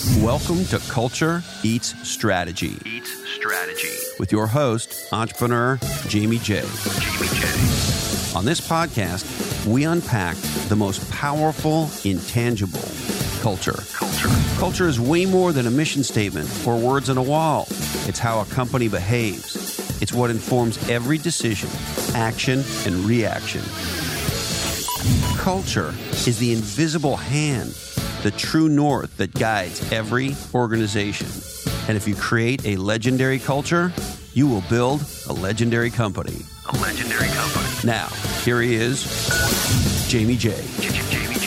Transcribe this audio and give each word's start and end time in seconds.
Welcome 0.00 0.64
to 0.66 0.78
Culture 0.88 1.42
Eats 1.62 1.94
Strategy. 2.08 2.78
Eats 2.86 3.12
Strategy. 3.34 3.94
With 4.18 4.32
your 4.32 4.46
host, 4.46 5.12
entrepreneur 5.12 5.78
Jamie 6.08 6.38
J. 6.38 6.62
Jamie 6.62 7.28
J. 7.34 7.46
On 8.34 8.46
this 8.46 8.66
podcast, 8.66 9.66
we 9.66 9.84
unpack 9.84 10.36
the 10.68 10.76
most 10.76 11.08
powerful, 11.10 11.90
intangible 12.04 12.80
culture. 13.42 13.84
Culture. 13.92 14.28
Culture 14.58 14.88
is 14.88 14.98
way 14.98 15.26
more 15.26 15.52
than 15.52 15.66
a 15.66 15.70
mission 15.70 16.02
statement 16.02 16.48
or 16.66 16.78
words 16.78 17.10
on 17.10 17.18
a 17.18 17.22
wall. 17.22 17.66
It's 18.06 18.18
how 18.18 18.40
a 18.40 18.46
company 18.46 18.88
behaves. 18.88 20.00
It's 20.00 20.14
what 20.14 20.30
informs 20.30 20.78
every 20.88 21.18
decision, 21.18 21.68
action, 22.14 22.64
and 22.86 23.04
reaction. 23.04 23.60
Culture 25.36 25.94
is 26.26 26.38
the 26.38 26.52
invisible 26.54 27.16
hand, 27.16 27.74
the 28.22 28.30
true 28.30 28.68
north 28.68 29.16
that 29.16 29.32
guides 29.34 29.92
every 29.92 30.34
organization. 30.54 31.26
And 31.88 31.96
if 31.96 32.06
you 32.06 32.14
create 32.14 32.64
a 32.66 32.76
legendary 32.76 33.38
culture, 33.38 33.92
you 34.34 34.46
will 34.46 34.62
build 34.68 35.02
a 35.28 35.32
legendary 35.32 35.90
company. 35.90 36.36
A 36.68 36.76
legendary 36.78 37.28
company. 37.28 37.66
Now, 37.84 38.08
here 38.44 38.60
he 38.60 38.74
is, 38.74 39.02
Jamie 40.08 40.36
J. 40.36 40.50
J- 40.50 40.88
J- 40.88 41.10
Jamie 41.10 41.34
J. 41.34 41.46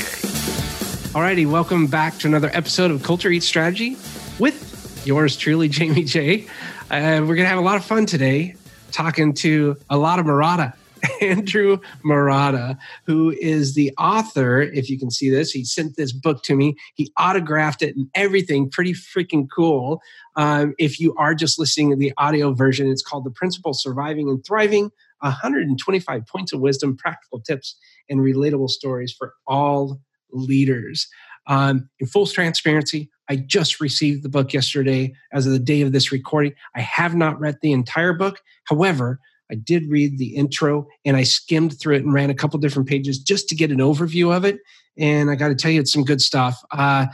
Alrighty, 1.13 1.49
welcome 1.49 1.85
back 1.87 2.17
to 2.19 2.27
another 2.27 2.49
episode 2.53 2.89
of 2.91 3.03
Culture 3.03 3.29
Eats 3.29 3.45
Strategy 3.45 3.95
with 4.39 5.03
yours 5.05 5.37
truly, 5.37 5.69
Jamie 5.69 6.03
J. 6.03 6.47
Uh, 6.89 7.23
we're 7.25 7.35
gonna 7.35 7.47
have 7.47 7.59
a 7.59 7.61
lot 7.61 7.75
of 7.75 7.85
fun 7.85 8.05
today 8.07 8.55
talking 8.91 9.33
to 9.33 9.77
a 9.89 9.97
lot 9.97 10.17
of 10.19 10.25
Marotta. 10.25 10.73
Andrew 11.21 11.77
Marotta, 12.05 12.77
who 13.05 13.31
is 13.31 13.75
the 13.75 13.91
author, 13.97 14.61
if 14.61 14.89
you 14.89 14.97
can 14.97 15.11
see 15.11 15.29
this, 15.29 15.51
he 15.51 15.65
sent 15.65 15.95
this 15.95 16.11
book 16.11 16.43
to 16.43 16.55
me. 16.55 16.75
He 16.95 17.11
autographed 17.17 17.81
it 17.81 17.95
and 17.95 18.07
everything, 18.15 18.69
pretty 18.69 18.93
freaking 18.93 19.47
cool. 19.53 20.01
Um, 20.35 20.73
if 20.77 20.99
you 20.99 21.13
are 21.15 21.35
just 21.35 21.59
listening 21.59 21.89
to 21.91 21.95
the 21.95 22.13
audio 22.17 22.53
version, 22.53 22.89
it's 22.89 23.03
called 23.03 23.25
The 23.25 23.31
Principal 23.31 23.73
Surviving 23.73 24.29
and 24.29 24.43
Thriving 24.45 24.91
125 25.19 26.27
Points 26.27 26.53
of 26.53 26.59
Wisdom, 26.59 26.97
Practical 26.97 27.39
Tips, 27.41 27.75
and 28.09 28.19
Relatable 28.19 28.69
Stories 28.69 29.13
for 29.17 29.33
All 29.47 29.99
Leaders. 30.31 31.07
Um, 31.47 31.89
in 31.99 32.07
full 32.07 32.25
transparency, 32.25 33.09
I 33.29 33.37
just 33.37 33.79
received 33.79 34.23
the 34.23 34.29
book 34.29 34.53
yesterday 34.53 35.13
as 35.31 35.45
of 35.45 35.53
the 35.53 35.59
day 35.59 35.81
of 35.81 35.91
this 35.91 36.11
recording. 36.11 36.53
I 36.75 36.81
have 36.81 37.15
not 37.15 37.39
read 37.39 37.57
the 37.61 37.71
entire 37.71 38.13
book. 38.13 38.41
However, 38.65 39.19
I 39.53 39.55
did 39.55 39.87
read 39.87 40.17
the 40.17 40.35
intro 40.35 40.87
and 41.05 41.15
I 41.15 41.21
skimmed 41.21 41.79
through 41.79 41.97
it 41.97 42.03
and 42.03 42.11
ran 42.11 42.31
a 42.31 42.33
couple 42.33 42.59
different 42.59 42.89
pages 42.89 43.19
just 43.19 43.47
to 43.49 43.55
get 43.55 43.71
an 43.71 43.77
overview 43.77 44.35
of 44.35 44.45
it. 44.45 44.57
And 44.97 45.29
I 45.29 45.35
got 45.35 45.49
to 45.49 45.55
tell 45.55 45.69
you, 45.69 45.79
it's 45.79 45.93
some 45.93 46.03
good 46.03 46.21
stuff. 46.21 46.59
Uh, 46.71 47.05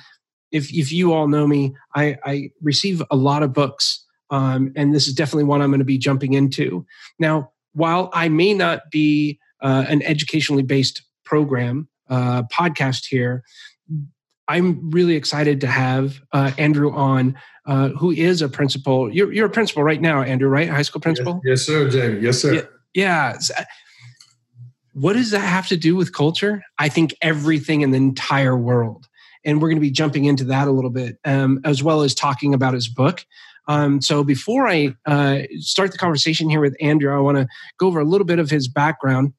if, 0.54 0.73
if 0.73 0.90
you 0.94 1.12
all 1.12 1.28
know 1.28 1.46
me, 1.46 1.76
I, 1.96 2.18
I 2.23 2.52
receive 2.62 3.04
a 3.12 3.18
lot 3.18 3.44
of 3.44 3.52
books, 3.52 4.06
um, 4.30 4.72
and 4.78 4.96
this 4.96 5.06
is 5.06 5.14
definitely 5.14 5.44
one 5.44 5.62
I'm 5.62 5.70
going 5.70 5.80
to 5.80 5.86
be 5.86 5.98
jumping 5.98 6.34
into. 6.34 6.86
Now, 7.20 7.52
while 7.73 8.09
I 8.14 8.30
may 8.30 8.53
not 8.53 8.90
be 8.90 9.38
uh, 9.62 9.84
an 9.90 10.02
educationally 10.03 10.64
based 10.64 11.03
program 11.26 11.90
uh, 12.09 12.44
podcast 12.44 13.08
here, 13.09 13.44
I'm 14.48 14.90
really 14.92 15.16
excited 15.16 15.59
to 15.62 15.68
have 15.68 16.22
uh, 16.31 16.52
Andrew 16.58 16.92
on, 16.94 17.38
uh, 17.70 17.89
who 17.89 18.09
is 18.12 18.42
a 18.42 18.50
principal. 18.50 19.14
You're, 19.14 19.31
you're 19.31 19.45
a 19.45 19.50
principal 19.50 19.84
right 19.84 20.02
now, 20.02 20.23
Andrew, 20.23 20.50
right? 20.50 20.67
High 20.67 20.81
school 20.81 21.02
principal? 21.02 21.39
Yes, 21.45 21.59
yes 21.59 21.66
sir, 21.67 21.89
Jamie. 21.89 22.20
Yes, 22.20 22.42
sir. 22.42 22.53
Yeah. 22.56 22.62
yeah. 22.95 23.38
What 24.94 25.14
does 25.14 25.30
that 25.31 25.39
have 25.39 25.67
to 25.67 25.78
do 25.78 25.95
with 25.95 26.12
culture? 26.12 26.64
I 26.80 26.90
think 26.90 27.14
everything 27.22 27.81
in 27.81 27.92
the 27.92 27.97
entire 27.97 28.58
world. 28.58 29.08
And 29.45 29.62
we're 29.62 29.70
going 29.70 29.78
to 29.78 29.81
be 29.81 29.92
jumping 29.92 30.25
into 30.25 30.44
that 30.45 30.67
a 30.67 30.72
little 30.72 30.90
bit, 30.90 31.20
um, 31.25 31.62
as 31.64 31.84
well 31.84 32.02
as 32.02 32.16
talking 32.16 32.56
about 32.56 32.73
his 32.73 32.90
book. 32.90 33.23
Um, 33.67 34.02
so 34.02 34.23
before 34.23 34.67
I 34.67 34.95
uh, 35.06 35.42
start 35.59 35.92
the 35.92 36.00
conversation 36.00 36.50
here 36.50 36.59
with 36.59 36.75
Andrew, 36.81 37.16
I 37.16 37.20
want 37.20 37.38
to 37.38 37.47
go 37.78 37.86
over 37.86 38.00
a 38.00 38.03
little 38.03 38.25
bit 38.25 38.40
of 38.40 38.50
his 38.50 38.68
background 38.68 39.34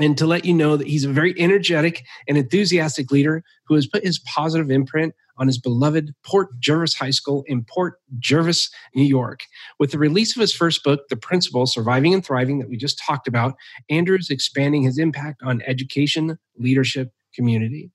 and 0.00 0.18
to 0.18 0.26
let 0.26 0.44
you 0.44 0.54
know 0.54 0.76
that 0.76 0.88
he's 0.88 1.04
a 1.04 1.12
very 1.12 1.34
energetic 1.38 2.04
and 2.28 2.36
enthusiastic 2.36 3.10
leader 3.10 3.42
who 3.66 3.74
has 3.74 3.86
put 3.86 4.04
his 4.04 4.18
positive 4.18 4.70
imprint 4.70 5.14
on 5.36 5.46
his 5.46 5.58
beloved 5.58 6.14
Port 6.24 6.48
Jervis 6.60 6.94
High 6.94 7.10
School 7.10 7.44
in 7.46 7.64
Port 7.64 8.00
Jervis, 8.18 8.70
New 8.94 9.04
York. 9.04 9.40
With 9.78 9.90
the 9.90 9.98
release 9.98 10.36
of 10.36 10.40
his 10.40 10.54
first 10.54 10.84
book, 10.84 11.08
The 11.08 11.16
Principal 11.16 11.66
Surviving 11.66 12.14
and 12.14 12.24
Thriving, 12.24 12.58
that 12.60 12.68
we 12.68 12.76
just 12.76 13.00
talked 13.04 13.26
about, 13.26 13.54
Andrew 13.90 14.16
is 14.16 14.30
expanding 14.30 14.82
his 14.82 14.98
impact 14.98 15.42
on 15.42 15.62
education, 15.66 16.38
leadership, 16.56 17.12
community. 17.34 17.90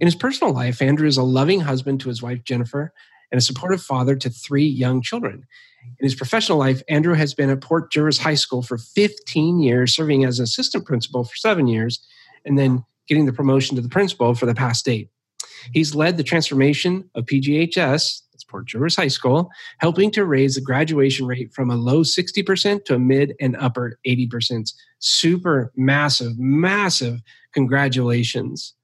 In 0.00 0.06
his 0.06 0.16
personal 0.16 0.52
life, 0.52 0.82
Andrew 0.82 1.06
is 1.06 1.16
a 1.16 1.22
loving 1.22 1.60
husband 1.60 2.00
to 2.00 2.08
his 2.08 2.22
wife, 2.22 2.42
Jennifer, 2.44 2.92
and 3.30 3.38
a 3.38 3.42
supportive 3.42 3.82
father 3.82 4.16
to 4.16 4.30
three 4.30 4.66
young 4.66 5.02
children. 5.02 5.44
In 5.84 6.04
his 6.04 6.14
professional 6.14 6.58
life, 6.58 6.82
Andrew 6.88 7.14
has 7.14 7.34
been 7.34 7.50
at 7.50 7.60
Port 7.60 7.92
Jervis 7.92 8.18
High 8.18 8.34
School 8.34 8.62
for 8.62 8.78
15 8.78 9.60
years, 9.60 9.94
serving 9.94 10.24
as 10.24 10.40
assistant 10.40 10.84
principal 10.84 11.24
for 11.24 11.36
seven 11.36 11.66
years, 11.66 12.04
and 12.44 12.58
then 12.58 12.84
getting 13.08 13.26
the 13.26 13.32
promotion 13.32 13.76
to 13.76 13.82
the 13.82 13.88
principal 13.88 14.34
for 14.34 14.46
the 14.46 14.54
past 14.54 14.88
eight. 14.88 15.08
He's 15.72 15.94
led 15.94 16.16
the 16.16 16.24
transformation 16.24 17.08
of 17.14 17.26
PJHS, 17.26 18.22
that's 18.32 18.44
Port 18.44 18.66
Jervis 18.66 18.96
High 18.96 19.08
School, 19.08 19.50
helping 19.78 20.10
to 20.12 20.24
raise 20.24 20.54
the 20.54 20.60
graduation 20.60 21.26
rate 21.26 21.52
from 21.52 21.70
a 21.70 21.76
low 21.76 22.02
60% 22.02 22.84
to 22.86 22.94
a 22.94 22.98
mid 22.98 23.34
and 23.40 23.56
upper 23.56 23.98
80%. 24.06 24.72
Super 24.98 25.72
massive, 25.76 26.38
massive 26.38 27.20
congratulations. 27.52 28.74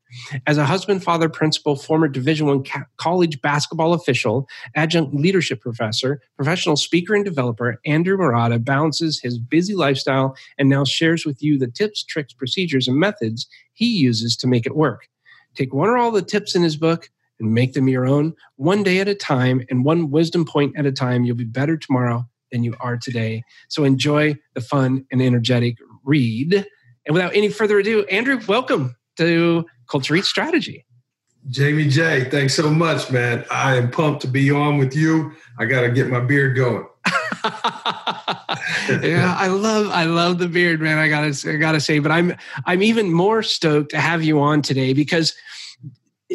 As 0.46 0.58
a 0.58 0.64
husband, 0.64 1.02
father, 1.02 1.28
principal, 1.28 1.76
former 1.76 2.08
Division 2.08 2.46
One 2.46 2.64
college 2.96 3.40
basketball 3.42 3.92
official, 3.92 4.48
adjunct 4.74 5.14
leadership 5.14 5.60
professor, 5.60 6.20
professional 6.36 6.76
speaker 6.76 7.14
and 7.14 7.24
developer, 7.24 7.80
Andrew 7.84 8.16
Marotta 8.16 8.64
balances 8.64 9.20
his 9.20 9.38
busy 9.38 9.74
lifestyle 9.74 10.36
and 10.56 10.68
now 10.68 10.84
shares 10.84 11.26
with 11.26 11.42
you 11.42 11.58
the 11.58 11.68
tips, 11.68 12.02
tricks, 12.04 12.32
procedures, 12.32 12.88
and 12.88 12.98
methods 12.98 13.46
he 13.72 13.86
uses 13.86 14.36
to 14.38 14.46
make 14.46 14.66
it 14.66 14.76
work. 14.76 15.08
Take 15.54 15.74
one 15.74 15.88
or 15.88 15.96
all 15.96 16.10
the 16.10 16.22
tips 16.22 16.54
in 16.54 16.62
his 16.62 16.76
book 16.76 17.10
and 17.40 17.52
make 17.52 17.74
them 17.74 17.88
your 17.88 18.06
own, 18.06 18.34
one 18.56 18.82
day 18.82 19.00
at 19.00 19.08
a 19.08 19.14
time 19.14 19.62
and 19.70 19.84
one 19.84 20.10
wisdom 20.10 20.44
point 20.44 20.76
at 20.76 20.86
a 20.86 20.92
time. 20.92 21.24
You'll 21.24 21.36
be 21.36 21.44
better 21.44 21.76
tomorrow 21.76 22.28
than 22.50 22.64
you 22.64 22.74
are 22.80 22.96
today. 22.96 23.42
So 23.68 23.84
enjoy 23.84 24.36
the 24.54 24.60
fun 24.60 25.04
and 25.12 25.20
energetic 25.20 25.76
read. 26.02 26.66
And 27.06 27.14
without 27.14 27.34
any 27.36 27.48
further 27.48 27.78
ado, 27.78 28.04
Andrew, 28.06 28.40
welcome 28.48 28.96
to 29.16 29.66
Culture 29.88 30.16
Eat 30.16 30.24
Strategy. 30.24 30.84
Jamie 31.48 31.88
J, 31.88 32.28
thanks 32.30 32.54
so 32.54 32.70
much, 32.70 33.10
man. 33.10 33.44
I 33.50 33.76
am 33.76 33.90
pumped 33.90 34.22
to 34.22 34.28
be 34.28 34.50
on 34.50 34.78
with 34.78 34.94
you. 34.94 35.32
I 35.58 35.64
got 35.64 35.82
to 35.82 35.90
get 35.90 36.08
my 36.08 36.20
beard 36.20 36.56
going. 36.56 36.86
yeah, 39.02 39.34
I 39.38 39.46
love 39.46 39.88
I 39.90 40.04
love 40.04 40.38
the 40.38 40.48
beard, 40.48 40.80
man. 40.80 40.98
I 40.98 41.08
gotta 41.08 41.50
I 41.50 41.56
gotta 41.56 41.80
say, 41.80 41.98
but 42.00 42.10
I'm 42.10 42.34
I'm 42.66 42.82
even 42.82 43.12
more 43.12 43.42
stoked 43.42 43.90
to 43.92 44.00
have 44.00 44.22
you 44.22 44.40
on 44.40 44.60
today 44.60 44.92
because 44.92 45.34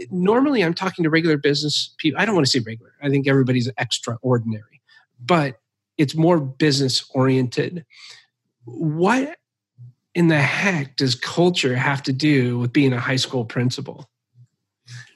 normally 0.10 0.64
I'm 0.64 0.74
talking 0.74 1.04
to 1.04 1.10
regular 1.10 1.38
business 1.38 1.94
people. 1.98 2.20
I 2.20 2.26
don't 2.26 2.36
want 2.36 2.48
to 2.48 2.52
say 2.52 2.64
regular. 2.66 2.94
I 3.02 3.10
think 3.10 3.28
everybody's 3.28 3.70
extraordinary, 3.78 4.82
but 5.24 5.60
it's 5.98 6.16
more 6.16 6.40
business 6.40 7.06
oriented. 7.14 7.86
What 8.66 9.36
in 10.16 10.28
the 10.28 10.42
heck 10.42 10.96
does 10.96 11.16
culture 11.16 11.76
have 11.76 12.04
to 12.04 12.14
do 12.14 12.60
with 12.60 12.72
being 12.72 12.94
a 12.94 13.00
high 13.00 13.16
school 13.16 13.46
principal? 13.46 14.10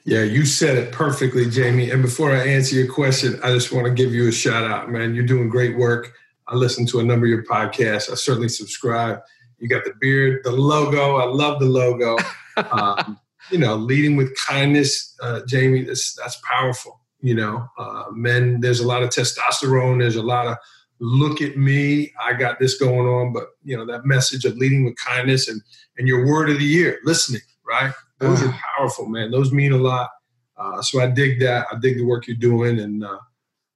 Yeah, 0.04 0.22
you 0.22 0.46
said 0.46 0.78
it 0.78 0.90
perfectly, 0.90 1.48
Jamie. 1.50 1.90
And 1.90 2.02
before 2.02 2.32
I 2.32 2.46
answer 2.46 2.74
your 2.74 2.90
question, 2.90 3.38
I 3.42 3.52
just 3.52 3.72
want 3.72 3.86
to 3.86 3.92
give 3.92 4.14
you 4.14 4.28
a 4.28 4.32
shout 4.32 4.64
out, 4.64 4.90
man. 4.90 5.14
You're 5.14 5.26
doing 5.26 5.48
great 5.48 5.76
work. 5.76 6.14
I 6.46 6.54
listen 6.54 6.86
to 6.86 7.00
a 7.00 7.04
number 7.04 7.26
of 7.26 7.30
your 7.30 7.44
podcasts. 7.44 8.10
I 8.10 8.14
certainly 8.14 8.48
subscribe. 8.48 9.20
You 9.58 9.68
got 9.68 9.84
the 9.84 9.92
beard, 10.00 10.40
the 10.44 10.52
logo. 10.52 11.16
I 11.16 11.26
love 11.26 11.60
the 11.60 11.66
logo. 11.66 12.16
um, 12.70 13.20
you 13.50 13.58
know, 13.58 13.76
leading 13.76 14.16
with 14.16 14.34
kindness, 14.36 15.14
uh, 15.20 15.42
Jamie. 15.46 15.84
That's 15.84 16.14
that's 16.14 16.40
powerful. 16.48 17.00
You 17.20 17.34
know, 17.34 17.68
uh, 17.76 18.04
men. 18.12 18.60
There's 18.60 18.80
a 18.80 18.86
lot 18.86 19.02
of 19.02 19.10
testosterone. 19.10 19.98
There's 19.98 20.16
a 20.16 20.22
lot 20.22 20.46
of 20.46 20.56
look 21.00 21.40
at 21.40 21.56
me. 21.56 22.12
I 22.20 22.32
got 22.32 22.58
this 22.58 22.78
going 22.78 23.06
on. 23.06 23.32
But 23.32 23.48
you 23.62 23.76
know, 23.76 23.86
that 23.86 24.04
message 24.04 24.44
of 24.44 24.56
leading 24.56 24.84
with 24.84 24.96
kindness 24.96 25.48
and 25.48 25.60
and 25.96 26.06
your 26.06 26.26
word 26.26 26.50
of 26.50 26.58
the 26.58 26.64
year, 26.64 26.98
listening. 27.04 27.42
Right. 27.66 27.92
Those 28.18 28.42
are 28.42 28.54
powerful, 28.76 29.06
man. 29.06 29.30
Those 29.30 29.52
mean 29.52 29.72
a 29.72 29.76
lot. 29.76 30.10
Uh, 30.56 30.82
so 30.82 31.00
I 31.00 31.06
dig 31.06 31.38
that. 31.40 31.66
I 31.70 31.76
dig 31.78 31.98
the 31.98 32.04
work 32.04 32.26
you're 32.26 32.36
doing, 32.36 32.80
and 32.80 33.04
uh, 33.04 33.18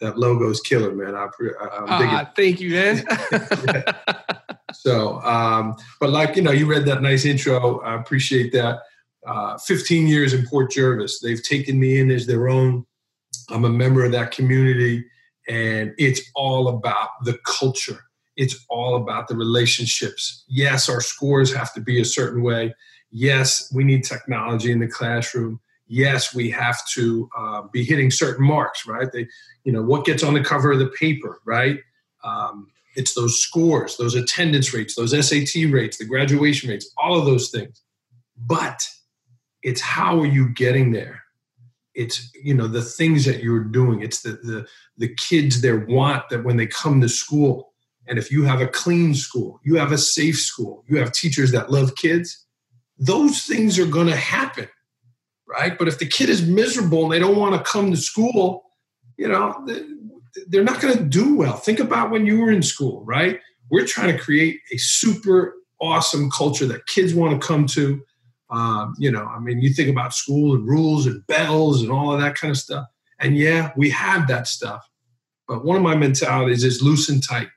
that 0.01 0.19
logo 0.19 0.51
is 0.51 0.61
killer, 0.61 0.93
man. 0.93 1.15
I, 1.15 1.29
I, 1.89 2.21
uh, 2.23 2.25
thank 2.35 2.61
you, 2.61 2.71
man. 2.71 3.05
So, 4.75 5.21
um, 5.21 5.77
but 6.01 6.11
like 6.11 6.37
you 6.37 6.43
know, 6.43 6.51
you 6.51 6.67
read 6.67 6.85
that 6.87 7.03
nice 7.03 7.25
intro. 7.25 7.81
I 7.81 7.95
appreciate 8.01 8.53
that. 8.53 8.81
Uh, 9.27 9.57
15 9.59 10.09
years 10.09 10.35
in 10.35 10.47
Port 10.47 10.73
Jervis. 10.73 11.21
They've 11.21 11.43
taken 11.43 11.79
me 11.79 12.01
in 12.01 12.11
as 12.11 12.27
their 12.27 12.49
own. 12.49 12.85
I'm 13.51 13.65
a 13.65 13.71
member 13.71 14.05
of 14.05 14.13
that 14.13 14.33
community, 14.33 15.05
and 15.49 15.93
it's 15.99 16.21
all 16.35 16.69
about 16.69 17.11
the 17.25 17.39
culture. 17.45 18.01
It's 18.37 18.65
all 18.71 18.97
about 18.97 19.29
the 19.29 19.37
relationships. 19.37 20.45
Yes, 20.49 20.89
our 20.89 21.01
scores 21.01 21.55
have 21.55 21.73
to 21.75 21.81
be 21.81 22.01
a 22.01 22.05
certain 22.05 22.43
way. 22.43 22.75
Yes, 23.11 23.71
we 23.75 23.85
need 23.85 24.05
technology 24.05 24.73
in 24.73 24.81
the 24.81 24.89
classroom. 24.89 25.61
yes, 25.87 26.35
we 26.35 26.51
have 26.51 26.81
to 26.95 27.29
uh, 27.37 27.63
be 27.71 27.85
hitting 27.85 28.11
certain 28.11 28.47
marks, 28.47 28.87
right? 28.87 29.13
They, 29.13 29.27
you 29.65 29.73
know, 29.73 29.83
what 29.83 30.07
gets 30.07 30.23
on 30.23 30.33
the 30.33 30.43
cover 30.43 30.73
of 30.73 30.79
the 30.79 30.87
paper, 30.99 31.43
right? 31.45 31.81
Um, 32.25 32.69
it's 32.97 33.15
those 33.15 33.39
scores, 33.39 33.97
those 33.97 34.15
attendance 34.15 34.73
rates, 34.73 34.95
those 34.95 35.11
SAT 35.11 35.71
rates, 35.71 35.99
the 35.99 36.07
graduation 36.07 36.71
rates, 36.71 36.91
all 36.97 37.19
of 37.19 37.27
those 37.27 37.51
things. 37.51 37.83
But 38.37 38.87
it's 39.63 39.81
how 39.81 40.19
are 40.21 40.27
you 40.27 40.49
getting 40.49 40.93
there? 40.93 41.22
It's 41.95 42.31
you 42.35 42.55
know 42.55 42.67
the 42.67 42.83
things 42.83 43.25
that 43.25 43.43
you're 43.43 43.65
doing. 43.65 44.03
It's 44.03 44.23
the 44.23 44.33
the 44.33 44.67
the 44.97 45.15
kids 45.15 45.61
their 45.61 45.79
want 45.79 46.29
that 46.31 46.45
when 46.45 46.57
they 46.57 46.67
come 46.67 47.01
to 47.01 47.09
school. 47.09 47.73
And 48.09 48.19
if 48.19 48.33
you 48.33 48.45
have 48.45 48.61
a 48.61 48.67
clean 48.67 49.15
school, 49.15 49.61
you 49.63 49.77
have 49.77 49.93
a 49.93 49.99
safe 49.99 50.39
school, 50.39 50.85
you 50.89 50.99
have 50.99 51.13
teachers 51.13 51.53
that 51.53 51.71
love 51.71 51.95
kids, 51.95 52.45
those 52.99 53.43
things 53.43 53.79
are 53.79 53.87
going 53.87 54.09
to 54.09 54.17
happen, 54.17 54.69
right? 55.47 55.79
But 55.79 55.89
if 55.89 55.99
the 55.99 56.07
kid 56.07 56.29
is 56.29 56.47
miserable 56.47 57.05
and 57.05 57.13
they 57.13 57.19
don't 57.19 57.37
want 57.37 57.55
to 57.55 57.71
come 57.71 57.91
to 57.91 57.97
school, 57.97 58.65
you 59.17 59.29
know, 59.29 59.67
they're 60.49 60.65
not 60.65 60.81
going 60.81 60.97
to 60.97 61.05
do 61.05 61.37
well. 61.37 61.57
Think 61.57 61.79
about 61.79 62.11
when 62.11 62.27
you 62.27 62.41
were 62.41 62.51
in 62.51 62.63
school, 62.63 63.05
right? 63.05 63.41
We're 63.71 63.87
trying 63.87 64.17
to 64.17 64.23
create 64.23 64.61
a 64.73 64.79
super 64.79 65.55
awesome 65.81 66.31
culture 66.31 66.67
that 66.67 66.87
kids 66.87 67.15
want 67.15 67.41
to 67.41 67.47
come 67.47 67.67
to. 67.67 68.03
Um, 68.53 68.95
you 68.99 69.11
know, 69.11 69.25
I 69.25 69.39
mean, 69.39 69.61
you 69.61 69.73
think 69.73 69.89
about 69.89 70.15
school 70.15 70.55
and 70.55 70.67
rules 70.67 71.07
and 71.07 71.27
bells 71.27 71.83
and 71.83 71.91
all 71.91 72.13
of 72.13 72.21
that 72.21 72.37
kind 72.37 72.51
of 72.51 72.59
stuff. 72.59 72.87
And 73.19 73.37
yeah, 73.37 73.73
we 73.77 73.91
have 73.91 74.29
that 74.29 74.47
stuff. 74.47 74.87
But 75.49 75.65
one 75.65 75.77
of 75.77 75.83
my 75.83 75.97
mentalities 75.97 76.63
is 76.63 76.83
loose 76.83 77.09
and 77.09 77.27
tight. 77.27 77.49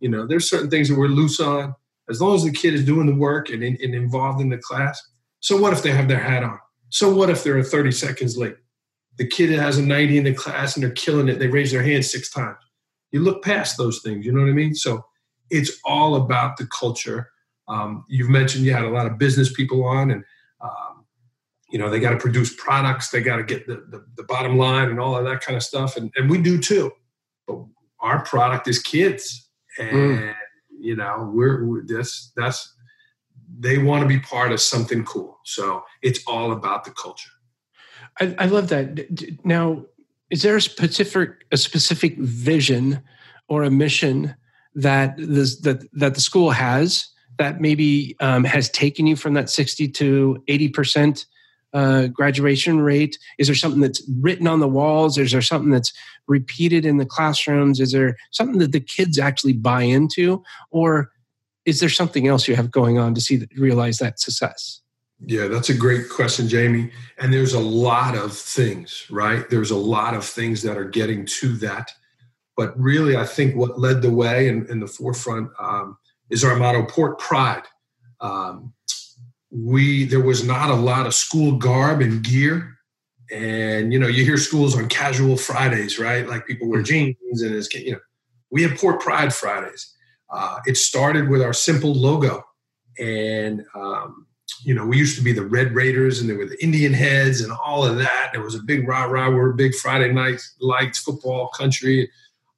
You 0.00 0.08
know, 0.08 0.26
there's 0.26 0.48
certain 0.48 0.70
things 0.70 0.88
that 0.88 0.98
we're 0.98 1.08
loose 1.08 1.38
on. 1.38 1.74
As 2.08 2.20
long 2.20 2.34
as 2.34 2.44
the 2.44 2.52
kid 2.52 2.72
is 2.72 2.84
doing 2.84 3.06
the 3.06 3.14
work 3.14 3.50
and, 3.50 3.62
and 3.62 3.94
involved 3.94 4.40
in 4.40 4.48
the 4.48 4.58
class. 4.58 5.00
So 5.40 5.60
what 5.60 5.74
if 5.74 5.82
they 5.82 5.90
have 5.90 6.08
their 6.08 6.18
hat 6.18 6.42
on? 6.42 6.58
So 6.88 7.14
what 7.14 7.28
if 7.28 7.44
they're 7.44 7.62
30 7.62 7.92
seconds 7.92 8.38
late? 8.38 8.56
the 9.18 9.26
kid 9.26 9.50
has 9.50 9.78
a 9.78 9.82
90 9.82 10.18
in 10.18 10.24
the 10.24 10.32
class 10.32 10.74
and 10.74 10.82
they're 10.82 10.92
killing 10.92 11.28
it. 11.28 11.38
They 11.38 11.48
raise 11.48 11.72
their 11.72 11.82
hand 11.82 12.04
six 12.04 12.30
times. 12.30 12.56
You 13.10 13.20
look 13.20 13.42
past 13.42 13.76
those 13.76 14.00
things. 14.00 14.24
You 14.24 14.32
know 14.32 14.40
what 14.40 14.48
I 14.48 14.52
mean? 14.52 14.74
So 14.74 15.04
it's 15.50 15.78
all 15.84 16.14
about 16.14 16.56
the 16.56 16.66
culture. 16.66 17.30
Um, 17.66 18.04
you've 18.08 18.30
mentioned 18.30 18.64
you 18.64 18.72
had 18.72 18.84
a 18.84 18.90
lot 18.90 19.06
of 19.06 19.18
business 19.18 19.52
people 19.52 19.84
on, 19.84 20.10
and 20.10 20.24
um, 20.60 21.04
you 21.70 21.78
know 21.78 21.90
they 21.90 22.00
got 22.00 22.10
to 22.10 22.18
produce 22.18 22.54
products. 22.54 23.10
They 23.10 23.20
got 23.20 23.36
to 23.36 23.42
get 23.42 23.66
the, 23.66 23.84
the, 23.88 24.04
the, 24.16 24.22
bottom 24.24 24.56
line 24.56 24.88
and 24.88 25.00
all 25.00 25.16
of 25.16 25.24
that 25.24 25.40
kind 25.40 25.56
of 25.56 25.62
stuff, 25.62 25.96
and, 25.96 26.10
and 26.16 26.30
we 26.30 26.38
do 26.38 26.58
too. 26.58 26.92
But 27.46 27.58
our 28.00 28.24
product 28.24 28.68
is 28.68 28.80
kids, 28.80 29.48
and 29.78 29.90
mm. 29.90 30.34
you 30.78 30.96
know 30.96 31.30
we're, 31.32 31.64
we're 31.64 31.86
this 31.86 32.32
that's 32.36 32.74
they 33.58 33.78
want 33.78 34.02
to 34.02 34.08
be 34.08 34.20
part 34.20 34.52
of 34.52 34.60
something 34.60 35.04
cool. 35.04 35.38
So 35.44 35.82
it's 36.02 36.20
all 36.26 36.52
about 36.52 36.84
the 36.84 36.90
culture. 36.90 37.30
I, 38.20 38.34
I 38.38 38.46
love 38.46 38.68
that. 38.68 39.44
Now, 39.44 39.84
is 40.30 40.42
there 40.42 40.56
a 40.56 40.62
specific 40.62 41.44
a 41.52 41.56
specific 41.56 42.16
vision 42.18 43.02
or 43.48 43.62
a 43.62 43.70
mission 43.70 44.34
that 44.74 45.16
this, 45.18 45.60
that 45.60 45.86
that 45.92 46.14
the 46.14 46.20
school 46.20 46.50
has 46.50 47.08
that 47.38 47.60
maybe 47.60 48.16
um, 48.20 48.44
has 48.44 48.68
taken 48.70 49.06
you 49.06 49.16
from 49.16 49.34
that 49.34 49.50
sixty 49.50 49.88
to 49.88 50.42
eighty 50.48 50.68
percent 50.68 51.26
uh, 51.72 52.06
graduation 52.08 52.80
rate? 52.80 53.18
Is 53.38 53.46
there 53.46 53.56
something 53.56 53.80
that's 53.80 54.02
written 54.20 54.46
on 54.46 54.60
the 54.60 54.68
walls? 54.68 55.18
Is 55.18 55.32
there 55.32 55.42
something 55.42 55.70
that's 55.70 55.92
repeated 56.26 56.84
in 56.84 56.96
the 56.96 57.06
classrooms? 57.06 57.80
Is 57.80 57.92
there 57.92 58.16
something 58.30 58.58
that 58.58 58.72
the 58.72 58.80
kids 58.80 59.18
actually 59.18 59.52
buy 59.54 59.82
into, 59.82 60.42
or 60.70 61.10
is 61.64 61.80
there 61.80 61.88
something 61.90 62.26
else 62.26 62.48
you 62.48 62.56
have 62.56 62.70
going 62.70 62.98
on 62.98 63.14
to 63.14 63.20
see 63.20 63.36
that, 63.36 63.52
realize 63.56 63.98
that 63.98 64.18
success? 64.18 64.80
Yeah, 65.26 65.48
that's 65.48 65.68
a 65.68 65.74
great 65.74 66.08
question, 66.08 66.48
Jamie. 66.48 66.92
And 67.18 67.32
there's 67.32 67.52
a 67.52 67.60
lot 67.60 68.16
of 68.16 68.32
things, 68.32 69.04
right? 69.10 69.48
There's 69.50 69.72
a 69.72 69.76
lot 69.76 70.14
of 70.14 70.24
things 70.24 70.62
that 70.62 70.78
are 70.78 70.84
getting 70.84 71.26
to 71.26 71.56
that. 71.56 71.90
But 72.56 72.78
really, 72.78 73.16
I 73.16 73.26
think 73.26 73.56
what 73.56 73.78
led 73.78 74.00
the 74.00 74.10
way 74.10 74.48
in, 74.48 74.66
in 74.70 74.80
the 74.80 74.86
forefront 74.86 75.50
um, 75.58 75.98
is 76.30 76.44
our 76.44 76.56
motto, 76.56 76.84
Port 76.84 77.18
Pride. 77.18 77.62
Um, 78.20 78.72
we 79.50 80.04
there 80.04 80.20
was 80.20 80.44
not 80.44 80.70
a 80.70 80.74
lot 80.74 81.06
of 81.06 81.14
school 81.14 81.52
garb 81.56 82.00
and 82.00 82.22
gear, 82.22 82.76
and 83.30 83.92
you 83.92 83.98
know 83.98 84.08
you 84.08 84.24
hear 84.24 84.36
schools 84.36 84.76
on 84.76 84.88
casual 84.88 85.36
Fridays, 85.36 85.98
right? 85.98 86.26
Like 86.28 86.46
people 86.46 86.68
wear 86.68 86.82
jeans 86.82 87.42
and 87.42 87.54
it's 87.54 87.72
you 87.74 87.92
know 87.92 88.00
we 88.50 88.62
have 88.62 88.78
Port 88.78 89.00
Pride 89.00 89.32
Fridays. 89.32 89.94
Uh, 90.30 90.58
it 90.66 90.76
started 90.76 91.28
with 91.28 91.40
our 91.42 91.54
simple 91.54 91.94
logo, 91.94 92.44
and 92.98 93.64
um, 93.74 94.26
you 94.62 94.74
know, 94.74 94.84
we 94.86 94.98
used 94.98 95.16
to 95.16 95.22
be 95.22 95.32
the 95.32 95.44
Red 95.44 95.74
Raiders 95.74 96.20
and 96.20 96.28
there 96.28 96.36
were 96.36 96.46
the 96.46 96.62
Indian 96.62 96.92
heads 96.92 97.40
and 97.40 97.52
all 97.52 97.84
of 97.84 97.98
that. 97.98 98.30
There 98.32 98.42
was 98.42 98.54
a 98.54 98.62
big 98.62 98.88
rah 98.88 99.04
rah. 99.04 99.30
We 99.30 99.38
are 99.38 99.52
big 99.52 99.74
Friday 99.74 100.12
night 100.12 100.40
lights, 100.60 100.98
football, 100.98 101.48
country, 101.48 102.10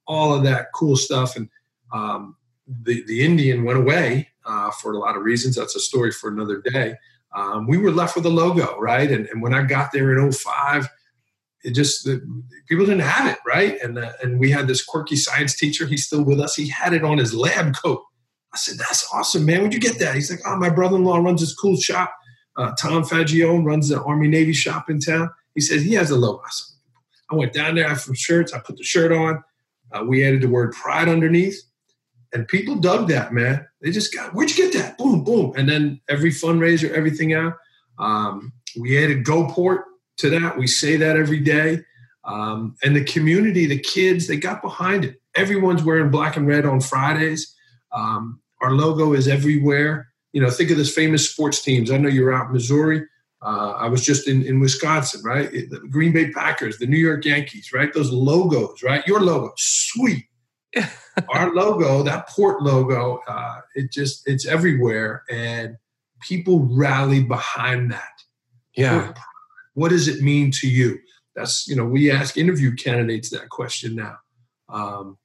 all 0.07 0.33
of 0.33 0.43
that 0.43 0.67
cool 0.73 0.95
stuff. 0.95 1.35
And 1.35 1.49
um, 1.93 2.35
the, 2.67 3.03
the 3.05 3.23
Indian 3.23 3.63
went 3.63 3.79
away 3.79 4.29
uh, 4.45 4.71
for 4.71 4.93
a 4.93 4.97
lot 4.97 5.15
of 5.15 5.23
reasons. 5.23 5.55
That's 5.55 5.75
a 5.75 5.79
story 5.79 6.11
for 6.11 6.29
another 6.29 6.61
day. 6.61 6.95
Um, 7.35 7.67
we 7.67 7.77
were 7.77 7.91
left 7.91 8.15
with 8.15 8.25
a 8.25 8.29
logo, 8.29 8.77
right? 8.79 9.09
And, 9.09 9.25
and 9.27 9.41
when 9.41 9.53
I 9.53 9.63
got 9.63 9.91
there 9.91 10.17
in 10.17 10.31
05, 10.31 10.87
it 11.63 11.71
just 11.71 12.05
the, 12.05 12.21
people 12.67 12.85
didn't 12.85 13.01
have 13.01 13.31
it, 13.31 13.37
right? 13.45 13.79
And 13.81 13.97
uh, 13.99 14.13
and 14.21 14.39
we 14.39 14.49
had 14.49 14.67
this 14.67 14.83
quirky 14.83 15.15
science 15.15 15.55
teacher. 15.55 15.85
He's 15.85 16.05
still 16.05 16.23
with 16.23 16.39
us. 16.39 16.55
He 16.55 16.67
had 16.67 16.93
it 16.93 17.03
on 17.03 17.19
his 17.19 17.33
lab 17.33 17.75
coat. 17.75 18.01
I 18.53 18.57
said, 18.57 18.77
that's 18.77 19.07
awesome, 19.13 19.45
man. 19.45 19.61
Where'd 19.61 19.73
you 19.73 19.79
get 19.79 19.99
that? 19.99 20.15
He's 20.15 20.29
like, 20.29 20.41
oh, 20.45 20.57
my 20.57 20.69
brother-in-law 20.69 21.19
runs 21.19 21.39
this 21.39 21.55
cool 21.55 21.77
shop. 21.77 22.13
Uh, 22.57 22.73
Tom 22.77 23.03
Fagione 23.03 23.63
runs 23.63 23.87
the 23.87 24.01
Army 24.03 24.27
Navy 24.27 24.51
shop 24.51 24.89
in 24.89 24.99
town. 24.99 25.29
He 25.55 25.61
says 25.61 25.83
he 25.83 25.93
has 25.93 26.11
a 26.11 26.17
logo. 26.17 26.41
I, 26.45 26.49
said, 26.49 26.75
I 27.31 27.35
went 27.35 27.53
down 27.53 27.75
there, 27.75 27.85
I 27.85 27.89
have 27.89 28.01
some 28.01 28.13
shirts. 28.13 28.51
I 28.51 28.59
put 28.59 28.75
the 28.75 28.83
shirt 28.83 29.13
on. 29.13 29.41
Uh, 29.93 30.03
we 30.03 30.25
added 30.25 30.41
the 30.41 30.49
word 30.49 30.73
pride 30.73 31.07
underneath. 31.07 31.61
And 32.33 32.47
people 32.47 32.75
dug 32.75 33.07
that, 33.09 33.33
man. 33.33 33.67
They 33.81 33.91
just 33.91 34.13
got, 34.13 34.33
where'd 34.33 34.49
you 34.49 34.69
get 34.69 34.73
that? 34.79 34.97
Boom, 34.97 35.23
boom. 35.23 35.53
And 35.57 35.67
then 35.67 35.99
every 36.09 36.31
fundraiser, 36.31 36.91
everything 36.91 37.33
out. 37.33 37.55
Um, 37.99 38.53
we 38.79 39.03
added 39.03 39.25
GoPort 39.25 39.83
to 40.17 40.29
that. 40.29 40.57
We 40.57 40.67
say 40.67 40.95
that 40.97 41.17
every 41.17 41.39
day. 41.39 41.79
Um, 42.23 42.75
and 42.83 42.95
the 42.95 43.03
community, 43.03 43.65
the 43.65 43.79
kids, 43.79 44.27
they 44.27 44.37
got 44.37 44.61
behind 44.61 45.03
it. 45.03 45.21
Everyone's 45.35 45.83
wearing 45.83 46.11
black 46.11 46.37
and 46.37 46.47
red 46.47 46.65
on 46.65 46.79
Fridays. 46.79 47.53
Um, 47.91 48.39
our 48.61 48.71
logo 48.71 49.13
is 49.13 49.27
everywhere. 49.27 50.07
You 50.31 50.41
know, 50.41 50.49
think 50.49 50.69
of 50.71 50.77
this 50.77 50.93
famous 50.93 51.29
sports 51.29 51.61
teams. 51.61 51.91
I 51.91 51.97
know 51.97 52.09
you're 52.09 52.33
out 52.33 52.47
in 52.47 52.53
Missouri. 52.53 53.05
Uh, 53.41 53.71
I 53.71 53.87
was 53.87 54.05
just 54.05 54.27
in, 54.27 54.43
in 54.45 54.59
Wisconsin, 54.59 55.21
right? 55.23 55.51
The 55.51 55.81
Green 55.89 56.13
Bay 56.13 56.31
Packers, 56.31 56.77
the 56.77 56.85
New 56.85 56.97
York 56.97 57.25
Yankees, 57.25 57.71
right? 57.73 57.91
Those 57.91 58.11
logos, 58.11 58.83
right? 58.83 59.05
Your 59.07 59.19
logo, 59.19 59.51
sweet. 59.57 60.25
Our 61.29 61.53
logo, 61.53 62.03
that 62.03 62.29
port 62.29 62.61
logo, 62.61 63.19
uh, 63.27 63.61
it 63.75 63.91
just 63.91 64.27
it's 64.27 64.45
everywhere, 64.45 65.23
and 65.29 65.77
people 66.21 66.67
rally 66.71 67.21
behind 67.21 67.91
that. 67.91 68.23
Yeah. 68.75 69.13
What 69.73 69.89
does 69.89 70.07
it 70.07 70.21
mean 70.21 70.51
to 70.61 70.69
you? 70.69 70.99
That's 71.35 71.67
you 71.67 71.75
know 71.75 71.85
we 71.85 72.11
ask 72.11 72.37
interview 72.37 72.75
candidates 72.75 73.29
that 73.31 73.49
question 73.49 73.95
now. 73.95 74.17
Um, 74.69 75.17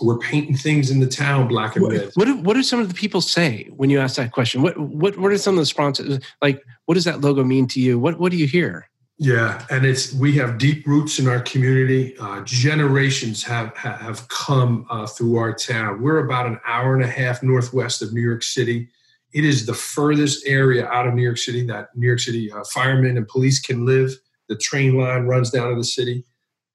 we're 0.00 0.18
painting 0.18 0.56
things 0.56 0.90
in 0.90 1.00
the 1.00 1.06
town 1.06 1.48
black 1.48 1.76
and 1.76 1.90
red. 1.90 2.10
What, 2.14 2.28
what, 2.28 2.38
what 2.44 2.54
do 2.54 2.62
some 2.62 2.80
of 2.80 2.88
the 2.88 2.94
people 2.94 3.20
say 3.20 3.68
when 3.76 3.90
you 3.90 3.98
ask 3.98 4.16
that 4.16 4.32
question? 4.32 4.62
What 4.62 4.78
what 4.78 5.18
what 5.18 5.32
are 5.32 5.38
some 5.38 5.54
of 5.54 5.56
the 5.56 5.62
responses? 5.62 6.20
Like, 6.40 6.62
what 6.86 6.94
does 6.94 7.04
that 7.04 7.20
logo 7.20 7.44
mean 7.44 7.66
to 7.68 7.80
you? 7.80 7.98
What 7.98 8.18
what 8.18 8.32
do 8.32 8.38
you 8.38 8.46
hear? 8.46 8.88
Yeah, 9.20 9.66
and 9.68 9.84
it's 9.84 10.12
we 10.12 10.32
have 10.34 10.58
deep 10.58 10.86
roots 10.86 11.18
in 11.18 11.26
our 11.26 11.40
community. 11.40 12.16
Uh, 12.18 12.40
generations 12.42 13.42
have 13.42 13.76
have 13.76 14.28
come 14.28 14.86
uh, 14.90 15.08
through 15.08 15.36
our 15.36 15.52
town. 15.52 16.00
We're 16.00 16.24
about 16.24 16.46
an 16.46 16.60
hour 16.64 16.94
and 16.94 17.02
a 17.02 17.08
half 17.08 17.42
northwest 17.42 18.00
of 18.00 18.12
New 18.12 18.20
York 18.20 18.44
City. 18.44 18.88
It 19.32 19.44
is 19.44 19.66
the 19.66 19.74
furthest 19.74 20.46
area 20.46 20.86
out 20.86 21.08
of 21.08 21.14
New 21.14 21.22
York 21.22 21.38
City 21.38 21.66
that 21.66 21.88
New 21.96 22.06
York 22.06 22.20
City 22.20 22.50
uh, 22.52 22.62
firemen 22.72 23.16
and 23.16 23.26
police 23.26 23.60
can 23.60 23.84
live. 23.84 24.12
The 24.48 24.56
train 24.56 24.96
line 24.96 25.26
runs 25.26 25.50
down 25.50 25.70
to 25.70 25.76
the 25.76 25.84
city. 25.84 26.24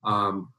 Um, 0.03 0.53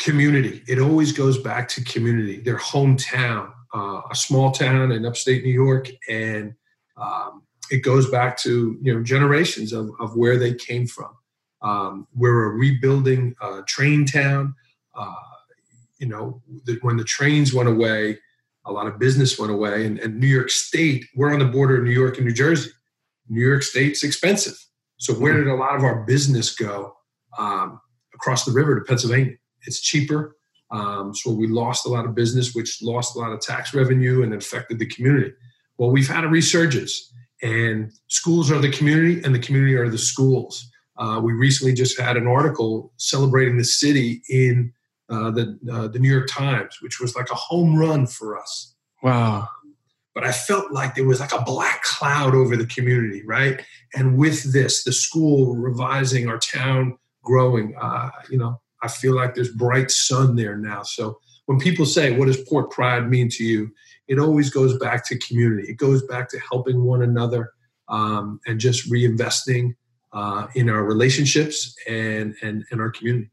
community. 0.00 0.62
It 0.66 0.78
always 0.80 1.12
goes 1.12 1.38
back 1.38 1.68
to 1.68 1.84
community, 1.84 2.40
their 2.40 2.56
hometown, 2.56 3.52
uh, 3.74 4.00
a 4.10 4.14
small 4.14 4.50
town 4.50 4.90
in 4.90 5.06
upstate 5.06 5.44
New 5.44 5.52
York, 5.52 5.88
and 6.08 6.54
um, 6.96 7.42
it 7.72 7.82
goes 7.82 8.10
back 8.10 8.36
to 8.38 8.78
you 8.80 8.94
know 8.94 9.02
generations 9.02 9.72
of, 9.72 9.90
of 9.98 10.16
where 10.16 10.36
they 10.38 10.54
came 10.54 10.86
from. 10.86 11.10
Um, 11.62 12.06
we're 12.14 12.44
a 12.44 12.50
rebuilding 12.50 13.34
uh, 13.40 13.62
train 13.66 14.04
town. 14.04 14.54
Uh, 14.94 15.14
you 15.98 16.08
know, 16.08 16.42
the, 16.64 16.78
when 16.82 16.96
the 16.96 17.04
trains 17.04 17.54
went 17.54 17.68
away, 17.68 18.18
a 18.66 18.72
lot 18.72 18.86
of 18.86 18.98
business 18.98 19.38
went 19.38 19.52
away, 19.52 19.86
and, 19.86 19.98
and 20.00 20.18
New 20.18 20.26
York 20.26 20.50
State. 20.50 21.06
We're 21.16 21.32
on 21.32 21.38
the 21.38 21.46
border 21.46 21.78
of 21.78 21.84
New 21.84 21.92
York 21.92 22.16
and 22.16 22.26
New 22.26 22.34
Jersey. 22.34 22.70
New 23.28 23.46
York 23.46 23.62
State's 23.62 24.02
expensive, 24.02 24.58
so 24.98 25.14
where 25.14 25.36
did 25.36 25.46
a 25.46 25.54
lot 25.54 25.76
of 25.76 25.84
our 25.84 26.04
business 26.04 26.54
go? 26.54 26.94
Um, 27.38 27.80
across 28.14 28.44
the 28.44 28.52
river 28.52 28.78
to 28.78 28.84
Pennsylvania 28.84 29.36
it's 29.66 29.80
cheaper. 29.80 30.36
Um, 30.70 31.14
so 31.14 31.30
we 31.30 31.46
lost 31.46 31.86
a 31.86 31.88
lot 31.88 32.06
of 32.06 32.14
business, 32.14 32.54
which 32.54 32.82
lost 32.82 33.14
a 33.14 33.18
lot 33.18 33.32
of 33.32 33.40
tax 33.40 33.74
revenue 33.74 34.22
and 34.22 34.32
affected 34.32 34.78
the 34.78 34.86
community. 34.86 35.32
Well, 35.76 35.90
we've 35.90 36.08
had 36.08 36.24
a 36.24 36.28
resurgence, 36.28 37.12
and 37.42 37.92
schools 38.08 38.50
are 38.50 38.60
the 38.60 38.70
community, 38.70 39.20
and 39.24 39.34
the 39.34 39.38
community 39.38 39.74
are 39.74 39.88
the 39.88 39.98
schools. 39.98 40.68
Uh, 40.96 41.20
we 41.22 41.32
recently 41.32 41.72
just 41.72 41.98
had 41.98 42.16
an 42.16 42.26
article 42.26 42.92
celebrating 42.96 43.56
the 43.56 43.64
city 43.64 44.22
in 44.28 44.72
uh, 45.08 45.30
the 45.30 45.58
uh, 45.70 45.88
the 45.88 45.98
New 45.98 46.10
York 46.10 46.28
Times, 46.28 46.78
which 46.80 47.00
was 47.00 47.16
like 47.16 47.30
a 47.30 47.34
home 47.34 47.76
run 47.76 48.06
for 48.06 48.38
us. 48.38 48.74
Wow. 49.02 49.48
But 50.14 50.24
I 50.24 50.32
felt 50.32 50.72
like 50.72 50.94
there 50.94 51.06
was 51.06 51.20
like 51.20 51.32
a 51.32 51.42
black 51.42 51.82
cloud 51.82 52.34
over 52.34 52.56
the 52.56 52.66
community, 52.66 53.22
right? 53.24 53.62
And 53.94 54.18
with 54.18 54.52
this, 54.52 54.84
the 54.84 54.92
school 54.92 55.56
revising, 55.56 56.28
our 56.28 56.38
town 56.38 56.98
growing, 57.24 57.74
uh, 57.80 58.10
you 58.30 58.36
know, 58.36 58.60
I 58.82 58.88
feel 58.88 59.14
like 59.14 59.34
there's 59.34 59.50
bright 59.50 59.90
sun 59.90 60.36
there 60.36 60.56
now. 60.56 60.82
So 60.82 61.18
when 61.46 61.58
people 61.58 61.86
say, 61.86 62.16
"What 62.16 62.26
does 62.26 62.42
Port 62.48 62.70
Pride 62.70 63.08
mean 63.08 63.28
to 63.30 63.44
you?" 63.44 63.70
It 64.08 64.18
always 64.18 64.50
goes 64.50 64.76
back 64.78 65.06
to 65.08 65.18
community. 65.18 65.68
It 65.68 65.76
goes 65.76 66.02
back 66.02 66.28
to 66.30 66.38
helping 66.38 66.84
one 66.84 67.02
another 67.02 67.52
um, 67.88 68.40
and 68.46 68.58
just 68.60 68.90
reinvesting 68.90 69.74
uh, 70.12 70.48
in 70.54 70.68
our 70.68 70.84
relationships 70.84 71.74
and 71.88 72.34
and 72.42 72.64
and 72.70 72.80
our 72.80 72.90
community. 72.90 73.30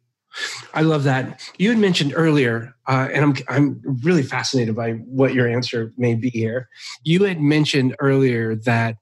I 0.74 0.84
love 0.84 1.04
that. 1.06 1.42
You 1.58 1.70
had 1.70 1.80
mentioned 1.80 2.14
earlier, 2.16 2.76
uh, 2.88 3.10
and 3.12 3.26
I'm 3.26 3.36
I'm 3.48 4.00
really 4.04 4.24
fascinated 4.24 4.76
by 4.76 4.94
what 4.94 5.34
your 5.34 5.48
answer 5.48 5.92
may 5.98 6.16
be 6.16 6.30
here. 6.30 6.70
You 7.04 7.24
had 7.24 7.42
mentioned 7.42 7.96
earlier 8.00 8.56
that 8.56 8.98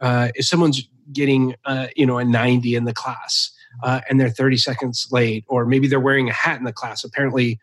uh, 0.00 0.28
if 0.34 0.46
someone's 0.46 0.86
getting 1.12 1.54
uh, 1.64 1.88
you 1.96 2.06
know 2.06 2.18
a 2.18 2.24
90 2.24 2.74
in 2.74 2.84
the 2.84 2.92
class 2.92 3.50
uh, 3.82 4.00
and 4.08 4.20
they're 4.20 4.30
30 4.30 4.56
seconds 4.58 5.08
late, 5.10 5.44
or 5.48 5.64
maybe 5.64 5.88
they're 5.88 6.00
wearing 6.00 6.28
a 6.28 6.32
hat 6.32 6.58
in 6.58 6.64
the 6.64 6.72
class. 6.72 7.04
Apparently, 7.04 7.58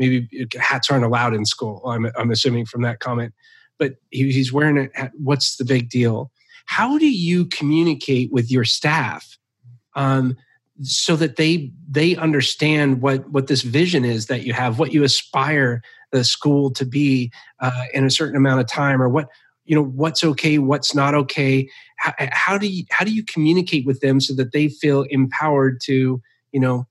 maybe 0.00 0.26
hats 0.58 0.90
aren't 0.90 1.04
allowed 1.04 1.34
in 1.34 1.44
school. 1.44 1.82
I'm 1.86 2.10
I'm 2.16 2.32
assuming 2.32 2.66
from 2.66 2.82
that 2.82 2.98
comment, 2.98 3.32
but 3.78 3.92
he, 4.10 4.32
he's 4.32 4.52
wearing 4.52 4.78
a 4.78 4.98
hat. 4.98 5.12
What's 5.14 5.56
the 5.56 5.64
big 5.64 5.90
deal? 5.90 6.32
How 6.64 6.98
do 6.98 7.08
you 7.08 7.44
communicate 7.44 8.32
with 8.32 8.50
your 8.50 8.64
staff? 8.64 9.38
Um, 9.94 10.36
so 10.82 11.14
that 11.16 11.36
they 11.36 11.70
they 11.88 12.16
understand 12.16 13.02
what 13.02 13.28
what 13.30 13.46
this 13.46 13.62
vision 13.62 14.04
is 14.04 14.26
that 14.26 14.44
you 14.44 14.54
have 14.54 14.78
what 14.78 14.92
you 14.92 15.04
aspire 15.04 15.82
the 16.10 16.24
school 16.24 16.70
to 16.72 16.86
be 16.86 17.30
uh, 17.60 17.84
in 17.92 18.04
a 18.04 18.10
certain 18.10 18.36
amount 18.36 18.60
of 18.60 18.66
time 18.66 19.02
or 19.02 19.08
what 19.08 19.28
you 19.66 19.76
know 19.76 19.84
what's 19.84 20.24
okay 20.24 20.58
what's 20.58 20.94
not 20.94 21.14
okay 21.14 21.68
how, 21.98 22.12
how 22.32 22.58
do 22.58 22.66
you 22.66 22.84
how 22.90 23.04
do 23.04 23.12
you 23.12 23.22
communicate 23.24 23.84
with 23.84 24.00
them 24.00 24.20
so 24.20 24.34
that 24.34 24.52
they 24.52 24.68
feel 24.68 25.02
empowered 25.10 25.80
to 25.82 26.22
you 26.52 26.60
know 26.60 26.86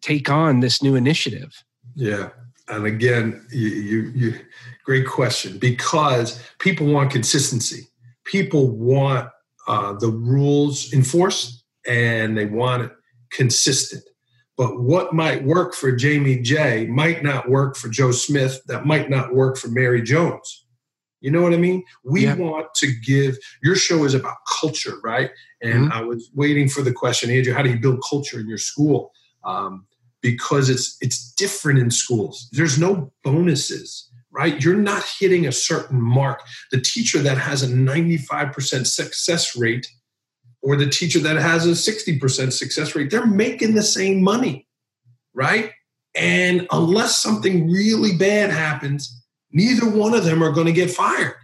take 0.00 0.30
on 0.30 0.60
this 0.60 0.82
new 0.82 0.94
initiative 0.94 1.62
yeah 1.96 2.28
and 2.68 2.86
again 2.86 3.44
you, 3.50 3.68
you, 3.68 4.12
you 4.14 4.40
great 4.84 5.06
question 5.06 5.58
because 5.58 6.40
people 6.60 6.86
want 6.86 7.10
consistency 7.10 7.88
people 8.24 8.70
want 8.70 9.28
uh, 9.66 9.94
the 9.94 10.08
rules 10.08 10.92
enforced 10.92 11.64
and 11.86 12.36
they 12.36 12.46
want 12.46 12.84
it 12.84 12.92
consistent. 13.30 14.04
But 14.56 14.80
what 14.80 15.12
might 15.12 15.44
work 15.44 15.74
for 15.74 15.92
Jamie 15.92 16.40
J 16.40 16.86
might 16.86 17.22
not 17.22 17.48
work 17.48 17.76
for 17.76 17.88
Joe 17.88 18.12
Smith, 18.12 18.60
that 18.66 18.86
might 18.86 19.10
not 19.10 19.34
work 19.34 19.56
for 19.56 19.68
Mary 19.68 20.02
Jones. 20.02 20.64
You 21.20 21.30
know 21.30 21.42
what 21.42 21.52
I 21.52 21.58
mean? 21.58 21.82
We 22.04 22.24
yeah. 22.24 22.36
want 22.36 22.72
to 22.76 22.92
give 23.04 23.38
your 23.62 23.74
show 23.74 24.04
is 24.04 24.14
about 24.14 24.36
culture, 24.60 24.98
right? 25.02 25.30
And 25.60 25.90
mm-hmm. 25.90 25.92
I 25.92 26.02
was 26.02 26.30
waiting 26.34 26.68
for 26.68 26.82
the 26.82 26.92
question, 26.92 27.30
Andrew, 27.30 27.52
how 27.52 27.62
do 27.62 27.70
you 27.70 27.78
build 27.78 28.02
culture 28.08 28.38
in 28.38 28.48
your 28.48 28.58
school? 28.58 29.12
Um, 29.44 29.86
because 30.26 30.68
it's 30.68 30.96
it's 31.00 31.30
different 31.34 31.78
in 31.78 31.88
schools. 31.88 32.48
There's 32.50 32.80
no 32.80 33.12
bonuses, 33.22 34.10
right? 34.32 34.60
You're 34.60 34.74
not 34.74 35.04
hitting 35.20 35.46
a 35.46 35.52
certain 35.52 36.02
mark. 36.02 36.42
The 36.72 36.80
teacher 36.80 37.20
that 37.20 37.38
has 37.38 37.62
a 37.62 37.68
95% 37.68 38.88
success 38.88 39.54
rate 39.56 39.86
or 40.62 40.74
the 40.74 40.90
teacher 40.90 41.20
that 41.20 41.36
has 41.36 41.64
a 41.64 41.70
60% 41.70 42.52
success 42.52 42.96
rate, 42.96 43.08
they're 43.08 43.24
making 43.24 43.76
the 43.76 43.84
same 43.84 44.20
money, 44.20 44.66
right? 45.32 45.70
And 46.16 46.66
unless 46.72 47.22
something 47.22 47.70
really 47.70 48.16
bad 48.16 48.50
happens, 48.50 49.22
neither 49.52 49.88
one 49.88 50.12
of 50.12 50.24
them 50.24 50.42
are 50.42 50.50
going 50.50 50.66
to 50.66 50.72
get 50.72 50.90
fired. 50.90 51.36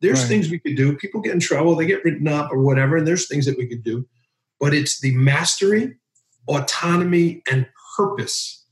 There's 0.00 0.20
right. 0.20 0.28
things 0.28 0.48
we 0.48 0.60
could 0.60 0.76
do. 0.76 0.96
People 0.96 1.20
get 1.20 1.34
in 1.34 1.40
trouble, 1.40 1.76
they 1.76 1.84
get 1.84 2.02
written 2.06 2.26
up 2.26 2.50
or 2.50 2.62
whatever, 2.62 2.96
and 2.96 3.06
there's 3.06 3.28
things 3.28 3.44
that 3.44 3.58
we 3.58 3.66
could 3.66 3.84
do. 3.84 4.06
But 4.58 4.72
it's 4.72 4.98
the 5.00 5.14
mastery, 5.14 5.98
autonomy, 6.48 7.42
and 7.50 7.66
purpose 8.00 8.64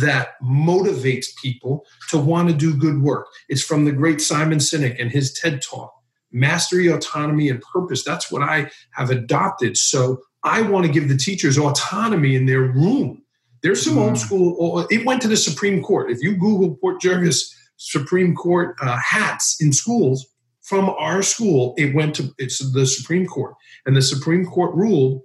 that 0.00 0.40
motivates 0.42 1.26
people 1.42 1.84
to 2.08 2.18
want 2.18 2.48
to 2.48 2.54
do 2.54 2.74
good 2.74 3.02
work. 3.02 3.26
It's 3.48 3.62
from 3.62 3.84
the 3.84 3.92
great 3.92 4.20
Simon 4.20 4.58
Sinek 4.58 5.00
and 5.00 5.10
his 5.10 5.32
TED 5.32 5.62
Talk 5.62 5.92
mastery, 6.32 6.88
autonomy, 6.88 7.48
and 7.48 7.62
purpose. 7.62 8.02
That's 8.02 8.30
what 8.30 8.42
I 8.42 8.68
have 8.90 9.10
adopted. 9.10 9.76
So 9.76 10.20
I 10.42 10.62
want 10.62 10.84
to 10.84 10.90
give 10.90 11.08
the 11.08 11.16
teachers 11.16 11.56
autonomy 11.56 12.34
in 12.34 12.46
their 12.46 12.62
room. 12.62 13.22
There's 13.62 13.84
some 13.84 13.98
old 13.98 14.10
hmm. 14.10 14.16
school, 14.16 14.86
it 14.90 15.06
went 15.06 15.22
to 15.22 15.28
the 15.28 15.36
Supreme 15.36 15.80
Court. 15.80 16.10
If 16.10 16.20
you 16.22 16.36
Google 16.36 16.76
Port 16.76 17.00
Jervis 17.00 17.54
Supreme 17.76 18.34
Court 18.34 18.74
uh, 18.82 18.98
hats 18.98 19.56
in 19.60 19.72
schools, 19.72 20.26
from 20.62 20.88
our 20.98 21.22
school, 21.22 21.74
it 21.76 21.94
went 21.94 22.14
to 22.16 22.34
it's 22.38 22.58
the 22.72 22.86
Supreme 22.86 23.26
Court. 23.26 23.54
And 23.86 23.94
the 23.94 24.02
Supreme 24.02 24.46
Court 24.46 24.74
ruled 24.74 25.22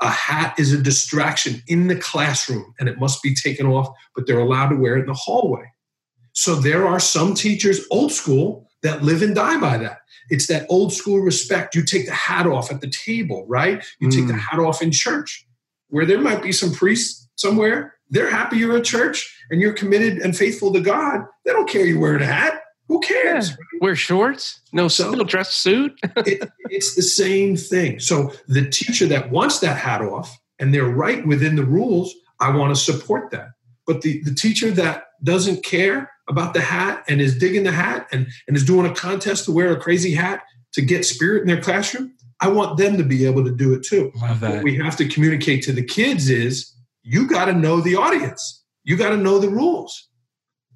a 0.00 0.10
hat 0.10 0.54
is 0.58 0.72
a 0.72 0.80
distraction 0.80 1.62
in 1.66 1.88
the 1.88 1.96
classroom 1.96 2.74
and 2.78 2.88
it 2.88 2.98
must 2.98 3.22
be 3.22 3.34
taken 3.34 3.66
off, 3.66 3.88
but 4.14 4.26
they're 4.26 4.38
allowed 4.38 4.68
to 4.68 4.76
wear 4.76 4.96
it 4.96 5.00
in 5.00 5.06
the 5.06 5.14
hallway. 5.14 5.64
So 6.32 6.54
there 6.54 6.86
are 6.86 7.00
some 7.00 7.34
teachers, 7.34 7.84
old 7.90 8.12
school, 8.12 8.68
that 8.82 9.02
live 9.02 9.22
and 9.22 9.34
die 9.34 9.58
by 9.58 9.76
that. 9.78 9.98
It's 10.30 10.46
that 10.46 10.66
old 10.68 10.92
school 10.92 11.18
respect. 11.18 11.74
You 11.74 11.84
take 11.84 12.06
the 12.06 12.12
hat 12.12 12.46
off 12.46 12.70
at 12.70 12.80
the 12.80 12.90
table, 12.90 13.44
right? 13.48 13.84
You 14.00 14.08
mm. 14.08 14.14
take 14.14 14.28
the 14.28 14.34
mm. 14.34 14.38
hat 14.38 14.60
off 14.60 14.80
in 14.80 14.92
church, 14.92 15.44
where 15.88 16.06
there 16.06 16.20
might 16.20 16.42
be 16.42 16.52
some 16.52 16.72
priests 16.72 17.28
somewhere. 17.36 17.94
They're 18.10 18.30
happy 18.30 18.58
you're 18.58 18.76
at 18.76 18.84
church 18.84 19.34
and 19.50 19.60
you're 19.60 19.72
committed 19.72 20.18
and 20.18 20.36
faithful 20.36 20.72
to 20.74 20.80
God. 20.80 21.22
They 21.44 21.52
don't 21.52 21.68
care 21.68 21.84
you're 21.84 21.98
wearing 21.98 22.22
a 22.22 22.26
hat. 22.26 22.60
Who 22.88 23.00
cares? 23.00 23.50
Yeah. 23.50 23.56
Wear 23.80 23.96
shorts, 23.96 24.60
no 24.72 24.88
so, 24.88 25.12
still 25.12 25.24
dress 25.24 25.52
suit. 25.54 25.98
it, 26.16 26.50
it's 26.70 26.94
the 26.94 27.02
same 27.02 27.56
thing. 27.56 28.00
So 28.00 28.32
the 28.48 28.68
teacher 28.68 29.06
that 29.06 29.30
wants 29.30 29.60
that 29.60 29.76
hat 29.76 30.00
off 30.00 30.38
and 30.58 30.72
they're 30.72 30.88
right 30.88 31.26
within 31.26 31.56
the 31.56 31.64
rules, 31.64 32.14
I 32.40 32.56
want 32.56 32.74
to 32.74 32.80
support 32.80 33.30
that. 33.30 33.50
But 33.86 34.02
the, 34.02 34.22
the 34.22 34.34
teacher 34.34 34.70
that 34.72 35.04
doesn't 35.22 35.64
care 35.64 36.10
about 36.28 36.54
the 36.54 36.60
hat 36.60 37.04
and 37.08 37.20
is 37.20 37.38
digging 37.38 37.64
the 37.64 37.72
hat 37.72 38.06
and, 38.10 38.26
and 38.46 38.56
is 38.56 38.64
doing 38.64 38.86
a 38.86 38.94
contest 38.94 39.44
to 39.46 39.52
wear 39.52 39.72
a 39.72 39.80
crazy 39.80 40.14
hat 40.14 40.42
to 40.72 40.82
get 40.82 41.04
spirit 41.04 41.42
in 41.42 41.46
their 41.46 41.60
classroom, 41.60 42.14
I 42.40 42.48
want 42.48 42.78
them 42.78 42.96
to 42.98 43.04
be 43.04 43.26
able 43.26 43.44
to 43.44 43.54
do 43.54 43.74
it 43.74 43.82
too. 43.82 44.12
What 44.18 44.62
we 44.62 44.76
have 44.76 44.96
to 44.96 45.08
communicate 45.08 45.62
to 45.64 45.72
the 45.72 45.82
kids 45.82 46.30
is 46.30 46.72
you 47.02 47.26
got 47.26 47.46
to 47.46 47.52
know 47.52 47.80
the 47.80 47.96
audience. 47.96 48.62
You 48.84 48.96
got 48.96 49.10
to 49.10 49.16
know 49.16 49.38
the 49.38 49.48
rules. 49.48 50.08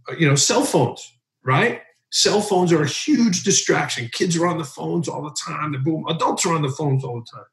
Uh, 0.08 0.14
you 0.18 0.28
know, 0.28 0.34
cell 0.34 0.64
phones, 0.64 1.12
right? 1.44 1.82
Cell 2.12 2.40
phones 2.40 2.72
are 2.72 2.82
a 2.82 2.88
huge 2.88 3.42
distraction. 3.42 4.08
Kids 4.12 4.36
are 4.36 4.46
on 4.46 4.58
the 4.58 4.64
phones 4.64 5.08
all 5.08 5.22
the 5.22 5.36
time. 5.44 5.72
The 5.72 5.78
boom, 5.78 6.04
adults 6.08 6.46
are 6.46 6.54
on 6.54 6.62
the 6.62 6.68
phones 6.68 7.04
all 7.04 7.20
the 7.20 7.26
time. 7.36 7.46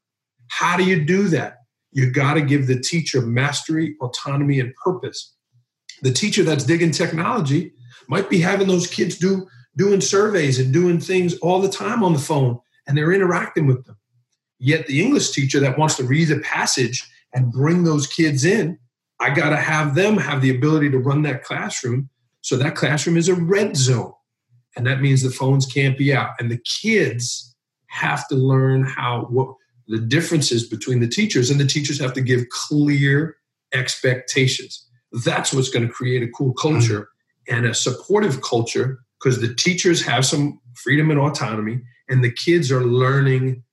How 0.49 0.77
do 0.77 0.83
you 0.83 1.03
do 1.03 1.29
that? 1.29 1.55
You 1.91 2.11
got 2.11 2.35
to 2.35 2.41
give 2.41 2.67
the 2.67 2.79
teacher 2.79 3.21
mastery, 3.21 3.95
autonomy, 4.01 4.59
and 4.59 4.73
purpose. 4.75 5.35
The 6.01 6.11
teacher 6.11 6.43
that's 6.43 6.65
digging 6.65 6.91
technology 6.91 7.73
might 8.07 8.29
be 8.29 8.39
having 8.39 8.67
those 8.67 8.87
kids 8.87 9.17
do 9.17 9.47
doing 9.77 10.01
surveys 10.01 10.59
and 10.59 10.73
doing 10.73 10.99
things 10.99 11.37
all 11.37 11.61
the 11.61 11.69
time 11.69 12.03
on 12.03 12.11
the 12.13 12.19
phone 12.19 12.59
and 12.87 12.97
they're 12.97 13.13
interacting 13.13 13.67
with 13.67 13.85
them 13.85 13.95
yet 14.57 14.85
the 14.87 15.01
english 15.01 15.31
teacher 15.31 15.59
that 15.59 15.77
wants 15.77 15.95
to 15.95 16.03
read 16.03 16.29
a 16.31 16.39
passage 16.39 17.07
and 17.33 17.51
bring 17.51 17.83
those 17.83 18.07
kids 18.07 18.43
in 18.43 18.77
i 19.19 19.29
got 19.29 19.49
to 19.51 19.57
have 19.57 19.95
them 19.95 20.17
have 20.17 20.41
the 20.41 20.53
ability 20.53 20.89
to 20.89 20.97
run 20.97 21.21
that 21.21 21.43
classroom 21.43 22.09
so 22.41 22.57
that 22.57 22.75
classroom 22.75 23.15
is 23.15 23.29
a 23.29 23.35
red 23.35 23.77
zone 23.77 24.11
and 24.75 24.85
that 24.85 25.01
means 25.01 25.21
the 25.21 25.29
phones 25.29 25.65
can't 25.65 25.97
be 25.97 26.13
out. 26.13 26.31
And 26.39 26.51
the 26.51 26.59
kids 26.59 27.55
have 27.88 28.27
to 28.27 28.35
learn 28.35 28.83
how 28.83 29.27
what 29.29 29.55
the 29.88 29.99
differences 29.99 30.67
between 30.67 30.99
the 30.99 31.07
teachers 31.07 31.49
and 31.49 31.59
the 31.59 31.65
teachers 31.65 31.99
have 31.99 32.13
to 32.13 32.21
give 32.21 32.47
clear 32.49 33.35
expectations. 33.73 34.88
That's 35.25 35.51
what's 35.51 35.69
going 35.69 35.88
to 35.88 35.91
create 35.91 36.21
a 36.21 36.31
cool 36.31 36.53
culture 36.53 37.09
mm-hmm. 37.49 37.55
and 37.55 37.65
a 37.65 37.73
supportive 37.73 38.41
culture 38.41 38.99
because 39.19 39.41
the 39.41 39.53
teachers 39.53 40.03
have 40.03 40.25
some 40.25 40.59
freedom 40.75 41.09
and 41.11 41.19
autonomy 41.19 41.81
and 42.07 42.23
the 42.23 42.31
kids 42.31 42.71
are 42.71 42.85
learning 42.85 43.63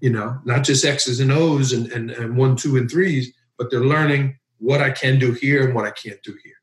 you 0.00 0.10
know 0.10 0.38
not 0.44 0.64
just 0.64 0.84
x's 0.84 1.20
and 1.20 1.32
o's 1.32 1.72
and, 1.72 1.90
and, 1.92 2.10
and 2.10 2.36
one 2.36 2.56
two 2.56 2.76
and 2.76 2.90
threes 2.90 3.32
but 3.58 3.70
they're 3.70 3.80
learning 3.80 4.36
what 4.58 4.80
i 4.80 4.90
can 4.90 5.18
do 5.18 5.32
here 5.32 5.64
and 5.64 5.74
what 5.74 5.86
i 5.86 5.90
can't 5.90 6.22
do 6.22 6.36
here. 6.44 6.54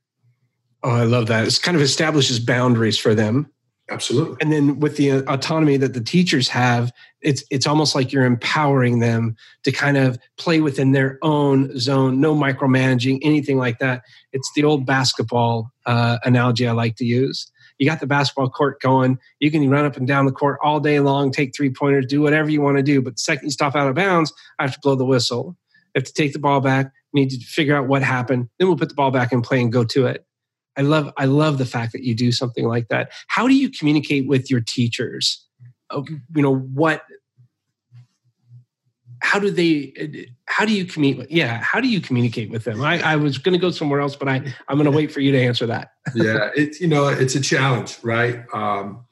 Oh 0.83 0.91
i 0.91 1.03
love 1.03 1.27
that. 1.27 1.45
It's 1.45 1.59
kind 1.59 1.75
of 1.75 1.81
establishes 1.81 2.39
boundaries 2.39 2.97
for 2.97 3.15
them 3.15 3.51
absolutely 3.89 4.37
and 4.41 4.51
then 4.51 4.79
with 4.79 4.97
the 4.97 5.09
autonomy 5.31 5.77
that 5.77 5.93
the 5.93 6.01
teachers 6.01 6.49
have 6.49 6.91
it's 7.21 7.43
it's 7.49 7.65
almost 7.65 7.95
like 7.95 8.11
you're 8.11 8.25
empowering 8.25 8.99
them 8.99 9.35
to 9.63 9.71
kind 9.71 9.97
of 9.97 10.17
play 10.37 10.59
within 10.61 10.91
their 10.91 11.17
own 11.21 11.77
zone 11.79 12.19
no 12.19 12.35
micromanaging 12.35 13.19
anything 13.21 13.57
like 13.57 13.79
that 13.79 14.01
it's 14.33 14.51
the 14.55 14.63
old 14.63 14.85
basketball 14.85 15.71
uh, 15.85 16.17
analogy 16.23 16.67
i 16.67 16.71
like 16.71 16.95
to 16.95 17.05
use 17.05 17.51
You 17.79 17.87
got 17.87 17.99
the 17.99 18.07
basketball 18.07 18.49
court 18.49 18.81
going. 18.81 19.19
You 19.39 19.51
can 19.51 19.69
run 19.69 19.85
up 19.85 19.97
and 19.97 20.07
down 20.07 20.25
the 20.25 20.31
court 20.31 20.59
all 20.63 20.79
day 20.79 20.99
long, 20.99 21.31
take 21.31 21.55
three 21.55 21.69
pointers, 21.69 22.07
do 22.07 22.21
whatever 22.21 22.49
you 22.49 22.61
want 22.61 22.77
to 22.77 22.83
do. 22.83 23.01
But 23.01 23.15
the 23.15 23.21
second 23.21 23.45
you 23.45 23.51
stop 23.51 23.75
out 23.75 23.87
of 23.87 23.95
bounds, 23.95 24.33
I 24.57 24.63
have 24.63 24.73
to 24.73 24.79
blow 24.81 24.95
the 24.95 25.05
whistle. 25.05 25.55
I 25.95 25.99
have 25.99 26.05
to 26.05 26.13
take 26.13 26.33
the 26.33 26.39
ball 26.39 26.59
back. 26.59 26.91
need 27.13 27.29
to 27.29 27.39
figure 27.39 27.75
out 27.75 27.87
what 27.87 28.03
happened. 28.03 28.49
Then 28.57 28.67
we'll 28.67 28.77
put 28.77 28.89
the 28.89 28.95
ball 28.95 29.11
back 29.11 29.31
in 29.31 29.41
play 29.41 29.61
and 29.61 29.71
go 29.71 29.83
to 29.83 30.07
it. 30.07 30.25
I 30.77 30.81
love 30.81 31.11
I 31.17 31.25
love 31.25 31.57
the 31.57 31.65
fact 31.65 31.91
that 31.93 32.03
you 32.03 32.15
do 32.15 32.31
something 32.31 32.65
like 32.65 32.87
that. 32.89 33.11
How 33.27 33.47
do 33.47 33.55
you 33.55 33.69
communicate 33.69 34.27
with 34.27 34.49
your 34.51 34.61
teachers? 34.61 35.45
You 35.91 36.21
know 36.35 36.55
what 36.55 37.03
how 39.21 39.39
do 39.39 39.49
they 39.49 40.27
how 40.45 40.65
do 40.65 40.73
you 40.73 40.85
communicate 40.85 41.31
yeah 41.31 41.59
how 41.61 41.81
do 41.81 41.87
you 41.87 41.99
communicate 41.99 42.49
with 42.49 42.63
them? 42.63 42.81
I, 42.81 43.01
I 43.01 43.15
was 43.15 43.37
going 43.37 43.53
to 43.53 43.59
go 43.59 43.71
somewhere 43.71 43.99
else 43.99 44.15
but 44.15 44.27
i 44.27 44.35
i'm 44.67 44.77
going 44.77 44.89
to 44.89 44.95
wait 44.95 45.11
for 45.11 45.19
you 45.19 45.31
to 45.31 45.41
answer 45.41 45.65
that. 45.67 45.91
Yeah 46.15 46.49
it's 46.55 46.79
you 46.79 46.87
know 46.87 47.07
it's 47.07 47.35
a 47.35 47.41
challenge 47.41 47.97
right? 48.03 48.43
Um, 48.53 49.05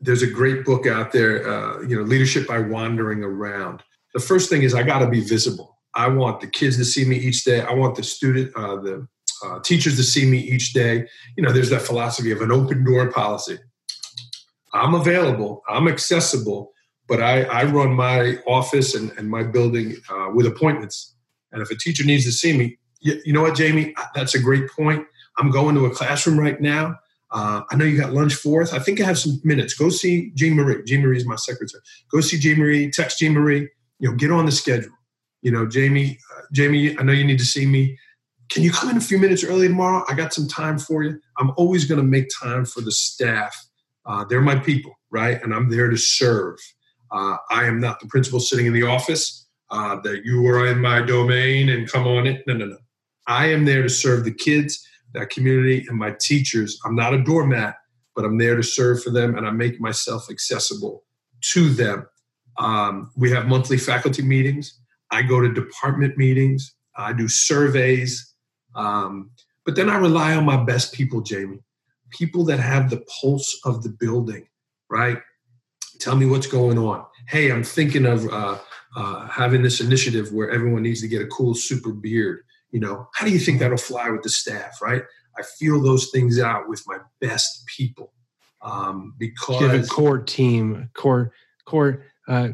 there's 0.00 0.22
a 0.22 0.30
great 0.30 0.64
book 0.64 0.86
out 0.86 1.12
there 1.12 1.48
uh, 1.48 1.82
you 1.82 1.96
know 1.96 2.02
leadership 2.02 2.46
by 2.46 2.60
wandering 2.60 3.24
around. 3.24 3.82
The 4.14 4.20
first 4.20 4.48
thing 4.48 4.62
is 4.62 4.74
i 4.74 4.82
got 4.82 5.00
to 5.00 5.08
be 5.08 5.20
visible. 5.20 5.78
I 5.94 6.08
want 6.08 6.40
the 6.40 6.46
kids 6.46 6.76
to 6.76 6.84
see 6.84 7.04
me 7.04 7.16
each 7.16 7.44
day. 7.44 7.62
I 7.62 7.72
want 7.72 7.96
the 7.96 8.02
student 8.02 8.54
uh, 8.54 8.76
the 8.76 9.08
uh, 9.44 9.58
teachers 9.60 9.96
to 9.96 10.02
see 10.02 10.24
me 10.24 10.38
each 10.38 10.72
day 10.72 11.06
you 11.36 11.42
know 11.42 11.52
there's 11.52 11.70
that 11.70 11.82
philosophy 11.82 12.30
of 12.30 12.40
an 12.40 12.52
open 12.52 12.84
door 12.84 13.10
policy 13.10 13.58
i'm 14.72 14.94
available 14.94 15.62
i'm 15.68 15.88
accessible 15.88 16.72
but 17.08 17.22
I, 17.22 17.42
I 17.42 17.64
run 17.64 17.94
my 17.94 18.38
office 18.46 18.94
and, 18.94 19.12
and 19.16 19.30
my 19.30 19.42
building 19.44 19.96
uh, 20.10 20.30
with 20.34 20.46
appointments. 20.46 21.14
And 21.52 21.62
if 21.62 21.70
a 21.70 21.76
teacher 21.76 22.04
needs 22.04 22.24
to 22.24 22.32
see 22.32 22.56
me, 22.56 22.78
you, 23.00 23.20
you, 23.24 23.32
know 23.32 23.42
what, 23.42 23.56
Jamie? 23.56 23.94
That's 24.14 24.34
a 24.34 24.40
great 24.40 24.68
point. 24.70 25.06
I'm 25.38 25.50
going 25.50 25.74
to 25.76 25.86
a 25.86 25.90
classroom 25.90 26.38
right 26.38 26.60
now. 26.60 26.96
Uh, 27.30 27.62
I 27.70 27.76
know 27.76 27.84
you 27.84 28.00
got 28.00 28.12
lunch 28.12 28.34
fourth. 28.34 28.72
I 28.72 28.78
think 28.78 29.00
I 29.00 29.04
have 29.04 29.18
some 29.18 29.40
minutes. 29.44 29.74
Go 29.74 29.88
see 29.88 30.30
Jean 30.34 30.54
Marie. 30.54 30.82
Jean 30.84 31.02
Marie 31.02 31.16
is 31.16 31.26
my 31.26 31.36
secretary. 31.36 31.82
Go 32.10 32.20
see 32.20 32.38
Jean 32.38 32.58
Marie. 32.58 32.90
Text 32.90 33.18
Jean 33.18 33.32
Marie. 33.32 33.68
You 33.98 34.10
know, 34.10 34.16
get 34.16 34.30
on 34.30 34.46
the 34.46 34.52
schedule. 34.52 34.92
You 35.42 35.50
know, 35.50 35.66
Jamie. 35.66 36.18
Uh, 36.34 36.42
Jamie, 36.52 36.98
I 36.98 37.02
know 37.02 37.12
you 37.12 37.24
need 37.24 37.38
to 37.38 37.44
see 37.44 37.66
me. 37.66 37.98
Can 38.48 38.62
you 38.62 38.70
come 38.70 38.90
in 38.90 38.96
a 38.96 39.00
few 39.00 39.18
minutes 39.18 39.44
early 39.44 39.68
tomorrow? 39.68 40.04
I 40.08 40.14
got 40.14 40.32
some 40.32 40.46
time 40.46 40.78
for 40.78 41.02
you. 41.02 41.20
I'm 41.38 41.52
always 41.56 41.84
going 41.84 42.00
to 42.00 42.06
make 42.06 42.28
time 42.40 42.64
for 42.64 42.80
the 42.80 42.92
staff. 42.92 43.56
Uh, 44.04 44.24
they're 44.24 44.40
my 44.40 44.56
people, 44.56 44.92
right? 45.10 45.42
And 45.42 45.52
I'm 45.52 45.68
there 45.68 45.90
to 45.90 45.96
serve. 45.96 46.58
Uh, 47.10 47.36
I 47.50 47.64
am 47.64 47.80
not 47.80 48.00
the 48.00 48.06
principal 48.06 48.40
sitting 48.40 48.66
in 48.66 48.72
the 48.72 48.84
office 48.84 49.46
uh, 49.70 50.00
that 50.00 50.24
you 50.24 50.46
are 50.46 50.66
in 50.66 50.80
my 50.80 51.02
domain 51.02 51.68
and 51.68 51.90
come 51.90 52.06
on 52.06 52.26
it. 52.26 52.42
No, 52.46 52.54
no, 52.54 52.66
no. 52.66 52.78
I 53.26 53.46
am 53.46 53.64
there 53.64 53.82
to 53.82 53.88
serve 53.88 54.24
the 54.24 54.32
kids, 54.32 54.86
that 55.14 55.30
community, 55.30 55.84
and 55.88 55.98
my 55.98 56.14
teachers. 56.20 56.78
I'm 56.84 56.94
not 56.94 57.14
a 57.14 57.22
doormat, 57.22 57.74
but 58.14 58.24
I'm 58.24 58.38
there 58.38 58.54
to 58.54 58.62
serve 58.62 59.02
for 59.02 59.10
them 59.10 59.36
and 59.36 59.46
I 59.46 59.50
make 59.50 59.80
myself 59.80 60.30
accessible 60.30 61.04
to 61.52 61.68
them. 61.68 62.06
Um, 62.58 63.10
we 63.16 63.30
have 63.32 63.46
monthly 63.46 63.76
faculty 63.76 64.22
meetings. 64.22 64.80
I 65.10 65.22
go 65.22 65.40
to 65.40 65.52
department 65.52 66.16
meetings. 66.16 66.74
I 66.96 67.12
do 67.12 67.28
surveys. 67.28 68.34
Um, 68.76 69.30
but 69.64 69.74
then 69.74 69.90
I 69.90 69.96
rely 69.96 70.36
on 70.36 70.44
my 70.44 70.62
best 70.62 70.92
people, 70.92 71.20
Jamie, 71.22 71.64
people 72.10 72.44
that 72.44 72.60
have 72.60 72.90
the 72.90 73.04
pulse 73.20 73.58
of 73.64 73.82
the 73.82 73.88
building, 73.88 74.46
right? 74.88 75.18
Tell 75.98 76.14
me 76.14 76.26
what's 76.26 76.46
going 76.46 76.78
on. 76.78 77.04
Hey, 77.26 77.50
I'm 77.50 77.64
thinking 77.64 78.06
of 78.06 78.28
uh, 78.28 78.58
uh, 78.96 79.26
having 79.26 79.62
this 79.62 79.80
initiative 79.80 80.32
where 80.32 80.50
everyone 80.50 80.82
needs 80.82 81.00
to 81.00 81.08
get 81.08 81.22
a 81.22 81.26
cool 81.26 81.54
super 81.54 81.92
beard. 81.92 82.42
You 82.70 82.80
know, 82.80 83.08
how 83.14 83.26
do 83.26 83.32
you 83.32 83.38
think 83.38 83.58
that'll 83.58 83.78
fly 83.78 84.10
with 84.10 84.22
the 84.22 84.28
staff, 84.28 84.80
right? 84.82 85.02
I 85.38 85.42
feel 85.58 85.80
those 85.80 86.10
things 86.10 86.38
out 86.38 86.68
with 86.68 86.82
my 86.86 86.98
best 87.20 87.64
people 87.66 88.12
um, 88.62 89.14
because 89.18 89.60
you 89.60 89.68
have 89.68 89.84
a 89.84 89.86
core 89.86 90.18
team, 90.18 90.90
core 90.94 91.32
core. 91.64 92.04
Uh, 92.28 92.50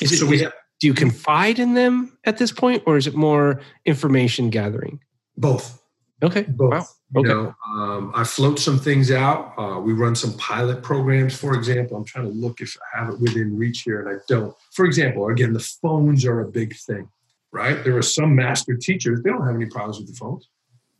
is 0.00 0.18
so 0.18 0.26
it, 0.26 0.30
we 0.30 0.40
have, 0.40 0.52
do 0.80 0.86
you 0.86 0.94
confide 0.94 1.58
in 1.58 1.74
them 1.74 2.16
at 2.24 2.38
this 2.38 2.52
point, 2.52 2.82
or 2.86 2.96
is 2.96 3.06
it 3.06 3.14
more 3.14 3.60
information 3.84 4.50
gathering? 4.50 5.00
Both. 5.42 5.82
Okay. 6.22 6.42
Both. 6.42 6.70
Wow. 6.70 6.86
Okay. 7.16 7.28
You 7.28 7.34
know, 7.34 7.54
um, 7.66 8.12
I 8.14 8.22
float 8.22 8.58
some 8.58 8.78
things 8.78 9.10
out. 9.10 9.52
Uh, 9.58 9.80
we 9.80 9.92
run 9.92 10.14
some 10.14 10.34
pilot 10.38 10.82
programs, 10.82 11.36
for 11.36 11.54
example. 11.54 11.96
I'm 11.96 12.04
trying 12.04 12.26
to 12.26 12.30
look 12.30 12.60
if 12.60 12.76
I 12.94 12.98
have 13.00 13.12
it 13.12 13.20
within 13.20 13.58
reach 13.58 13.82
here, 13.82 14.00
and 14.00 14.16
I 14.16 14.20
don't. 14.28 14.54
For 14.72 14.86
example, 14.86 15.28
again, 15.28 15.52
the 15.52 15.68
phones 15.82 16.24
are 16.24 16.40
a 16.40 16.48
big 16.48 16.76
thing, 16.76 17.08
right? 17.50 17.82
There 17.84 17.96
are 17.98 18.02
some 18.02 18.34
master 18.36 18.76
teachers, 18.76 19.20
they 19.22 19.30
don't 19.30 19.44
have 19.44 19.56
any 19.56 19.66
problems 19.66 19.98
with 19.98 20.08
the 20.08 20.14
phones. 20.14 20.48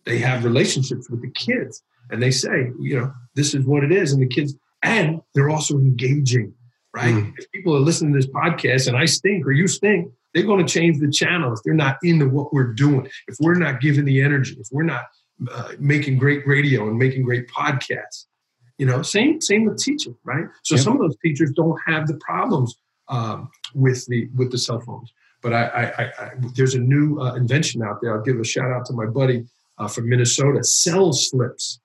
They 0.05 0.19
have 0.19 0.45
relationships 0.45 1.09
with 1.09 1.23
the 1.23 1.31
kids, 1.31 1.83
and 2.11 2.21
they 2.21 2.33
say, 2.33 2.73
you 2.81 2.99
know, 2.99 3.12
this 3.35 3.55
is 3.55 3.64
what 3.64 3.85
it 3.85 3.93
is. 3.93 4.12
And 4.12 4.21
the 4.21 4.27
kids, 4.27 4.57
and 4.83 5.23
they're 5.35 5.51
also 5.51 5.79
engaging, 5.79 6.53
right? 6.93 7.14
Mm. 7.14 7.33
If 7.38 7.51
people 7.53 7.77
are 7.77 7.81
listening 7.81 8.12
to 8.12 8.19
this 8.19 8.31
podcast 8.31 8.88
and 8.88 8.97
I 8.97 9.07
stink 9.07 9.47
or 9.47 9.53
you 9.53 9.69
stink, 9.69 10.12
they're 10.35 10.47
going 10.47 10.64
to 10.64 10.73
change 10.73 10.99
the 10.99 11.11
channel 11.11 11.53
if 11.53 11.61
they're 11.64 11.75
not 11.75 11.97
into 12.03 12.29
what 12.29 12.53
we're 12.53 12.73
doing. 12.73 13.09
If 13.29 13.37
we're 13.40 13.55
not 13.55 13.81
giving 13.81 14.05
the 14.05 14.23
energy, 14.23 14.57
if 14.59 14.68
we're 14.71 14.83
not 14.83 15.03
uh, 15.51 15.73
making 15.79 16.18
great 16.18 16.47
radio 16.47 16.88
and 16.88 16.99
making 16.99 17.23
great 17.23 17.49
podcasts. 17.49 18.27
You 18.79 18.87
know, 18.87 19.03
same 19.03 19.40
same 19.40 19.66
with 19.66 19.79
teaching, 19.79 20.16
right? 20.25 20.47
So 20.64 20.77
some 20.77 20.95
of 20.95 21.01
those 21.01 21.16
teachers 21.25 21.53
don't 21.55 21.79
have 21.87 22.07
the 22.07 22.14
problems 22.16 22.75
um, 23.09 23.51
with 23.75 24.07
the 24.07 24.29
with 24.35 24.51
the 24.51 24.59
cell 24.59 24.81
phones. 24.81 25.12
But 25.42 25.53
I, 25.53 25.64
I, 25.64 26.05
I 26.05 26.31
there's 26.55 26.75
a 26.75 26.81
new 26.81 27.21
uh, 27.21 27.35
invention 27.35 27.83
out 27.83 28.01
there. 28.01 28.16
I'll 28.16 28.25
give 28.25 28.38
a 28.40 28.45
shout 28.45 28.71
out 28.71 28.87
to 28.87 28.92
my 28.92 29.07
buddy 29.07 29.45
uh, 29.79 29.88
from 29.88 30.09
Minnesota. 30.09 30.64
Cell 30.64 31.12
slips. 31.12 31.81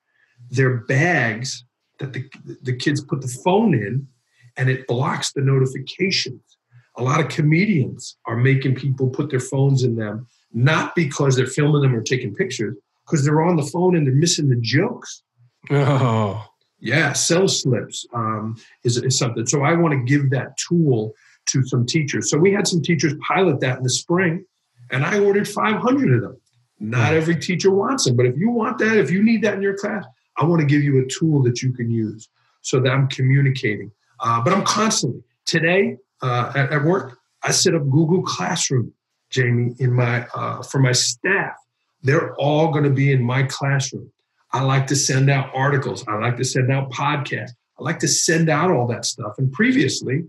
They're 0.50 0.78
bags 0.78 1.66
that 2.00 2.14
the 2.14 2.30
the 2.64 2.76
kids 2.76 3.04
put 3.04 3.22
the 3.22 3.40
phone 3.44 3.74
in, 3.74 4.08
and 4.56 4.70
it 4.70 4.88
blocks 4.88 5.34
the 5.34 5.42
notifications. 5.42 6.57
A 6.98 7.04
lot 7.04 7.20
of 7.20 7.30
comedians 7.30 8.18
are 8.26 8.38
making 8.38 8.76
people 8.76 9.10
put 9.10 9.30
their 9.30 9.40
phones 9.40 9.84
in 9.84 9.96
them, 9.96 10.28
not 10.54 10.96
because 10.96 11.36
they're 11.36 11.46
filming 11.46 11.82
them 11.82 11.96
or 11.96 12.02
taking 12.02 12.34
pictures, 12.34 12.76
because 13.06 13.24
they're 13.24 13.44
on 13.44 13.56
the 13.56 13.64
phone 13.64 13.96
and 13.96 14.06
they're 14.06 14.14
missing 14.14 14.50
the 14.50 14.60
jokes. 14.60 15.24
Oh. 15.70 16.46
Yeah, 16.80 17.14
cell 17.14 17.48
slips 17.48 18.06
um, 18.14 18.56
is, 18.84 18.98
is 18.98 19.18
something. 19.18 19.46
So 19.46 19.62
I 19.64 19.74
want 19.74 19.94
to 19.94 20.12
give 20.12 20.30
that 20.32 20.58
tool 20.58 21.14
to 21.48 21.64
some 21.64 21.86
teachers. 21.86 22.30
So 22.30 22.38
we 22.38 22.52
had 22.52 22.68
some 22.68 22.82
teachers 22.82 23.14
pilot 23.28 23.60
that 23.62 23.78
in 23.78 23.84
the 23.84 23.90
spring, 23.90 24.46
and 24.92 25.06
I 25.06 25.20
ordered 25.20 25.48
500 25.48 26.16
of 26.16 26.22
them. 26.22 26.42
Not 26.80 27.14
every 27.14 27.36
teacher 27.36 27.72
wants 27.72 28.06
them, 28.06 28.16
but 28.16 28.28
if 28.28 28.38
you 28.38 28.52
want 28.52 28.78
that, 28.80 28.98
if 28.98 29.10
you 29.10 29.24
need 29.24 29.42
that 29.44 29.56
in 29.56 29.62
your 29.62 29.78
class, 29.78 30.06
I 30.38 30.46
want 30.46 30.60
to 30.62 30.68
give 30.68 30.84
you 30.84 31.02
a 31.02 31.08
tool 31.08 31.42
that 31.44 31.64
you 31.64 31.74
can 31.74 31.90
use 31.90 32.30
so 32.62 32.80
that 32.80 32.90
I'm 32.92 33.08
communicating. 33.08 33.92
Uh, 34.20 34.42
but 34.44 34.54
I'm 34.54 34.64
constantly 34.64 35.24
today 35.46 35.98
uh, 36.22 36.52
at, 36.56 36.72
at, 36.72 36.84
work. 36.84 37.18
I 37.44 37.52
set 37.52 37.76
up 37.76 37.84
Google 37.90 38.24
Classroom, 38.24 38.94
Jamie, 39.30 39.76
in 39.80 39.94
my 39.94 40.28
uh, 40.34 40.62
for 40.64 40.80
my 40.80 40.92
staff 40.92 41.56
they're 42.04 42.34
all 42.36 42.72
going 42.72 42.84
to 42.84 42.90
be 42.90 43.12
in 43.12 43.24
my 43.24 43.44
classroom. 43.44 44.12
I 44.54 44.64
like 44.64 44.88
to 44.88 44.96
send 44.96 45.30
out 45.30 45.52
articles. 45.54 46.06
I 46.08 46.16
like 46.16 46.38
to 46.38 46.46
send 46.46 46.72
out 46.72 46.92
podcasts. 46.92 47.52
I 47.80 47.84
like 47.84 48.00
to 48.00 48.08
send 48.08 48.50
out 48.50 48.72
all 48.72 48.88
that 48.88 49.06
stuff. 49.06 49.34
And 49.38 49.52
previously, 49.52 50.24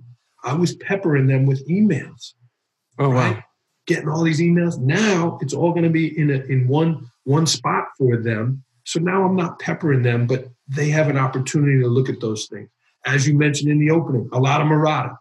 I 0.44 0.54
was 0.54 0.74
peppering 0.76 1.26
them 1.26 1.46
with 1.46 1.66
emails. 1.68 2.34
Oh 2.98 3.12
right? 3.12 3.36
wow! 3.36 3.42
Getting 3.86 4.08
all 4.08 4.24
these 4.24 4.40
emails. 4.40 4.78
Now 4.78 5.38
it's 5.40 5.54
all 5.54 5.70
going 5.70 5.84
to 5.84 5.90
be 5.90 6.18
in 6.18 6.30
a, 6.30 6.40
in 6.52 6.66
one 6.66 7.08
one 7.24 7.46
spot 7.46 7.84
for 7.96 8.16
them. 8.16 8.64
So 8.84 8.98
now 9.00 9.24
I'm 9.24 9.36
not 9.36 9.60
peppering 9.60 10.02
them, 10.02 10.26
but 10.26 10.48
they 10.66 10.88
have 10.90 11.08
an 11.08 11.16
opportunity 11.16 11.80
to 11.80 11.88
look 11.88 12.08
at 12.08 12.20
those 12.20 12.46
things. 12.46 12.68
As 13.06 13.28
you 13.28 13.38
mentioned 13.38 13.70
in 13.70 13.78
the 13.78 13.90
opening, 13.90 14.28
a 14.32 14.40
lot 14.40 14.60
of 14.60 14.66
Marotta, 14.66 15.16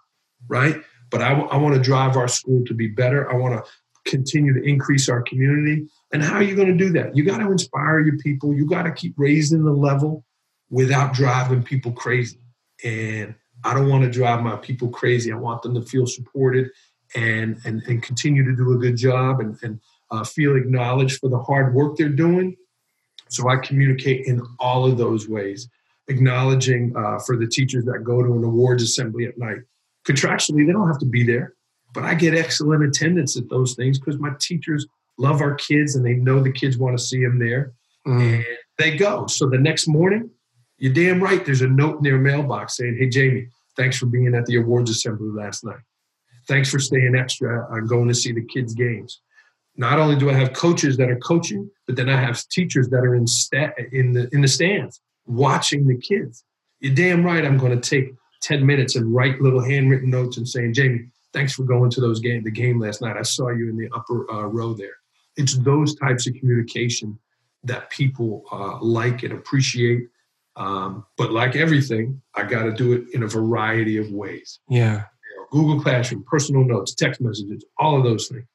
right? 0.48 0.82
But 1.10 1.22
I, 1.22 1.34
I 1.34 1.58
want 1.58 1.76
to 1.76 1.82
drive 1.82 2.18
our 2.18 2.28
school 2.28 2.64
to 2.66 2.74
be 2.74 2.88
better. 2.88 3.32
I 3.32 3.36
want 3.36 3.54
to 3.54 3.72
continue 4.10 4.54
to 4.54 4.64
increase 4.68 5.10
our 5.10 5.22
community. 5.22 5.88
And 6.14 6.24
how 6.24 6.36
are 6.36 6.44
you 6.44 6.56
going 6.56 6.70
to 6.70 6.86
do 6.86 6.92
that? 6.94 7.16
You 7.16 7.24
got 7.24 7.38
to 7.40 7.52
inspire 7.52 8.00
your 8.00 8.18
people. 8.20 8.54
You 8.54 8.66
got 8.66 8.84
to 8.84 8.92
keep 8.92 9.14
raising 9.18 9.64
the 9.64 9.72
level 9.72 10.26
without 10.70 11.14
driving 11.14 11.64
people 11.64 11.92
crazy. 11.92 12.40
And 12.84 13.36
I 13.64 13.74
don't 13.74 13.90
want 13.90 14.04
to 14.04 14.10
drive 14.10 14.44
my 14.44 14.56
people 14.58 14.90
crazy. 14.90 15.32
I 15.32 15.36
want 15.36 15.62
them 15.62 15.74
to 15.76 15.82
feel 15.82 16.06
supported 16.06 16.70
and 17.16 17.58
and, 17.66 17.82
and 17.84 18.04
continue 18.04 18.44
to 18.44 18.56
do 18.56 18.74
a 18.74 18.78
good 18.78 18.98
job 18.98 19.40
and, 19.40 19.58
and 19.62 19.80
uh, 20.12 20.24
feel 20.24 20.56
acknowledged 20.56 21.20
for 21.20 21.30
the 21.30 21.40
hard 21.40 21.74
work 21.74 21.96
they're 21.96 22.10
doing. 22.10 22.56
So 23.30 23.50
I 23.50 23.58
communicate 23.58 24.26
in 24.26 24.42
all 24.60 24.86
of 24.86 24.98
those 24.98 25.28
ways, 25.28 25.68
acknowledging 26.08 26.94
uh, 26.96 27.20
for 27.20 27.36
the 27.38 27.48
teachers 27.48 27.86
that 27.86 28.04
go 28.04 28.22
to 28.22 28.34
an 28.34 28.44
awards 28.44 28.84
assembly 28.84 29.26
at 29.26 29.38
night. 29.38 29.60
Contractually, 30.08 30.66
they 30.66 30.72
don't 30.72 30.88
have 30.88 31.00
to 31.00 31.06
be 31.06 31.24
there, 31.24 31.54
but 31.94 32.04
I 32.04 32.16
get 32.16 32.34
excellent 32.34 32.84
attendance 32.84 33.38
at 33.38 33.50
those 33.50 33.76
things 33.76 34.00
because 34.00 34.20
my 34.20 34.32
teachers 34.40 34.88
love 35.18 35.42
our 35.42 35.56
kids 35.56 35.96
and 35.96 36.06
they 36.06 36.14
know 36.14 36.42
the 36.42 36.52
kids 36.52 36.78
want 36.78 36.98
to 36.98 37.04
see 37.04 37.22
them 37.22 37.40
there. 37.40 37.74
Mm. 38.08 38.36
And 38.36 38.46
they 38.78 38.96
go. 38.96 39.28
So 39.28 39.50
the 39.50 39.58
next 39.58 39.88
morning, 39.88 40.30
you're 40.78 40.94
damn 40.94 41.22
right, 41.22 41.44
there's 41.44 41.62
a 41.62 41.68
note 41.68 41.98
in 41.98 42.04
their 42.04 42.20
mailbox 42.20 42.78
saying, 42.78 42.98
Hey, 43.00 43.10
Jamie, 43.10 43.48
thanks 43.76 43.98
for 43.98 44.06
being 44.06 44.34
at 44.36 44.46
the 44.46 44.58
awards 44.58 44.90
assembly 44.90 45.30
last 45.30 45.66
night. 45.66 45.80
Thanks 46.48 46.70
for 46.70 46.80
staying 46.80 47.16
extra. 47.18 47.68
I'm 47.74 47.88
going 47.88 48.08
to 48.08 48.16
see 48.16 48.32
the 48.32 48.46
kids' 48.46 48.74
games. 48.74 49.22
Not 49.76 50.00
only 50.00 50.16
do 50.16 50.30
I 50.30 50.34
have 50.34 50.54
coaches 50.54 50.98
that 50.98 51.10
are 51.10 51.18
coaching, 51.18 51.70
but 51.86 51.96
then 51.96 52.10
I 52.10 52.20
have 52.20 52.42
teachers 52.50 52.90
that 52.90 52.98
are 52.98 53.16
in 53.16 53.28
sta- 53.28 53.74
in 53.92 54.14
the 54.14 54.30
in 54.32 54.42
the 54.42 54.48
stands 54.48 55.02
watching 55.26 55.86
the 55.86 55.98
kids. 55.98 56.44
You're 56.80 56.96
damn 56.96 57.24
right. 57.24 57.46
I'm 57.46 57.58
going 57.58 57.80
to 57.80 57.90
take 57.90 58.14
10 58.42 58.66
minutes 58.66 58.96
and 58.96 59.14
write 59.14 59.42
little 59.42 59.64
handwritten 59.64 60.10
notes 60.10 60.38
and 60.38 60.48
saying, 60.48 60.74
Jamie, 60.74 61.08
thanks 61.34 61.54
for 61.54 61.64
going 61.64 61.90
to 61.92 62.02
those 62.02 62.20
game, 62.20 62.44
the 62.44 62.52
game 62.52 62.80
last 62.80 63.02
night. 63.02 63.18
I 63.18 63.22
saw 63.22 63.50
you 63.50 63.70
in 63.70 63.78
the 63.78 63.90
upper 63.94 64.30
uh, 64.32 64.46
row 64.46 64.74
there. 64.74 64.96
It's 65.36 65.58
those 65.58 65.96
types 65.96 66.28
of 66.28 66.34
communication 66.36 67.20
that 67.64 67.90
people 67.90 68.44
uh, 68.52 68.80
like 68.82 69.24
and 69.24 69.34
appreciate. 69.34 70.08
Um, 70.56 71.06
but 71.18 71.32
like 71.32 71.56
everything, 71.56 72.22
I 72.34 72.44
got 72.44 72.64
to 72.64 72.72
do 72.72 72.94
it 72.94 73.06
in 73.14 73.24
a 73.24 73.28
variety 73.28 73.98
of 73.98 74.12
ways. 74.12 74.60
Yeah. 74.68 74.94
You 74.94 75.38
know, 75.38 75.46
Google 75.52 75.82
Classroom, 75.82 76.26
personal 76.30 76.64
notes, 76.64 76.96
text 76.96 77.22
messages, 77.22 77.64
all 77.78 77.98
of 77.98 78.04
those 78.04 78.28
things. 78.28 78.46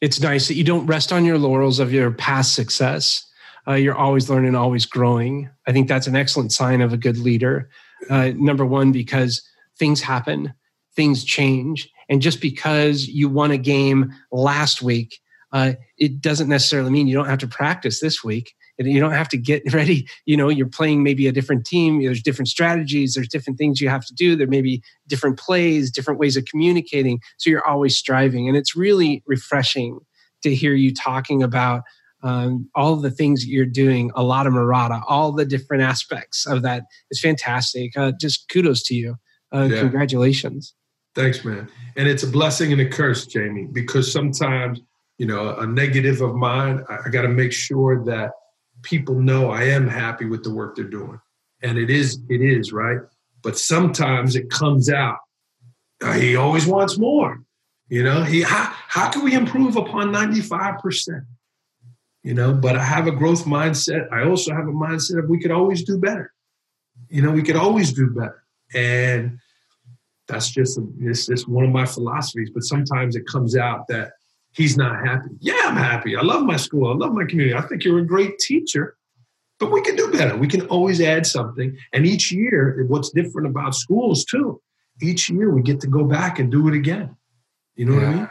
It's 0.00 0.20
nice 0.20 0.48
that 0.48 0.54
you 0.54 0.64
don't 0.64 0.86
rest 0.86 1.12
on 1.12 1.24
your 1.24 1.38
laurels 1.38 1.80
of 1.80 1.92
your 1.92 2.12
past 2.12 2.54
success. 2.54 3.26
Uh, 3.66 3.74
you're 3.74 3.96
always 3.96 4.30
learning, 4.30 4.54
always 4.54 4.86
growing. 4.86 5.50
I 5.66 5.72
think 5.72 5.88
that's 5.88 6.06
an 6.06 6.16
excellent 6.16 6.52
sign 6.52 6.80
of 6.80 6.92
a 6.92 6.96
good 6.96 7.18
leader. 7.18 7.68
Uh, 8.08 8.32
number 8.36 8.64
one, 8.64 8.92
because 8.92 9.42
things 9.78 10.00
happen, 10.00 10.54
things 10.94 11.24
change. 11.24 11.90
And 12.08 12.22
just 12.22 12.40
because 12.40 13.06
you 13.06 13.28
won 13.28 13.50
a 13.50 13.58
game 13.58 14.12
last 14.32 14.82
week, 14.82 15.18
uh, 15.52 15.72
it 15.96 16.20
doesn't 16.20 16.48
necessarily 16.48 16.90
mean 16.90 17.06
you 17.06 17.14
don't 17.14 17.28
have 17.28 17.38
to 17.38 17.48
practice 17.48 18.00
this 18.00 18.22
week. 18.22 18.54
You 18.78 19.00
don't 19.00 19.12
have 19.12 19.28
to 19.30 19.36
get 19.36 19.62
ready. 19.72 20.06
You 20.24 20.36
know, 20.36 20.48
you're 20.48 20.68
playing 20.68 21.02
maybe 21.02 21.26
a 21.26 21.32
different 21.32 21.66
team. 21.66 22.02
There's 22.02 22.22
different 22.22 22.48
strategies. 22.48 23.14
There's 23.14 23.28
different 23.28 23.58
things 23.58 23.80
you 23.80 23.88
have 23.88 24.06
to 24.06 24.14
do. 24.14 24.36
There 24.36 24.46
may 24.46 24.62
be 24.62 24.82
different 25.06 25.38
plays, 25.38 25.90
different 25.90 26.20
ways 26.20 26.36
of 26.36 26.44
communicating. 26.44 27.20
So 27.38 27.50
you're 27.50 27.66
always 27.66 27.96
striving. 27.96 28.48
And 28.48 28.56
it's 28.56 28.76
really 28.76 29.22
refreshing 29.26 29.98
to 30.42 30.54
hear 30.54 30.74
you 30.74 30.94
talking 30.94 31.42
about 31.42 31.82
um, 32.22 32.68
all 32.74 32.96
the 32.96 33.10
things 33.10 33.46
you're 33.46 33.66
doing, 33.66 34.10
a 34.14 34.22
lot 34.22 34.46
of 34.46 34.52
Marotta, 34.52 35.02
all 35.08 35.32
the 35.32 35.44
different 35.44 35.82
aspects 35.82 36.46
of 36.46 36.62
that 36.62 36.84
is 37.10 37.20
fantastic. 37.20 37.96
Uh, 37.96 38.12
just 38.20 38.48
kudos 38.48 38.82
to 38.84 38.94
you. 38.94 39.16
Uh, 39.54 39.68
yeah. 39.70 39.80
Congratulations. 39.80 40.74
Thanks, 41.14 41.44
man. 41.44 41.68
And 41.96 42.08
it's 42.08 42.22
a 42.22 42.26
blessing 42.26 42.72
and 42.72 42.80
a 42.80 42.88
curse, 42.88 43.26
Jamie, 43.26 43.68
because 43.70 44.12
sometimes, 44.12 44.80
you 45.18 45.26
know, 45.26 45.56
a 45.56 45.66
negative 45.66 46.20
of 46.20 46.34
mine, 46.34 46.84
I, 46.88 46.98
I 47.06 47.08
got 47.08 47.22
to 47.22 47.28
make 47.28 47.52
sure 47.52 48.04
that 48.04 48.32
people 48.82 49.14
know 49.16 49.50
I 49.50 49.64
am 49.64 49.88
happy 49.88 50.26
with 50.26 50.44
the 50.44 50.52
work 50.52 50.76
they're 50.76 50.84
doing. 50.84 51.20
And 51.62 51.78
it 51.78 51.90
is, 51.90 52.20
it 52.28 52.40
is, 52.40 52.72
right? 52.72 52.98
But 53.42 53.58
sometimes 53.58 54.36
it 54.36 54.50
comes 54.50 54.90
out. 54.90 55.18
Uh, 56.00 56.12
he 56.12 56.36
always 56.36 56.66
wants 56.66 56.98
more. 56.98 57.40
You 57.88 58.02
know, 58.04 58.22
he 58.22 58.42
how, 58.42 58.72
how 58.88 59.10
can 59.10 59.24
we 59.24 59.34
improve 59.34 59.76
upon 59.76 60.12
95%? 60.12 61.24
You 62.22 62.34
know, 62.34 62.52
but 62.52 62.76
I 62.76 62.84
have 62.84 63.06
a 63.06 63.12
growth 63.12 63.44
mindset. 63.44 64.12
I 64.12 64.24
also 64.24 64.52
have 64.52 64.66
a 64.66 64.72
mindset 64.72 65.18
of 65.22 65.28
we 65.28 65.40
could 65.40 65.52
always 65.52 65.84
do 65.84 65.98
better. 65.98 66.32
You 67.08 67.22
know, 67.22 67.30
we 67.30 67.42
could 67.42 67.56
always 67.56 67.92
do 67.92 68.10
better. 68.10 68.42
And 68.74 69.38
that's 70.26 70.50
just 70.50 70.78
it's 71.00 71.26
just 71.26 71.48
one 71.48 71.64
of 71.64 71.70
my 71.70 71.86
philosophies. 71.86 72.50
But 72.52 72.64
sometimes 72.64 73.16
it 73.16 73.26
comes 73.26 73.56
out 73.56 73.86
that 73.88 74.12
he's 74.52 74.76
not 74.76 75.06
happy. 75.06 75.30
Yeah, 75.40 75.60
I'm 75.64 75.76
happy. 75.76 76.16
I 76.16 76.22
love 76.22 76.42
my 76.42 76.56
school. 76.56 76.90
I 76.90 76.94
love 76.94 77.12
my 77.12 77.24
community. 77.24 77.56
I 77.56 77.62
think 77.62 77.84
you're 77.84 77.98
a 77.98 78.06
great 78.06 78.38
teacher, 78.38 78.96
but 79.58 79.70
we 79.70 79.80
can 79.80 79.96
do 79.96 80.10
better. 80.10 80.36
We 80.36 80.48
can 80.48 80.66
always 80.66 81.00
add 81.00 81.26
something. 81.26 81.76
And 81.92 82.04
each 82.06 82.30
year, 82.30 82.84
what's 82.88 83.10
different 83.10 83.48
about 83.48 83.74
schools 83.74 84.24
too, 84.24 84.60
each 85.00 85.30
year 85.30 85.50
we 85.50 85.62
get 85.62 85.80
to 85.80 85.86
go 85.86 86.04
back 86.04 86.38
and 86.38 86.50
do 86.50 86.68
it 86.68 86.74
again. 86.74 87.16
You 87.76 87.86
know 87.86 87.92
yeah. 87.92 87.98
what 87.98 88.08
I 88.08 88.14
mean? 88.14 88.28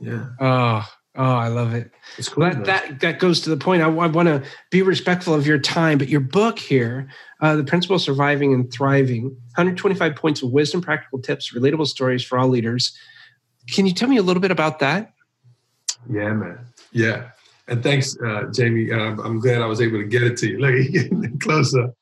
Yeah. 0.00 0.26
Oh, 0.40 0.86
oh, 1.18 1.24
I 1.24 1.48
love 1.48 1.74
it. 1.74 1.90
It's 2.16 2.28
cool. 2.28 2.44
That, 2.44 2.64
that, 2.64 3.00
that 3.00 3.18
goes 3.18 3.40
to 3.42 3.50
the 3.50 3.56
point. 3.56 3.82
I, 3.82 3.86
I 3.86 4.06
want 4.06 4.28
to 4.28 4.42
be 4.70 4.82
respectful 4.82 5.34
of 5.34 5.46
your 5.46 5.58
time, 5.58 5.98
but 5.98 6.08
your 6.08 6.20
book 6.20 6.58
here, 6.58 7.08
uh, 7.40 7.56
The 7.56 7.64
Principal 7.64 7.96
of 7.96 8.02
Surviving 8.02 8.54
and 8.54 8.72
Thriving 8.72 9.24
125 9.24 10.16
Points 10.16 10.42
of 10.42 10.52
Wisdom, 10.52 10.80
Practical 10.80 11.20
Tips, 11.20 11.52
Relatable 11.52 11.86
Stories 11.86 12.24
for 12.24 12.38
All 12.38 12.48
Leaders. 12.48 12.96
Can 13.70 13.84
you 13.84 13.92
tell 13.92 14.08
me 14.08 14.16
a 14.16 14.22
little 14.22 14.40
bit 14.40 14.50
about 14.50 14.78
that? 14.78 15.12
Yeah, 16.08 16.32
man. 16.32 16.58
Yeah. 16.92 17.30
And 17.66 17.82
thanks, 17.82 18.16
uh, 18.24 18.44
Jamie. 18.54 18.90
Uh, 18.90 19.16
I'm 19.22 19.40
glad 19.40 19.60
I 19.60 19.66
was 19.66 19.82
able 19.82 19.98
to 19.98 20.06
get 20.06 20.22
it 20.22 20.38
to 20.38 20.48
you. 20.48 20.58
Look, 20.58 20.72
you're 20.72 21.02
getting 21.02 21.38
closer. 21.40 21.92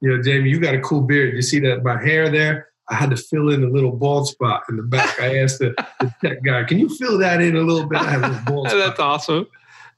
You 0.00 0.16
know, 0.16 0.22
Jamie, 0.22 0.50
you 0.50 0.60
got 0.60 0.74
a 0.74 0.80
cool 0.80 1.00
beard. 1.02 1.34
You 1.34 1.42
see 1.42 1.60
that 1.60 1.82
my 1.82 2.02
hair 2.02 2.28
there? 2.28 2.68
I 2.88 2.94
had 2.94 3.10
to 3.10 3.16
fill 3.16 3.50
in 3.50 3.64
a 3.64 3.68
little 3.68 3.92
bald 3.92 4.28
spot 4.28 4.62
in 4.68 4.76
the 4.76 4.82
back. 4.82 5.20
I 5.20 5.38
asked 5.38 5.58
the, 5.58 5.74
the 6.00 6.12
tech 6.22 6.42
guy, 6.42 6.64
"Can 6.64 6.78
you 6.78 6.88
fill 6.88 7.18
that 7.18 7.42
in 7.42 7.56
a 7.56 7.60
little 7.60 7.88
bit?" 7.88 8.00
I 8.00 8.10
have 8.10 8.22
a 8.22 8.50
bald 8.50 8.68
spot. 8.70 8.78
That's 8.78 9.00
awesome. 9.00 9.46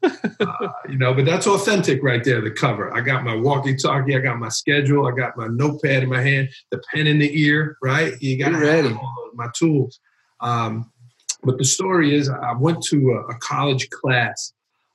uh, 0.02 0.68
you 0.88 0.96
know, 0.96 1.12
but 1.12 1.24
that's 1.24 1.46
authentic 1.46 2.02
right 2.02 2.22
there. 2.24 2.40
The 2.40 2.50
cover. 2.50 2.94
I 2.96 3.00
got 3.00 3.24
my 3.24 3.34
walkie-talkie. 3.34 4.16
I 4.16 4.20
got 4.20 4.38
my 4.38 4.48
schedule. 4.48 5.06
I 5.06 5.10
got 5.10 5.36
my 5.36 5.48
notepad 5.48 6.04
in 6.04 6.08
my 6.08 6.22
hand. 6.22 6.50
The 6.70 6.80
pen 6.92 7.06
in 7.06 7.18
the 7.18 7.42
ear. 7.42 7.76
Right. 7.82 8.20
You 8.22 8.38
got 8.38 8.52
ready. 8.52 8.96
my 9.34 9.48
tools. 9.56 9.98
Um, 10.40 10.92
but 11.42 11.58
the 11.58 11.64
story 11.64 12.14
is, 12.14 12.28
I 12.28 12.52
went 12.52 12.82
to 12.84 13.10
a, 13.10 13.32
a 13.32 13.38
college 13.38 13.90
class. 13.90 14.52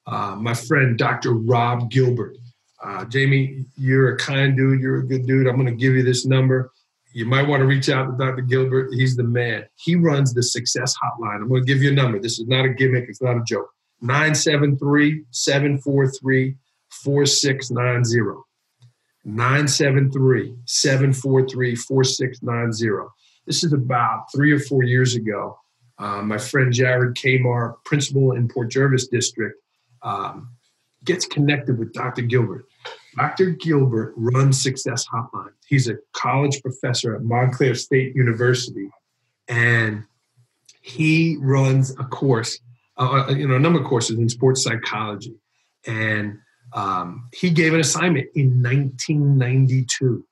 Uh, 0.07 0.35
my 0.37 0.53
friend, 0.53 0.97
Dr. 0.97 1.33
Rob 1.33 1.89
Gilbert. 1.91 2.37
Uh, 2.83 3.05
Jamie, 3.05 3.65
you're 3.77 4.15
a 4.15 4.17
kind 4.17 4.55
dude. 4.57 4.81
You're 4.81 4.99
a 4.99 5.05
good 5.05 5.25
dude. 5.25 5.47
I'm 5.47 5.55
going 5.55 5.67
to 5.67 5.73
give 5.73 5.93
you 5.93 6.03
this 6.03 6.25
number 6.25 6.71
you 7.13 7.25
might 7.25 7.47
want 7.47 7.61
to 7.61 7.67
reach 7.67 7.89
out 7.89 8.05
to 8.05 8.17
Dr. 8.17 8.41
Gilbert. 8.41 8.91
He's 8.93 9.15
the 9.15 9.23
man. 9.23 9.65
He 9.75 9.95
runs 9.95 10.33
the 10.33 10.41
success 10.41 10.95
hotline. 11.01 11.37
I'm 11.37 11.49
going 11.49 11.61
to 11.61 11.67
give 11.67 11.81
you 11.81 11.91
a 11.91 11.93
number. 11.93 12.19
This 12.19 12.39
is 12.39 12.47
not 12.47 12.65
a 12.65 12.69
gimmick, 12.69 13.05
it's 13.07 13.21
not 13.21 13.37
a 13.37 13.43
joke. 13.45 13.69
973 14.01 15.23
743 15.31 16.55
4690. 16.89 18.41
973 19.25 20.55
743 20.65 21.75
4690. 21.75 23.09
This 23.45 23.63
is 23.63 23.73
about 23.73 24.25
three 24.33 24.51
or 24.51 24.59
four 24.59 24.83
years 24.83 25.15
ago. 25.15 25.57
Uh, 25.99 26.21
my 26.21 26.37
friend 26.37 26.73
Jared 26.73 27.15
Kamar, 27.15 27.77
principal 27.85 28.33
in 28.33 28.47
Port 28.47 28.71
Jervis 28.71 29.07
District, 29.07 29.55
um, 30.01 30.49
gets 31.05 31.25
connected 31.25 31.77
with 31.77 31.93
Dr. 31.93 32.23
Gilbert. 32.23 32.65
Dr. 33.15 33.51
Gilbert 33.51 34.13
runs 34.15 34.61
Success 34.61 35.05
Hotline. 35.07 35.53
He's 35.67 35.87
a 35.87 35.95
college 36.13 36.61
professor 36.61 37.15
at 37.15 37.23
Montclair 37.23 37.75
State 37.75 38.15
University, 38.15 38.89
and 39.47 40.03
he 40.81 41.37
runs 41.39 41.91
a 41.91 42.03
course, 42.03 42.59
uh, 42.97 43.25
uh, 43.27 43.31
you 43.31 43.47
know, 43.47 43.55
a 43.55 43.59
number 43.59 43.79
of 43.79 43.85
courses 43.85 44.17
in 44.17 44.27
sports 44.29 44.63
psychology. 44.63 45.35
And 45.85 46.39
um, 46.73 47.29
he 47.33 47.49
gave 47.49 47.73
an 47.73 47.79
assignment 47.79 48.27
in 48.35 48.61
1992 48.61 50.25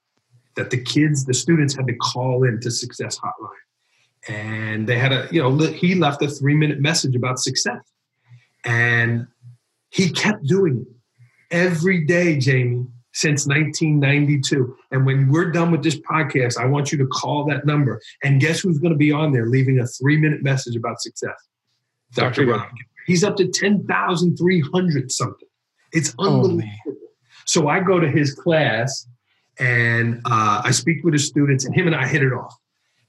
that 0.55 0.71
the 0.71 0.81
kids, 0.81 1.25
the 1.25 1.33
students, 1.33 1.75
had 1.75 1.87
to 1.87 1.95
call 1.95 2.43
in 2.43 2.59
to 2.61 2.71
Success 2.71 3.17
Hotline, 3.19 4.27
and 4.27 4.87
they 4.87 4.97
had 4.97 5.11
a, 5.11 5.27
you 5.31 5.41
know, 5.41 5.55
he 5.57 5.95
left 5.95 6.21
a 6.23 6.27
three-minute 6.27 6.79
message 6.79 7.15
about 7.15 7.39
success, 7.39 7.81
and 8.65 9.27
he 9.89 10.09
kept 10.09 10.43
doing 10.45 10.85
it 10.87 11.00
every 11.51 12.05
day, 12.05 12.37
Jamie, 12.37 12.87
since 13.13 13.45
1992. 13.45 14.75
And 14.91 15.05
when 15.05 15.29
we're 15.29 15.51
done 15.51 15.71
with 15.71 15.83
this 15.83 15.99
podcast, 15.99 16.57
I 16.57 16.65
want 16.65 16.91
you 16.91 16.97
to 16.99 17.07
call 17.07 17.45
that 17.45 17.65
number. 17.65 18.01
And 18.23 18.39
guess 18.39 18.61
who's 18.61 18.79
going 18.79 18.93
to 18.93 18.97
be 18.97 19.11
on 19.11 19.31
there 19.31 19.47
leaving 19.47 19.79
a 19.79 19.85
three 19.85 20.17
minute 20.17 20.43
message 20.43 20.75
about 20.75 21.01
success? 21.01 21.35
Dr. 22.13 22.45
Dr. 22.45 22.57
Rob. 22.57 22.67
He's 23.05 23.23
up 23.23 23.35
to 23.37 23.47
10,300 23.47 25.11
something. 25.11 25.47
It's 25.91 26.15
unbelievable. 26.19 26.69
Oh, 26.87 26.93
so 27.45 27.67
I 27.67 27.81
go 27.81 27.99
to 27.99 28.09
his 28.09 28.33
class 28.33 29.07
and 29.59 30.21
uh, 30.25 30.61
I 30.63 30.71
speak 30.71 31.03
with 31.03 31.13
his 31.13 31.27
students, 31.27 31.65
and 31.65 31.75
him 31.75 31.85
and 31.85 31.95
I 31.95 32.07
hit 32.07 32.23
it 32.23 32.31
off. 32.31 32.55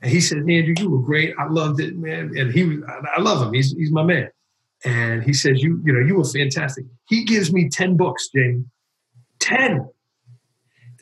And 0.00 0.10
he 0.10 0.20
said, 0.20 0.38
Andrew, 0.38 0.74
you 0.76 0.90
were 0.90 0.98
great. 0.98 1.34
I 1.38 1.46
loved 1.46 1.80
it, 1.80 1.96
man. 1.96 2.32
And 2.36 2.52
he, 2.52 2.78
I 3.16 3.20
love 3.20 3.46
him. 3.46 3.54
He's, 3.54 3.72
he's 3.72 3.92
my 3.92 4.02
man 4.02 4.28
and 4.84 5.22
he 5.22 5.32
says, 5.32 5.62
"You, 5.62 5.80
you 5.84 5.92
know, 5.92 6.00
you 6.00 6.16
were 6.16 6.24
fantastic." 6.24 6.84
He 7.08 7.24
gives 7.24 7.52
me 7.52 7.68
ten 7.68 7.96
books, 7.96 8.28
Jamie. 8.34 8.64
Ten. 9.38 9.88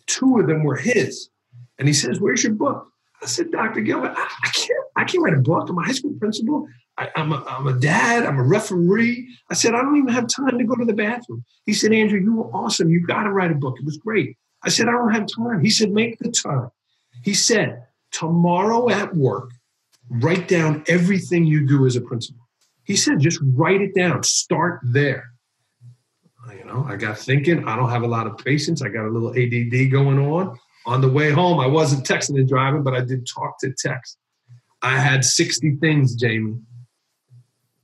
Two 0.06 0.38
of 0.38 0.46
them 0.46 0.64
were 0.64 0.76
his, 0.76 1.30
and 1.78 1.88
he 1.88 1.94
says, 1.94 2.20
"Where's 2.20 2.42
your 2.42 2.54
book?" 2.54 2.86
I 3.22 3.26
said, 3.26 3.50
"Doctor 3.50 3.80
Gilbert, 3.80 4.14
I, 4.16 4.28
I 4.44 4.48
can't. 4.48 4.84
I 4.96 5.04
can't 5.04 5.22
write 5.22 5.34
a 5.34 5.40
book. 5.40 5.68
I'm 5.68 5.78
a 5.78 5.82
high 5.82 5.92
school 5.92 6.14
principal. 6.18 6.66
I, 6.98 7.08
am 7.16 7.32
a, 7.32 7.42
I'm 7.46 7.66
a 7.66 7.78
dad. 7.78 8.24
I'm 8.24 8.38
a 8.38 8.42
referee." 8.42 9.28
I 9.50 9.54
said, 9.54 9.74
"I 9.74 9.82
don't 9.82 9.96
even 9.96 10.12
have 10.12 10.26
time 10.26 10.58
to 10.58 10.64
go 10.64 10.74
to 10.74 10.84
the 10.84 10.94
bathroom." 10.94 11.44
He 11.64 11.72
said, 11.72 11.92
"Andrew, 11.92 12.20
you 12.20 12.36
were 12.36 12.50
awesome. 12.54 12.90
You 12.90 13.06
got 13.06 13.24
to 13.24 13.30
write 13.30 13.50
a 13.50 13.54
book. 13.54 13.76
It 13.78 13.84
was 13.84 13.98
great." 13.98 14.36
I 14.62 14.68
said, 14.68 14.88
"I 14.88 14.92
don't 14.92 15.12
have 15.12 15.26
time." 15.26 15.60
He 15.60 15.70
said, 15.70 15.90
"Make 15.90 16.18
the 16.18 16.30
time." 16.30 16.70
He 17.22 17.34
said, 17.34 17.82
"Tomorrow 18.10 18.90
at 18.90 19.14
work, 19.16 19.50
write 20.08 20.48
down 20.48 20.84
everything 20.88 21.46
you 21.46 21.66
do 21.66 21.86
as 21.86 21.96
a 21.96 22.00
principal." 22.00 22.49
He 22.90 22.96
said, 22.96 23.20
just 23.20 23.38
write 23.55 23.81
it 23.81 23.94
down. 23.94 24.24
Start 24.24 24.81
there. 24.83 25.31
You 26.53 26.64
know, 26.64 26.85
I 26.88 26.96
got 26.96 27.16
thinking. 27.16 27.68
I 27.68 27.76
don't 27.76 27.88
have 27.88 28.03
a 28.03 28.09
lot 28.09 28.26
of 28.26 28.37
patience. 28.38 28.83
I 28.83 28.88
got 28.88 29.07
a 29.07 29.09
little 29.09 29.31
ADD 29.31 29.92
going 29.92 30.18
on. 30.18 30.59
On 30.87 31.00
the 31.00 31.09
way 31.09 31.31
home, 31.31 31.61
I 31.61 31.68
wasn't 31.68 32.05
texting 32.05 32.37
and 32.37 32.48
driving, 32.48 32.83
but 32.83 32.94
I 32.94 33.03
did 33.03 33.29
talk 33.29 33.61
to 33.61 33.72
text. 33.79 34.18
I 34.83 34.98
had 34.98 35.24
60 35.24 35.76
things, 35.76 36.16
Jamie. 36.16 36.59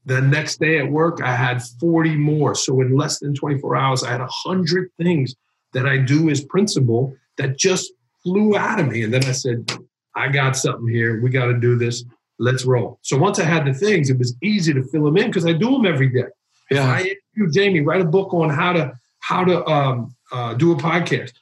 The 0.07 0.21
next 0.23 0.59
day 0.59 0.81
at 0.81 0.91
work, 0.91 1.23
I 1.23 1.37
had 1.37 1.63
40 1.79 2.17
more. 2.17 2.57
So 2.57 2.81
in 2.81 2.97
less 2.97 3.21
than 3.21 3.33
24 3.33 3.77
hours, 3.77 4.03
I 4.03 4.11
had 4.11 4.21
100 4.21 4.91
things 4.99 5.37
that 5.73 5.87
I 5.87 5.99
do 5.99 6.31
as 6.31 6.45
principal 6.45 7.15
that 7.39 7.57
just 7.57 7.93
flew 8.25 8.57
out 8.57 8.81
of 8.81 8.89
me. 8.89 9.05
And 9.05 9.15
then 9.15 9.25
I 9.25 9.31
said, 9.31 9.71
I 10.17 10.27
got 10.27 10.57
something 10.57 10.89
here. 10.89 11.23
We 11.23 11.31
got 11.31 11.47
to 11.47 11.55
do 11.55 11.77
this. 11.77 12.05
Let's 12.39 12.65
roll. 12.65 12.99
So 13.03 13.17
once 13.17 13.39
I 13.39 13.45
had 13.45 13.65
the 13.65 13.73
things, 13.73 14.11
it 14.11 14.19
was 14.19 14.37
easy 14.43 14.75
to 14.75 14.83
fill 14.85 15.05
them 15.05 15.17
in 15.17 15.27
because 15.29 15.47
I 15.47 15.53
do 15.53 15.71
them 15.71 15.87
every 15.87 16.09
day. 16.09 16.29
If 16.71 16.77
Yeah. 16.77 16.87
I 16.91 17.15
you, 17.35 17.51
Jamie, 17.51 17.81
write 17.81 18.01
a 18.01 18.05
book 18.05 18.33
on 18.35 18.51
how 18.51 18.73
to 18.73 18.93
how 19.21 19.45
to 19.45 19.65
um, 19.67 20.15
uh, 20.33 20.55
do 20.55 20.73
a 20.73 20.77
podcast. 20.77 21.33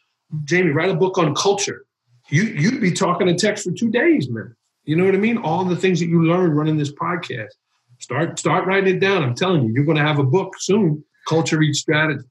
Jamie, 0.44 0.70
write 0.70 0.90
a 0.90 0.94
book 0.94 1.18
on 1.18 1.34
culture. 1.34 1.84
You 2.30 2.42
you'd 2.44 2.80
be 2.80 2.92
talking 2.92 3.26
to 3.26 3.34
text 3.34 3.64
for 3.64 3.72
two 3.72 3.90
days, 3.90 4.28
man. 4.30 4.54
You 4.84 4.96
know 4.96 5.04
what 5.04 5.14
I 5.14 5.18
mean? 5.18 5.38
All 5.38 5.64
the 5.64 5.76
things 5.76 5.98
that 6.00 6.06
you 6.06 6.22
learned 6.22 6.56
running 6.56 6.76
this 6.76 6.92
podcast. 6.92 7.50
Start 7.98 8.38
start 8.38 8.66
writing 8.66 8.96
it 8.96 9.00
down. 9.00 9.22
I'm 9.22 9.34
telling 9.34 9.62
you, 9.64 9.72
you're 9.72 9.84
going 9.84 9.96
to 9.96 10.02
have 10.02 10.18
a 10.18 10.24
book 10.24 10.54
soon. 10.58 11.04
Culture 11.28 11.60
Eats 11.62 11.80
Strategy. 11.80 12.24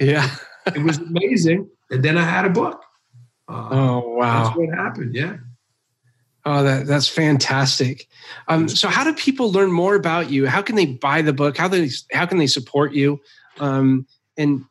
Yeah. 0.00 0.28
It 0.74 0.82
was 0.82 0.98
amazing, 0.98 1.68
and 1.90 2.02
then 2.02 2.16
I 2.18 2.22
had 2.22 2.44
a 2.46 2.50
book. 2.50 2.82
Uh, 3.48 3.68
Oh 3.70 4.08
wow. 4.16 4.44
That's 4.44 4.56
what 4.56 4.68
happened. 4.74 5.14
Yeah. 5.14 5.36
Oh, 6.50 6.62
that 6.62 6.86
that's 6.86 7.08
fantastic. 7.08 8.08
Um, 8.48 8.70
so, 8.70 8.88
how 8.88 9.04
do 9.04 9.12
people 9.12 9.52
learn 9.52 9.70
more 9.70 9.94
about 9.94 10.30
you? 10.30 10.46
How 10.46 10.62
can 10.62 10.76
they 10.76 10.86
buy 10.86 11.20
the 11.20 11.34
book? 11.34 11.58
How 11.58 11.68
they 11.68 11.90
how 12.10 12.24
can 12.24 12.38
they 12.38 12.46
support 12.46 12.94
you? 12.94 13.20
Um, 13.60 14.06
and 14.38 14.64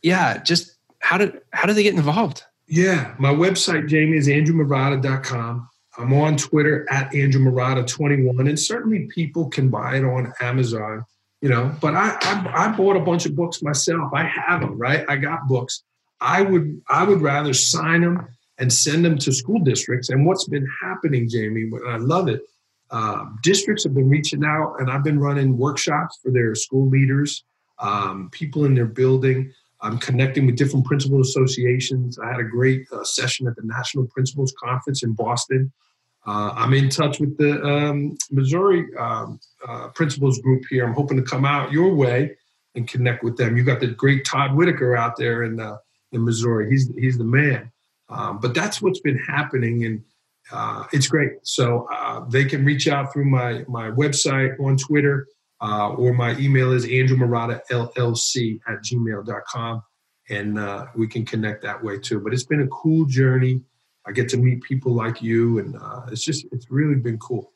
yeah, 0.00 0.42
just 0.42 0.74
how 1.00 1.18
do 1.18 1.38
how 1.52 1.66
do 1.66 1.74
they 1.74 1.82
get 1.82 1.94
involved? 1.94 2.44
Yeah, 2.66 3.14
my 3.18 3.28
website, 3.28 3.88
Jamie, 3.88 4.16
is 4.16 4.26
andrewmarotta.com. 4.26 5.68
I'm 5.98 6.12
on 6.14 6.38
Twitter 6.38 6.90
at 6.90 7.12
andrewmarotta21, 7.12 8.48
and 8.48 8.58
certainly 8.58 9.06
people 9.14 9.50
can 9.50 9.68
buy 9.68 9.96
it 9.96 10.04
on 10.04 10.32
Amazon, 10.40 11.04
you 11.42 11.50
know. 11.50 11.76
But 11.78 11.94
I, 11.94 12.16
I 12.22 12.68
I 12.68 12.72
bought 12.74 12.96
a 12.96 13.00
bunch 13.00 13.26
of 13.26 13.36
books 13.36 13.60
myself. 13.60 14.14
I 14.14 14.22
have 14.22 14.62
them, 14.62 14.78
right? 14.78 15.04
I 15.10 15.16
got 15.16 15.46
books. 15.46 15.82
I 16.22 16.40
would 16.40 16.80
I 16.88 17.04
would 17.04 17.20
rather 17.20 17.52
sign 17.52 18.00
them 18.00 18.26
and 18.60 18.72
send 18.72 19.04
them 19.04 19.18
to 19.18 19.32
school 19.32 19.58
districts. 19.58 20.10
And 20.10 20.24
what's 20.24 20.44
been 20.44 20.68
happening, 20.82 21.28
Jamie, 21.28 21.62
and 21.62 21.88
I 21.88 21.96
love 21.96 22.28
it. 22.28 22.42
Uh, 22.90 23.24
districts 23.42 23.84
have 23.84 23.94
been 23.94 24.08
reaching 24.08 24.44
out, 24.44 24.76
and 24.78 24.90
I've 24.90 25.02
been 25.02 25.18
running 25.18 25.56
workshops 25.56 26.18
for 26.22 26.30
their 26.30 26.54
school 26.54 26.88
leaders, 26.88 27.44
um, 27.78 28.28
people 28.30 28.66
in 28.66 28.74
their 28.74 28.86
building. 28.86 29.52
I'm 29.80 29.98
connecting 29.98 30.44
with 30.44 30.56
different 30.56 30.84
principal 30.84 31.20
associations. 31.20 32.18
I 32.18 32.30
had 32.30 32.40
a 32.40 32.44
great 32.44 32.86
uh, 32.92 33.02
session 33.02 33.46
at 33.48 33.56
the 33.56 33.62
National 33.64 34.06
Principals 34.06 34.52
Conference 34.62 35.02
in 35.02 35.14
Boston. 35.14 35.72
Uh, 36.26 36.52
I'm 36.54 36.74
in 36.74 36.90
touch 36.90 37.18
with 37.18 37.38
the 37.38 37.62
um, 37.64 38.18
Missouri 38.30 38.84
um, 38.98 39.40
uh, 39.66 39.88
Principals 39.88 40.38
Group 40.40 40.64
here. 40.68 40.84
I'm 40.84 40.92
hoping 40.92 41.16
to 41.16 41.22
come 41.22 41.46
out 41.46 41.72
your 41.72 41.94
way 41.94 42.36
and 42.74 42.86
connect 42.86 43.24
with 43.24 43.38
them. 43.38 43.56
You 43.56 43.64
got 43.64 43.80
the 43.80 43.86
great 43.86 44.26
Todd 44.26 44.54
Whitaker 44.54 44.96
out 44.96 45.16
there 45.16 45.44
in 45.44 45.58
uh, 45.58 45.78
in 46.12 46.24
Missouri. 46.24 46.68
He's 46.68 46.92
he's 46.98 47.16
the 47.16 47.24
man. 47.24 47.72
Um, 48.10 48.38
but 48.40 48.54
that's 48.54 48.82
what's 48.82 49.00
been 49.00 49.18
happening, 49.18 49.84
and 49.84 50.02
uh, 50.52 50.84
it's 50.92 51.06
great. 51.06 51.32
So 51.42 51.88
uh, 51.92 52.24
they 52.28 52.44
can 52.44 52.64
reach 52.64 52.88
out 52.88 53.12
through 53.12 53.26
my 53.26 53.64
my 53.68 53.90
website 53.90 54.58
on 54.60 54.76
Twitter. 54.76 55.26
Uh, 55.62 55.90
or 55.90 56.14
my 56.14 56.34
email 56.38 56.72
is 56.72 56.86
andrewmarotta.llc 56.86 58.60
at 58.66 58.82
gmail.com. 58.82 59.82
And 60.30 60.58
uh, 60.58 60.86
we 60.96 61.06
can 61.06 61.26
connect 61.26 61.62
that 61.62 61.82
way 61.82 61.98
too. 61.98 62.20
But 62.20 62.32
it's 62.32 62.44
been 62.44 62.62
a 62.62 62.68
cool 62.68 63.04
journey. 63.04 63.60
I 64.06 64.12
get 64.12 64.28
to 64.30 64.38
meet 64.38 64.62
people 64.62 64.94
like 64.94 65.20
you, 65.20 65.58
and 65.58 65.76
uh, 65.76 66.02
it's 66.10 66.24
just, 66.24 66.46
it's 66.52 66.70
really 66.70 66.94
been 66.94 67.18
cool. 67.18 67.52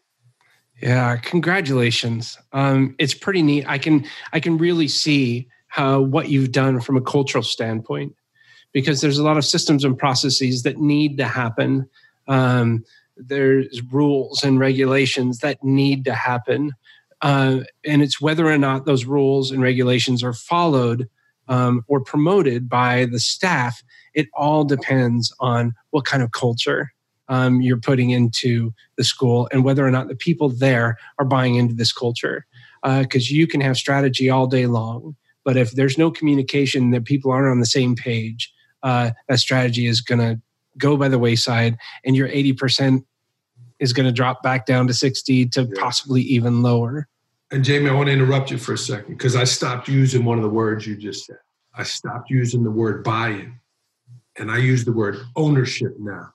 Yeah, 0.82 1.16
congratulations. 1.16 2.36
Um, 2.52 2.94
it's 2.98 3.14
pretty 3.14 3.42
neat. 3.42 3.64
I 3.66 3.78
can 3.78 4.04
I 4.32 4.40
can 4.40 4.58
really 4.58 4.88
see 4.88 5.48
how 5.68 6.00
what 6.00 6.28
you've 6.28 6.52
done 6.52 6.80
from 6.80 6.96
a 6.96 7.00
cultural 7.00 7.42
standpoint, 7.42 8.14
because 8.74 9.00
there's 9.00 9.18
a 9.18 9.24
lot 9.24 9.38
of 9.38 9.44
systems 9.46 9.84
and 9.84 9.96
processes 9.96 10.64
that 10.64 10.78
need 10.78 11.16
to 11.16 11.24
happen. 11.24 11.88
Um, 12.28 12.84
there's 13.16 13.80
rules 13.90 14.42
and 14.42 14.58
regulations 14.58 15.38
that 15.38 15.62
need 15.64 16.04
to 16.04 16.14
happen, 16.14 16.72
uh, 17.22 17.60
and 17.86 18.02
it's 18.02 18.20
whether 18.20 18.46
or 18.46 18.58
not 18.58 18.84
those 18.84 19.06
rules 19.06 19.50
and 19.50 19.62
regulations 19.62 20.22
are 20.22 20.34
followed 20.34 21.08
um, 21.48 21.82
or 21.86 22.00
promoted 22.00 22.68
by 22.68 23.06
the 23.06 23.20
staff. 23.20 23.82
It 24.12 24.26
all 24.34 24.64
depends 24.64 25.32
on 25.40 25.74
what 25.90 26.04
kind 26.04 26.22
of 26.22 26.32
culture 26.32 26.92
um, 27.28 27.62
you're 27.62 27.80
putting 27.80 28.10
into 28.10 28.74
the 28.96 29.04
school 29.04 29.48
and 29.52 29.64
whether 29.64 29.86
or 29.86 29.90
not 29.90 30.08
the 30.08 30.16
people 30.16 30.48
there 30.48 30.98
are 31.18 31.24
buying 31.24 31.54
into 31.54 31.74
this 31.74 31.92
culture. 31.92 32.46
Because 32.82 33.30
you 33.30 33.46
can 33.46 33.62
have 33.62 33.78
strategy 33.78 34.28
all 34.28 34.46
day 34.46 34.66
long, 34.66 35.16
but 35.42 35.56
if 35.56 35.72
there's 35.72 35.96
no 35.96 36.10
communication 36.10 36.90
that 36.90 37.06
people 37.06 37.30
aren't 37.30 37.50
on 37.50 37.60
the 37.60 37.64
same 37.64 37.94
page, 37.94 38.52
uh, 38.84 39.10
that 39.28 39.38
strategy 39.40 39.86
is 39.86 40.00
going 40.00 40.20
to 40.20 40.40
go 40.78 40.96
by 40.96 41.08
the 41.08 41.18
wayside, 41.18 41.76
and 42.04 42.14
your 42.14 42.28
80% 42.28 43.04
is 43.80 43.92
going 43.92 44.06
to 44.06 44.12
drop 44.12 44.42
back 44.42 44.66
down 44.66 44.86
to 44.86 44.94
60 44.94 45.46
to 45.46 45.62
Yeah. 45.62 45.66
possibly 45.80 46.22
even 46.22 46.62
lower. 46.62 47.08
And 47.50 47.64
Jamie, 47.64 47.90
I 47.90 47.94
want 47.94 48.06
to 48.06 48.12
interrupt 48.12 48.50
you 48.50 48.58
for 48.58 48.74
a 48.74 48.78
second 48.78 49.14
because 49.16 49.36
I 49.36 49.44
stopped 49.44 49.88
using 49.88 50.24
one 50.24 50.38
of 50.38 50.42
the 50.44 50.50
words 50.50 50.86
you 50.86 50.96
just 50.96 51.26
said. 51.26 51.38
I 51.76 51.82
stopped 51.82 52.30
using 52.30 52.62
the 52.62 52.70
word 52.70 53.02
buy 53.02 53.30
in 53.30 53.60
and 54.36 54.50
I 54.50 54.58
use 54.58 54.84
the 54.84 54.92
word 54.92 55.18
ownership 55.36 55.94
now. 55.98 56.32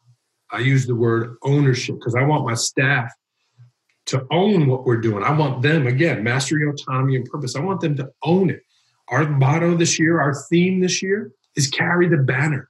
I 0.52 0.60
use 0.60 0.86
the 0.86 0.96
word 0.96 1.36
ownership 1.44 1.96
because 1.96 2.16
I 2.16 2.24
want 2.24 2.46
my 2.46 2.54
staff 2.56 3.12
to 4.08 4.26
own 4.32 4.68
what 4.68 4.86
we're 4.86 5.02
doing. 5.02 5.24
I 5.24 5.32
want 5.32 5.62
them, 5.62 5.88
again, 5.88 6.24
mastery, 6.24 6.68
autonomy, 6.68 7.16
and 7.16 7.26
purpose. 7.26 7.56
I 7.56 7.60
want 7.60 7.82
them 7.82 7.96
to 7.98 8.10
own 8.24 8.50
it. 8.50 8.62
Our 9.10 9.28
motto 9.30 9.76
this 9.76 10.00
year, 10.00 10.20
our 10.20 10.34
theme 10.50 10.80
this 10.80 11.02
year 11.04 11.32
is 11.60 11.68
carry 11.68 12.08
the 12.08 12.18
banner. 12.18 12.70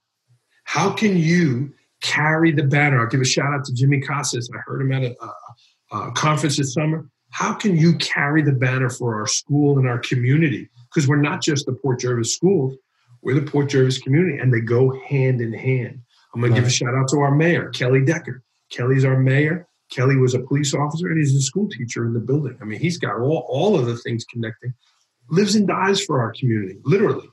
How 0.64 0.92
can 0.92 1.16
you 1.16 1.74
carry 2.02 2.52
the 2.52 2.64
banner? 2.64 3.00
I'll 3.00 3.08
give 3.08 3.22
a 3.22 3.26
shout 3.26 3.54
out 3.54 3.64
to 3.66 3.74
Jimmy 3.74 4.02
Casas. 4.02 4.50
I 4.54 4.58
heard 4.66 4.82
him 4.82 4.92
at 4.92 5.04
a, 5.04 5.16
a, 5.24 5.98
a 5.98 6.12
conference 6.12 6.58
this 6.58 6.74
summer. 6.74 7.08
How 7.30 7.54
can 7.54 7.78
you 7.78 7.96
carry 7.98 8.42
the 8.42 8.52
banner 8.52 8.90
for 8.90 9.20
our 9.20 9.28
school 9.28 9.78
and 9.78 9.88
our 9.88 10.00
community? 10.00 10.68
Because 10.90 11.08
we're 11.08 11.22
not 11.22 11.42
just 11.42 11.68
the 11.68 11.74
Port 11.74 12.00
Jervis 12.00 12.34
schools, 12.34 12.76
we're 13.22 13.40
the 13.40 13.50
Port 13.50 13.70
Jervis 13.70 14.00
community, 14.00 14.40
and 14.40 14.52
they 14.52 14.62
go 14.62 15.00
hand 15.08 15.40
in 15.40 15.54
hand. 15.54 16.02
I'm 16.34 16.42
going 16.42 16.54
to 16.54 16.60
give 16.60 16.68
a 16.68 16.72
shout 16.72 16.96
out 16.96 17.08
to 17.10 17.20
our 17.20 17.34
mayor, 17.34 17.70
Kelly 17.70 18.04
Decker. 18.04 18.44
Kelly's 18.72 19.06
our 19.06 19.20
mayor. 19.20 19.68
Kelly 19.92 20.16
was 20.16 20.34
a 20.36 20.40
police 20.40 20.74
officer 20.74 21.08
and 21.08 21.18
he's 21.18 21.36
a 21.36 21.42
school 21.42 21.68
teacher 21.68 22.06
in 22.06 22.14
the 22.14 22.20
building. 22.20 22.58
I 22.62 22.66
mean, 22.66 22.80
he's 22.80 23.00
got 23.00 23.20
all, 23.20 23.46
all 23.50 23.80
of 23.80 23.88
the 23.88 23.98
things 23.98 24.24
connecting, 24.32 24.74
lives 25.30 25.56
and 25.56 25.68
dies 25.68 26.04
for 26.04 26.22
our 26.22 26.32
community, 26.32 26.78
literally. 26.84 27.28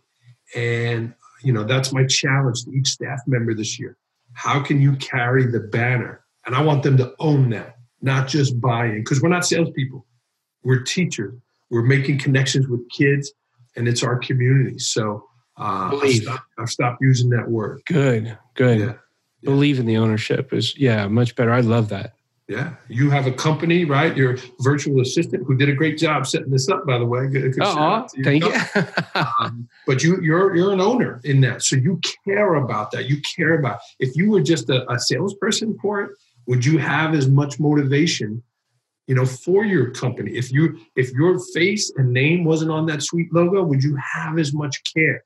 And, 0.55 1.15
you 1.47 1.53
know, 1.53 1.63
that's 1.63 1.93
my 1.93 2.05
challenge 2.05 2.65
to 2.65 2.73
each 2.73 2.89
staff 2.89 3.21
member 3.29 3.55
this 3.55 3.79
year. 3.79 3.97
How 4.33 4.61
can 4.61 4.81
you 4.81 4.97
carry 4.97 5.47
the 5.47 5.61
banner? 5.61 6.25
And 6.45 6.57
I 6.57 6.63
want 6.63 6.83
them 6.83 6.97
to 6.97 7.15
own 7.21 7.51
that, 7.51 7.77
not 8.03 8.27
just 8.27 8.61
buy 8.61 8.87
in, 8.87 8.99
because 9.05 9.23
we're 9.23 9.29
not 9.29 9.47
salespeople. 9.47 10.05
We're 10.65 10.83
teachers. 10.83 11.35
We're 11.71 11.85
making 11.85 12.19
connections 12.19 12.67
with 12.67 12.81
kids, 12.91 13.33
and 13.77 13.87
it's 13.87 14.03
our 14.03 14.19
community. 14.19 14.81
So 14.81 15.25
uh, 15.57 16.01
I've, 16.03 16.11
stopped, 16.11 16.43
I've 16.59 16.69
stopped 16.69 16.99
using 17.01 17.31
that 17.31 17.49
word. 17.49 17.83
Good, 17.87 18.37
good. 18.55 18.81
Yeah. 18.81 18.87
Yeah. 18.87 18.95
Believe 19.45 19.79
in 19.79 19.87
the 19.87 19.99
ownership 19.99 20.53
is 20.53 20.77
yeah, 20.77 21.07
much 21.07 21.37
better. 21.37 21.53
I 21.53 21.61
love 21.61 21.91
that. 21.91 22.15
Yeah, 22.49 22.75
you 22.89 23.11
have 23.11 23.27
a 23.27 23.33
company, 23.33 23.85
right? 23.85 24.17
Your 24.17 24.37
virtual 24.61 25.01
assistant 25.01 25.45
who 25.47 25.57
did 25.57 25.69
a 25.69 25.73
great 25.73 25.99
job 25.99 26.29
setting 26.29 26.51
this 26.51 26.69
up, 26.69 26.87
by 26.87 26.97
the 26.97 27.05
way. 27.05 27.27
Good, 27.27 27.55
good 27.55 27.65
shout 27.65 27.77
Oh, 27.77 27.81
out 27.81 28.11
thank 28.23 28.45
you. 28.45 28.55
Um, 29.41 29.69
but 29.87 30.05
you, 30.05 30.21
you're 30.23 30.55
you're 30.55 30.73
an 30.73 30.81
owner 30.81 31.21
in 31.25 31.41
that, 31.41 31.63
so 31.63 31.75
you 31.75 32.01
care 32.25 32.55
about 32.55 32.93
that. 32.93 33.07
You 33.09 33.21
care 33.37 33.59
about. 33.59 33.81
If 33.99 34.15
you 34.15 34.31
were 34.31 34.43
just 34.43 34.71
a, 34.71 34.89
a 34.91 34.99
salesperson 34.99 35.77
for 35.83 36.03
it, 36.03 36.11
would 36.47 36.65
you 36.65 36.79
have 36.79 37.15
as 37.15 37.27
much 37.29 37.59
motivation, 37.59 38.43
you 39.09 39.17
know, 39.17 39.27
for 39.27 39.65
your 39.65 39.91
company? 39.91 40.33
If 40.37 40.53
you 40.53 40.79
if 40.95 41.11
your 41.13 41.41
face 41.53 41.93
and 41.97 42.13
name 42.13 42.45
wasn't 42.45 42.71
on 42.71 42.87
that 42.87 43.03
sweet 43.03 43.33
logo, 43.35 43.65
would 43.65 43.83
you 43.83 43.97
have 44.15 44.39
as 44.39 44.55
much 44.55 44.83
care? 44.95 45.25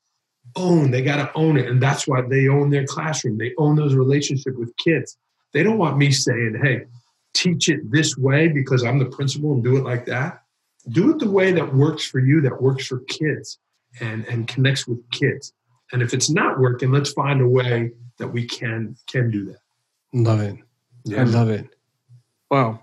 Own. 0.57 0.91
They 0.91 1.03
got 1.03 1.17
to 1.17 1.31
own 1.35 1.59
it, 1.59 1.69
and 1.69 1.83
that's 1.83 2.09
why 2.09 2.23
they 2.23 2.49
own 2.49 2.71
their 2.71 2.87
classroom. 2.87 3.37
They 3.37 3.53
own 3.59 3.77
those 3.77 3.95
relationships 3.95 4.57
with 4.57 4.75
kids. 4.79 5.19
They 5.53 5.63
don't 5.63 5.79
want 5.79 5.99
me 5.99 6.11
saying, 6.13 6.59
"Hey, 6.63 6.85
teach 7.35 7.69
it 7.69 7.91
this 7.91 8.17
way 8.17 8.49
because 8.49 8.85
I'm 8.85 8.99
the 8.99 9.07
principal 9.07 9.53
and 9.53 9.63
do 9.63 9.77
it 9.77 9.85
like 9.85 10.07
that." 10.07 10.43
Do 10.89 11.11
it 11.11 11.19
the 11.19 11.31
way 11.31 11.53
that 11.53 11.75
works 11.75 12.05
for 12.05 12.21
you, 12.21 12.41
that 12.41 12.63
works 12.63 12.87
for 12.87 13.01
kids 13.01 13.59
and 14.01 14.25
and 14.27 14.49
connects 14.49 14.87
with 14.87 14.99
kids. 15.11 15.53
And 15.93 16.03
if 16.03 16.15
it's 16.15 16.31
not 16.31 16.61
working, 16.61 16.93
let's 16.93 17.13
find 17.13 17.41
a 17.41 17.49
way 17.49 17.93
that 18.19 18.29
we 18.29 18.47
can 18.47 18.97
can 19.07 19.31
do 19.31 19.45
that. 19.47 19.59
love 20.13 20.41
it. 20.41 20.57
I 21.17 21.23
love 21.25 21.51
it. 21.51 21.67
Wow. 22.51 22.81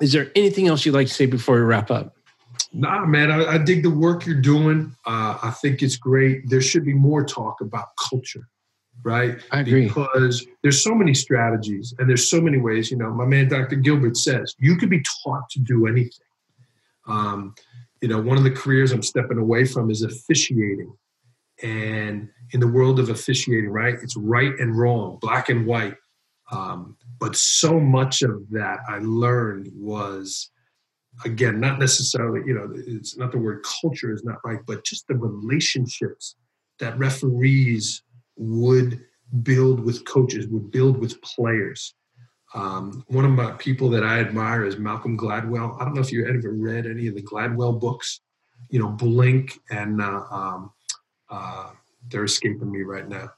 Is 0.00 0.12
there 0.12 0.30
anything 0.34 0.66
else 0.66 0.84
you'd 0.84 0.94
like 0.94 1.06
to 1.06 1.14
say 1.14 1.26
before 1.26 1.56
we 1.56 1.62
wrap 1.62 1.90
up? 1.90 2.16
Nah, 2.72 3.06
man, 3.06 3.30
I, 3.30 3.54
I 3.54 3.58
dig 3.58 3.84
the 3.84 3.90
work 3.90 4.26
you're 4.26 4.40
doing. 4.40 4.94
Uh, 5.06 5.38
I 5.42 5.50
think 5.50 5.82
it's 5.82 5.96
great. 5.96 6.48
There 6.48 6.60
should 6.60 6.84
be 6.84 6.92
more 6.92 7.24
talk 7.24 7.60
about 7.60 7.88
culture, 7.96 8.48
right? 9.02 9.40
I 9.50 9.60
agree. 9.60 9.88
Because 9.88 10.46
there's 10.62 10.82
so 10.82 10.94
many 10.94 11.14
strategies 11.14 11.94
and 11.98 12.08
there's 12.08 12.28
so 12.28 12.40
many 12.40 12.58
ways. 12.58 12.90
You 12.90 12.96
know, 12.96 13.10
my 13.10 13.26
man 13.26 13.48
Dr. 13.48 13.76
Gilbert 13.76 14.16
says 14.16 14.54
you 14.58 14.76
could 14.76 14.90
be 14.90 15.02
taught 15.22 15.48
to 15.50 15.60
do 15.60 15.86
anything. 15.86 16.26
Um, 17.06 17.54
you 18.00 18.08
know, 18.08 18.20
one 18.20 18.36
of 18.36 18.44
the 18.44 18.50
careers 18.50 18.92
I'm 18.92 19.02
stepping 19.02 19.38
away 19.38 19.64
from 19.64 19.90
is 19.90 20.02
officiating. 20.02 20.94
And 21.62 22.28
in 22.52 22.60
the 22.60 22.68
world 22.68 22.98
of 22.98 23.08
officiating, 23.08 23.70
right, 23.70 23.94
it's 24.02 24.16
right 24.16 24.52
and 24.58 24.76
wrong, 24.76 25.18
black 25.20 25.48
and 25.48 25.66
white. 25.66 25.96
Um, 26.50 26.96
but 27.18 27.36
so 27.36 27.80
much 27.80 28.22
of 28.22 28.48
that 28.50 28.80
I 28.88 28.98
learned 28.98 29.70
was, 29.74 30.50
again, 31.24 31.60
not 31.60 31.78
necessarily, 31.78 32.40
you 32.46 32.54
know, 32.54 32.70
it's 32.74 33.16
not 33.16 33.32
the 33.32 33.38
word 33.38 33.64
culture 33.64 34.12
is 34.12 34.24
not 34.24 34.36
right, 34.44 34.60
but 34.66 34.84
just 34.84 35.06
the 35.06 35.14
relationships 35.14 36.36
that 36.80 36.98
referees 36.98 38.02
would 38.36 39.00
build 39.42 39.80
with 39.80 40.04
coaches, 40.04 40.46
would 40.48 40.70
build 40.70 40.98
with 40.98 41.20
players. 41.22 41.94
Um, 42.54 43.04
one 43.08 43.24
of 43.24 43.32
my 43.32 43.50
people 43.52 43.88
that 43.90 44.04
I 44.04 44.20
admire 44.20 44.64
is 44.64 44.78
Malcolm 44.78 45.18
Gladwell. 45.18 45.80
I 45.80 45.84
don't 45.84 45.94
know 45.94 46.00
if 46.00 46.12
you 46.12 46.26
ever 46.26 46.52
read 46.52 46.86
any 46.86 47.08
of 47.08 47.16
the 47.16 47.22
Gladwell 47.22 47.80
books, 47.80 48.20
you 48.70 48.78
know, 48.78 48.88
Blink 48.88 49.58
and 49.70 50.00
uh, 50.00 50.22
um, 50.30 50.72
uh, 51.30 51.70
they're 52.10 52.24
escaping 52.24 52.70
me 52.70 52.82
right 52.82 53.08
now. 53.08 53.30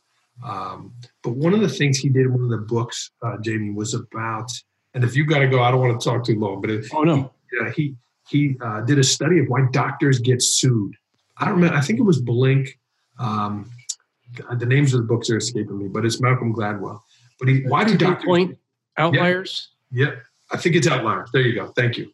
Um, 0.44 0.92
but 1.22 1.30
one 1.30 1.54
of 1.54 1.60
the 1.60 1.68
things 1.68 1.98
he 1.98 2.10
did 2.10 2.26
in 2.26 2.32
one 2.34 2.44
of 2.44 2.50
the 2.50 2.58
books, 2.66 3.10
uh, 3.22 3.36
Jamie, 3.40 3.70
was 3.70 3.94
about, 3.94 4.50
and 4.92 5.02
if 5.02 5.16
you 5.16 5.24
got 5.24 5.38
to 5.38 5.48
go, 5.48 5.62
I 5.62 5.70
don't 5.70 5.80
want 5.80 5.98
to 5.98 6.04
talk 6.08 6.24
too 6.24 6.38
long, 6.38 6.60
but 6.60 6.68
it, 6.68 6.86
Oh 6.92 7.04
no. 7.04 7.32
he 7.74 7.96
he 8.28 8.56
uh, 8.60 8.80
did 8.82 8.98
a 8.98 9.04
study 9.04 9.38
of 9.38 9.46
why 9.46 9.62
doctors 9.70 10.18
get 10.18 10.42
sued. 10.42 10.94
I 11.38 11.44
don't 11.46 11.54
remember. 11.54 11.76
I 11.76 11.80
think 11.80 12.00
it 12.00 12.02
was 12.02 12.20
Blink. 12.20 12.78
Um, 13.18 13.70
the 14.58 14.66
names 14.66 14.94
of 14.94 15.00
the 15.00 15.06
books 15.06 15.30
are 15.30 15.36
escaping 15.36 15.78
me, 15.78 15.88
but 15.88 16.04
it's 16.04 16.20
Malcolm 16.20 16.54
Gladwell. 16.54 17.00
But 17.38 17.48
he, 17.48 17.62
why 17.62 17.84
do 17.84 17.92
Tipping 17.92 18.08
doctors? 18.08 18.24
point 18.26 18.58
outliers? 18.96 19.68
Yeah, 19.90 20.12
I 20.50 20.56
think 20.56 20.76
it's 20.76 20.86
outliers. 20.86 21.30
There 21.32 21.42
you 21.42 21.54
go. 21.54 21.68
Thank 21.68 21.98
you. 21.98 22.10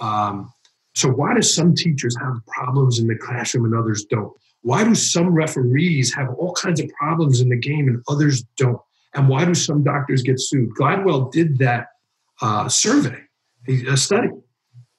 Um, 0.00 0.52
so 0.94 1.08
why 1.08 1.34
do 1.34 1.42
some 1.42 1.74
teachers 1.74 2.16
have 2.20 2.34
problems 2.46 2.98
in 2.98 3.06
the 3.06 3.16
classroom 3.16 3.64
and 3.64 3.74
others 3.74 4.04
don't? 4.04 4.32
Why 4.62 4.84
do 4.84 4.94
some 4.94 5.28
referees 5.28 6.14
have 6.14 6.28
all 6.34 6.54
kinds 6.54 6.80
of 6.80 6.88
problems 6.90 7.40
in 7.40 7.48
the 7.48 7.56
game 7.56 7.88
and 7.88 8.02
others 8.08 8.44
don't? 8.56 8.80
And 9.14 9.28
why 9.28 9.44
do 9.44 9.54
some 9.54 9.82
doctors 9.82 10.22
get 10.22 10.40
sued? 10.40 10.70
Gladwell 10.78 11.30
did 11.32 11.58
that 11.58 11.88
uh, 12.40 12.68
survey, 12.68 13.20
a 13.68 13.96
study, 13.96 14.30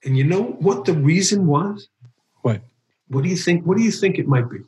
and 0.04 0.18
you 0.18 0.24
know 0.24 0.44
what 0.44 0.86
the 0.86 0.94
reason 0.94 1.48
was? 1.48 1.88
What? 2.42 2.62
What 3.08 3.24
do 3.24 3.30
you 3.30 3.38
think? 3.38 3.66
What 3.66 3.78
do 3.78 3.84
you 3.84 3.92
think 3.92 4.20
it 4.20 4.28
might 4.28 4.50
be? 4.50 4.60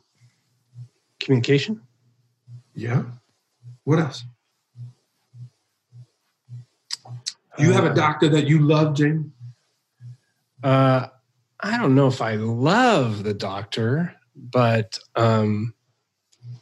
Communication? 1.20 1.80
Yeah. 2.76 3.02
What 3.84 3.98
else? 3.98 4.24
You 7.58 7.72
have 7.72 7.84
a 7.84 7.94
doctor 7.94 8.28
that 8.28 8.46
you 8.46 8.60
love, 8.60 8.94
Jamie? 8.94 9.30
Uh, 10.62 11.06
I 11.58 11.78
don't 11.78 11.94
know 11.94 12.06
if 12.06 12.20
I 12.20 12.34
love 12.34 13.24
the 13.24 13.32
doctor, 13.32 14.14
but 14.36 14.98
um, 15.14 15.74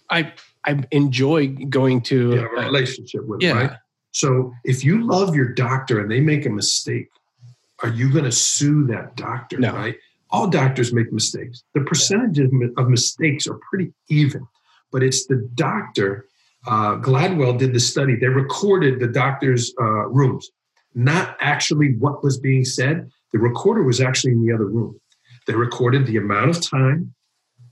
I 0.09 0.33
I 0.65 0.85
enjoy 0.93 1.49
going 1.49 2.01
to. 2.03 2.31
Have 2.31 2.53
a 2.53 2.61
uh, 2.61 2.65
relationship 2.67 3.27
with, 3.27 3.43
yeah. 3.43 3.53
right? 3.53 3.71
So 4.13 4.53
if 4.65 4.85
you 4.85 5.05
love 5.05 5.35
your 5.35 5.53
doctor 5.53 6.01
and 6.01 6.11
they 6.11 6.21
make 6.21 6.47
a 6.47 6.51
mistake, 6.51 7.09
are 7.83 7.89
you 7.89 8.13
going 8.13 8.25
to 8.25 8.33
sue 8.33 8.87
that 8.87 9.17
doctor? 9.17 9.59
No. 9.59 9.75
Right? 9.75 9.97
All 10.31 10.47
doctors 10.47 10.93
make 10.93 11.13
mistakes. 11.13 11.65
The 11.75 11.81
percentage 11.81 12.39
of 12.39 12.53
mi- 12.53 12.73
of 12.77 12.89
mistakes 12.89 13.49
are 13.49 13.59
pretty 13.69 13.93
even, 14.09 14.47
but 14.95 15.03
it's 15.03 15.27
the 15.27 15.51
doctor. 15.57 16.29
Uh, 16.69 16.97
Gladwell 16.99 17.59
did 17.59 17.75
the 17.75 17.81
study. 17.81 18.15
They 18.15 18.29
recorded 18.29 19.01
the 19.01 19.09
doctor's 19.09 19.75
uh, 19.79 20.07
rooms, 20.07 20.49
not 20.95 21.37
actually 21.41 21.97
what 21.99 22.23
was 22.23 22.39
being 22.39 22.65
said. 22.65 23.11
The 23.33 23.41
recorder 23.41 23.83
was 23.83 24.01
actually 24.01 24.35
in 24.35 24.47
the 24.47 24.55
other 24.55 24.67
room. 24.67 25.01
They 25.49 25.55
recorded 25.55 26.07
the 26.07 26.17
amount 26.19 26.51
of 26.51 26.63
time, 26.63 27.13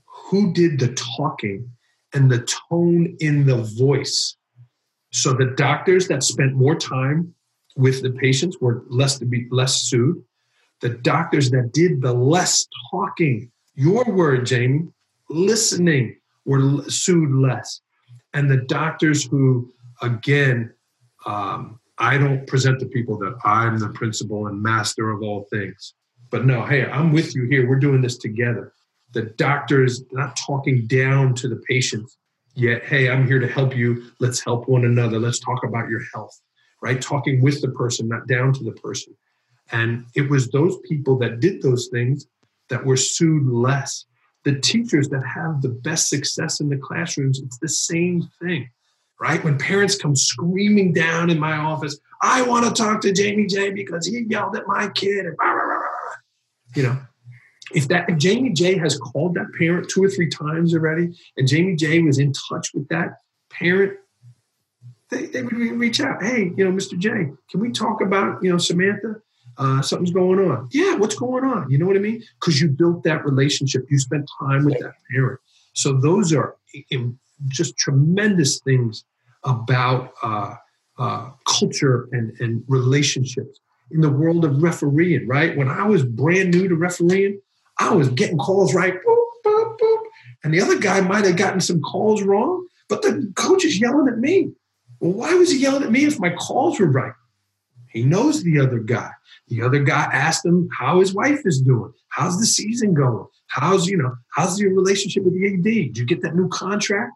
who 0.05 0.51
did 0.51 0.79
the 0.79 0.93
talking, 1.17 1.71
and 2.13 2.29
the 2.29 2.45
tone 2.69 3.15
in 3.21 3.45
the 3.45 3.63
voice. 3.79 4.35
So 5.13 5.31
the 5.31 5.53
doctors 5.55 6.09
that 6.09 6.23
spent 6.23 6.55
more 6.55 6.75
time 6.75 7.33
with 7.77 8.03
the 8.03 8.11
patients 8.11 8.57
were 8.59 8.83
less 8.89 9.17
to 9.19 9.25
be 9.25 9.47
less 9.49 9.83
sued. 9.83 10.21
The 10.81 10.89
doctors 10.89 11.51
that 11.51 11.71
did 11.71 12.01
the 12.01 12.13
less 12.13 12.67
talking, 12.91 13.49
your 13.75 14.03
word, 14.11 14.45
Jamie, 14.45 14.89
listening, 15.29 16.17
were 16.45 16.83
sued 16.89 17.31
less. 17.31 17.81
And 18.33 18.49
the 18.49 18.57
doctors 18.57 19.23
who, 19.25 19.73
again, 20.01 20.73
um, 21.25 21.79
I 21.97 22.17
don't 22.17 22.47
present 22.47 22.79
to 22.79 22.85
people 22.87 23.17
that 23.19 23.37
I'm 23.45 23.77
the 23.79 23.89
principal 23.89 24.47
and 24.47 24.61
master 24.61 25.11
of 25.11 25.21
all 25.21 25.47
things. 25.51 25.93
But 26.31 26.45
no, 26.45 26.65
hey, 26.65 26.85
I'm 26.85 27.13
with 27.13 27.35
you 27.35 27.45
here. 27.45 27.69
We're 27.69 27.79
doing 27.79 28.01
this 28.01 28.17
together. 28.17 28.73
The 29.11 29.23
doctors 29.23 30.03
not 30.11 30.35
talking 30.35 30.87
down 30.87 31.35
to 31.35 31.47
the 31.47 31.57
patients, 31.69 32.17
yet, 32.55 32.83
hey, 32.85 33.09
I'm 33.09 33.27
here 33.27 33.37
to 33.39 33.47
help 33.47 33.75
you. 33.75 34.11
Let's 34.19 34.43
help 34.43 34.67
one 34.67 34.85
another. 34.85 35.19
Let's 35.19 35.39
talk 35.39 35.63
about 35.63 35.89
your 35.89 36.01
health, 36.13 36.41
right? 36.81 36.99
Talking 36.99 37.41
with 37.41 37.61
the 37.61 37.69
person, 37.69 38.07
not 38.07 38.27
down 38.27 38.53
to 38.53 38.63
the 38.63 38.71
person. 38.71 39.15
And 39.71 40.05
it 40.15 40.29
was 40.29 40.49
those 40.49 40.77
people 40.89 41.17
that 41.19 41.39
did 41.39 41.61
those 41.61 41.89
things 41.89 42.25
that 42.69 42.83
were 42.83 42.97
sued 42.97 43.45
less. 43.45 44.05
The 44.43 44.59
teachers 44.59 45.09
that 45.09 45.23
have 45.25 45.61
the 45.61 45.69
best 45.69 46.09
success 46.09 46.59
in 46.59 46.69
the 46.69 46.77
classrooms, 46.77 47.39
it's 47.39 47.57
the 47.59 47.69
same 47.69 48.29
thing, 48.41 48.69
right? 49.19 49.43
When 49.43 49.57
parents 49.57 49.97
come 49.97 50.15
screaming 50.15 50.93
down 50.93 51.29
in 51.29 51.39
my 51.39 51.55
office, 51.55 51.97
I 52.21 52.41
want 52.41 52.65
to 52.65 52.71
talk 52.71 53.01
to 53.01 53.13
Jamie 53.13 53.47
J 53.47 53.71
because 53.71 54.05
he 54.05 54.19
yelled 54.27 54.55
at 54.57 54.67
my 54.67 54.89
kid, 54.89 55.25
and 55.25 55.37
blah, 55.37 55.53
blah, 55.53 55.63
blah, 55.63 55.65
blah, 55.65 55.77
blah." 55.77 56.13
you 56.75 56.83
know. 56.83 56.99
If 57.73 57.87
that 57.87 58.09
if 58.09 58.17
Jamie 58.17 58.51
J 58.51 58.77
has 58.77 58.97
called 58.97 59.35
that 59.35 59.47
parent 59.57 59.89
two 59.89 60.03
or 60.03 60.09
three 60.09 60.29
times 60.29 60.75
already, 60.75 61.17
and 61.37 61.47
Jamie 61.47 61.75
J 61.75 62.01
was 62.01 62.19
in 62.19 62.33
touch 62.49 62.73
with 62.73 62.87
that 62.89 63.19
parent, 63.49 63.97
they, 65.09 65.27
they 65.27 65.41
would 65.41 65.53
reach 65.53 66.01
out. 66.01 66.21
Hey, 66.21 66.51
you 66.55 66.65
know, 66.65 66.71
Mr. 66.71 66.97
J, 66.97 67.09
can 67.49 67.59
we 67.59 67.71
talk 67.71 68.01
about 68.01 68.43
you 68.43 68.51
know 68.51 68.57
Samantha? 68.57 69.21
Uh, 69.57 69.81
something's 69.81 70.11
going 70.11 70.39
on. 70.39 70.67
Yeah, 70.71 70.95
what's 70.95 71.15
going 71.15 71.43
on? 71.43 71.69
You 71.69 71.77
know 71.77 71.85
what 71.85 71.95
I 71.95 71.99
mean? 71.99 72.23
Because 72.39 72.59
you 72.59 72.69
built 72.69 73.03
that 73.03 73.23
relationship, 73.25 73.85
you 73.89 73.99
spent 73.99 74.29
time 74.39 74.65
with 74.65 74.79
that 74.79 74.93
parent. 75.11 75.39
So 75.73 75.93
those 75.93 76.33
are 76.33 76.55
just 77.47 77.77
tremendous 77.77 78.59
things 78.61 79.03
about 79.43 80.13
uh, 80.23 80.55
uh, 80.97 81.31
culture 81.47 82.07
and, 82.11 82.33
and 82.39 82.63
relationships 82.67 83.59
in 83.91 84.01
the 84.01 84.09
world 84.09 84.45
of 84.45 84.61
refereeing. 84.61 85.27
Right? 85.27 85.55
When 85.55 85.69
I 85.69 85.85
was 85.85 86.03
brand 86.03 86.51
new 86.51 86.67
to 86.67 86.75
refereeing, 86.75 87.39
I 87.79 87.93
was 87.93 88.09
getting 88.09 88.37
calls 88.37 88.73
right, 88.73 88.93
boop, 88.93 89.25
boop, 89.45 89.77
boop, 89.79 90.03
and 90.43 90.53
the 90.53 90.61
other 90.61 90.77
guy 90.77 91.01
might 91.01 91.25
have 91.25 91.37
gotten 91.37 91.61
some 91.61 91.81
calls 91.81 92.21
wrong, 92.21 92.67
but 92.89 93.01
the 93.01 93.31
coach 93.35 93.65
is 93.65 93.79
yelling 93.79 94.07
at 94.07 94.19
me. 94.19 94.51
Well, 94.99 95.13
why 95.13 95.33
was 95.35 95.51
he 95.51 95.59
yelling 95.59 95.83
at 95.83 95.91
me 95.91 96.05
if 96.05 96.19
my 96.19 96.29
calls 96.31 96.79
were 96.79 96.87
right? 96.87 97.13
He 97.93 98.03
knows 98.03 98.43
the 98.43 98.59
other 98.59 98.79
guy. 98.79 99.11
The 99.47 99.61
other 99.61 99.79
guy 99.83 100.09
asked 100.11 100.45
him 100.45 100.67
how 100.77 100.99
his 100.99 101.13
wife 101.13 101.41
is 101.45 101.61
doing. 101.61 101.93
How's 102.09 102.39
the 102.39 102.45
season 102.45 102.93
going? 102.93 103.25
How's 103.47 103.87
you 103.87 103.97
know 103.97 104.15
how's 104.31 104.59
your 104.59 104.73
relationship 104.73 105.23
with 105.23 105.33
the 105.33 105.53
AD? 105.53 105.63
Did 105.63 105.97
you 105.97 106.05
get 106.05 106.21
that 106.23 106.35
new 106.35 106.49
contract? 106.49 107.11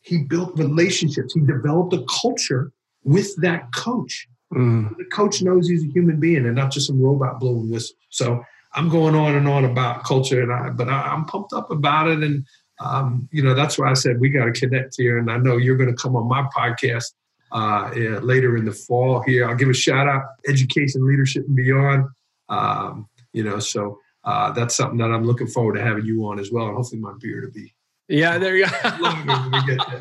He 0.00 0.24
built 0.24 0.58
relationships. 0.58 1.34
He 1.34 1.40
developed 1.40 1.92
a 1.92 2.04
culture 2.22 2.72
with 3.04 3.36
that 3.42 3.70
coach. 3.74 4.26
Mm. 4.54 4.96
The 4.96 5.04
coach 5.04 5.42
knows 5.42 5.68
he's 5.68 5.84
a 5.84 5.92
human 5.92 6.18
being 6.18 6.46
and 6.46 6.56
not 6.56 6.70
just 6.70 6.86
some 6.86 7.00
robot 7.00 7.38
blowing 7.38 7.70
whistle. 7.70 7.96
So 8.08 8.42
I'm 8.74 8.88
going 8.88 9.14
on 9.14 9.34
and 9.34 9.46
on 9.46 9.66
about 9.66 10.04
culture, 10.04 10.42
and 10.42 10.52
I 10.52 10.70
but 10.70 10.88
I, 10.88 11.02
I'm 11.02 11.26
pumped 11.26 11.52
up 11.52 11.70
about 11.70 12.08
it. 12.08 12.22
And 12.22 12.46
um, 12.80 13.28
you 13.30 13.42
know 13.42 13.52
that's 13.52 13.78
why 13.78 13.90
I 13.90 13.94
said 13.94 14.20
we 14.20 14.30
got 14.30 14.46
to 14.46 14.52
connect 14.52 14.94
here. 14.96 15.18
And 15.18 15.30
I 15.30 15.36
know 15.36 15.58
you're 15.58 15.76
going 15.76 15.94
to 15.94 16.02
come 16.02 16.16
on 16.16 16.28
my 16.28 16.48
podcast 16.56 17.12
uh, 17.52 17.90
yeah, 17.96 18.18
later 18.18 18.56
in 18.56 18.64
the 18.64 18.72
fall 18.72 19.20
here. 19.22 19.48
I'll 19.48 19.54
give 19.56 19.68
a 19.68 19.74
shout 19.74 20.06
out, 20.08 20.22
Education, 20.46 21.06
Leadership, 21.06 21.44
and 21.46 21.56
Beyond. 21.56 22.06
Um, 22.48 23.08
you 23.32 23.42
know, 23.44 23.58
so 23.58 23.98
uh, 24.24 24.52
that's 24.52 24.74
something 24.76 24.98
that 24.98 25.10
I'm 25.10 25.24
looking 25.24 25.46
forward 25.46 25.74
to 25.74 25.82
having 25.82 26.04
you 26.04 26.24
on 26.26 26.38
as 26.38 26.50
well. 26.50 26.66
And 26.66 26.76
hopefully 26.76 27.00
my 27.00 27.12
beard 27.20 27.44
will 27.44 27.52
be 27.52 27.74
Yeah, 28.08 28.38
there 28.38 28.56
you 28.56 28.66
longer 29.00 29.32
when 29.32 29.52
we 29.52 29.66
get 29.76 29.86
there. 29.88 30.00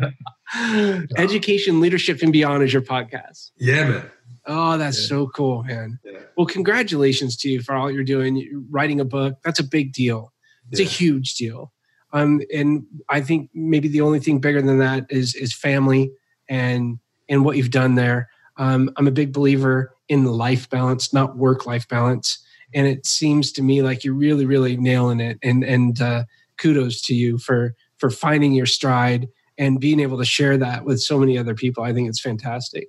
go. 0.00 1.02
Education, 1.16 1.80
leadership, 1.80 2.22
and 2.22 2.32
beyond 2.32 2.62
is 2.62 2.72
your 2.72 2.82
podcast. 2.82 3.50
Yeah, 3.56 3.88
man. 3.88 4.10
Oh, 4.46 4.76
that's 4.78 5.00
Yeah. 5.00 5.06
so 5.08 5.26
cool, 5.28 5.62
man. 5.64 5.98
Yeah. 6.04 6.18
Well, 6.36 6.46
congratulations 6.46 7.36
to 7.38 7.48
you 7.48 7.62
for 7.62 7.74
all 7.74 7.90
you're 7.90 8.04
doing. 8.04 8.36
You're 8.36 8.60
writing 8.70 9.00
a 9.00 9.04
book, 9.04 9.36
that's 9.44 9.58
a 9.58 9.64
big 9.64 9.92
deal. 9.92 10.32
It's 10.70 10.80
Yeah. 10.80 10.86
a 10.86 10.88
huge 10.88 11.34
deal. 11.34 11.72
Um, 12.12 12.40
and 12.54 12.84
I 13.08 13.20
think 13.20 13.50
maybe 13.54 13.88
the 13.88 14.00
only 14.02 14.20
thing 14.20 14.38
bigger 14.38 14.62
than 14.62 14.78
that 14.78 15.06
is 15.10 15.34
is 15.34 15.52
family 15.54 16.12
and 16.48 16.98
and 17.28 17.44
what 17.44 17.56
you've 17.56 17.70
done 17.70 17.94
there. 17.94 18.28
Um, 18.56 18.90
I'm 18.96 19.08
a 19.08 19.12
big 19.12 19.32
believer 19.32 19.94
in 20.08 20.26
life 20.26 20.68
balance, 20.70 21.12
not 21.12 21.36
work 21.36 21.66
life 21.66 21.88
balance. 21.88 22.44
And 22.74 22.86
it 22.86 23.06
seems 23.06 23.52
to 23.52 23.62
me 23.62 23.82
like 23.82 24.04
you're 24.04 24.14
really, 24.14 24.46
really 24.46 24.76
nailing 24.76 25.20
it. 25.20 25.38
And 25.42 25.64
and 25.64 26.00
uh, 26.00 26.24
kudos 26.58 27.00
to 27.02 27.14
you 27.14 27.38
for 27.38 27.74
for 27.98 28.10
finding 28.10 28.52
your 28.52 28.66
stride 28.66 29.28
and 29.58 29.80
being 29.80 30.00
able 30.00 30.18
to 30.18 30.24
share 30.24 30.58
that 30.58 30.84
with 30.84 31.00
so 31.00 31.18
many 31.18 31.38
other 31.38 31.54
people. 31.54 31.84
I 31.84 31.92
think 31.92 32.08
it's 32.08 32.20
fantastic. 32.20 32.88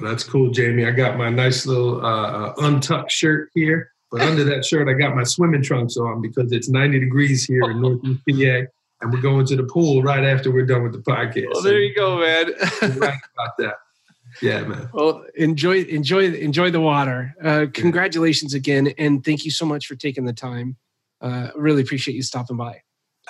Well, 0.00 0.10
that's 0.10 0.24
cool, 0.24 0.50
Jamie. 0.50 0.86
I 0.86 0.90
got 0.90 1.16
my 1.16 1.28
nice 1.28 1.66
little 1.66 2.04
uh, 2.04 2.30
uh, 2.30 2.54
untucked 2.58 3.12
shirt 3.12 3.50
here. 3.54 3.92
But 4.10 4.20
under 4.22 4.44
that 4.44 4.64
shirt, 4.64 4.88
I 4.88 4.92
got 4.92 5.16
my 5.16 5.22
swimming 5.22 5.62
trunks 5.62 5.96
on 5.96 6.20
because 6.20 6.52
it's 6.52 6.68
90 6.68 7.00
degrees 7.00 7.44
here 7.44 7.62
in 7.70 7.80
Northeast 7.82 8.20
PA, 8.28 8.70
and 9.02 9.12
we're 9.12 9.20
going 9.20 9.44
to 9.46 9.56
the 9.56 9.64
pool 9.64 10.02
right 10.02 10.24
after 10.24 10.50
we're 10.50 10.64
done 10.64 10.84
with 10.84 10.92
the 10.92 10.98
podcast. 10.98 11.48
Well, 11.52 11.62
there 11.62 11.80
you 11.80 11.94
go, 11.94 12.20
man. 12.20 12.52
Right 12.98 13.18
about 13.34 13.56
that. 13.58 13.74
Yeah, 14.40 14.62
man. 14.62 14.88
well, 14.94 15.24
enjoy, 15.34 15.82
enjoy, 15.82 16.32
enjoy 16.32 16.70
the 16.70 16.80
water. 16.80 17.34
Uh, 17.42 17.66
congratulations 17.72 18.54
again, 18.54 18.94
and 18.96 19.22
thank 19.22 19.44
you 19.44 19.50
so 19.50 19.66
much 19.66 19.86
for 19.86 19.94
taking 19.94 20.24
the 20.24 20.32
time. 20.32 20.76
Uh, 21.20 21.48
really 21.54 21.82
appreciate 21.82 22.14
you 22.14 22.22
stopping 22.22 22.56
by. 22.56 22.80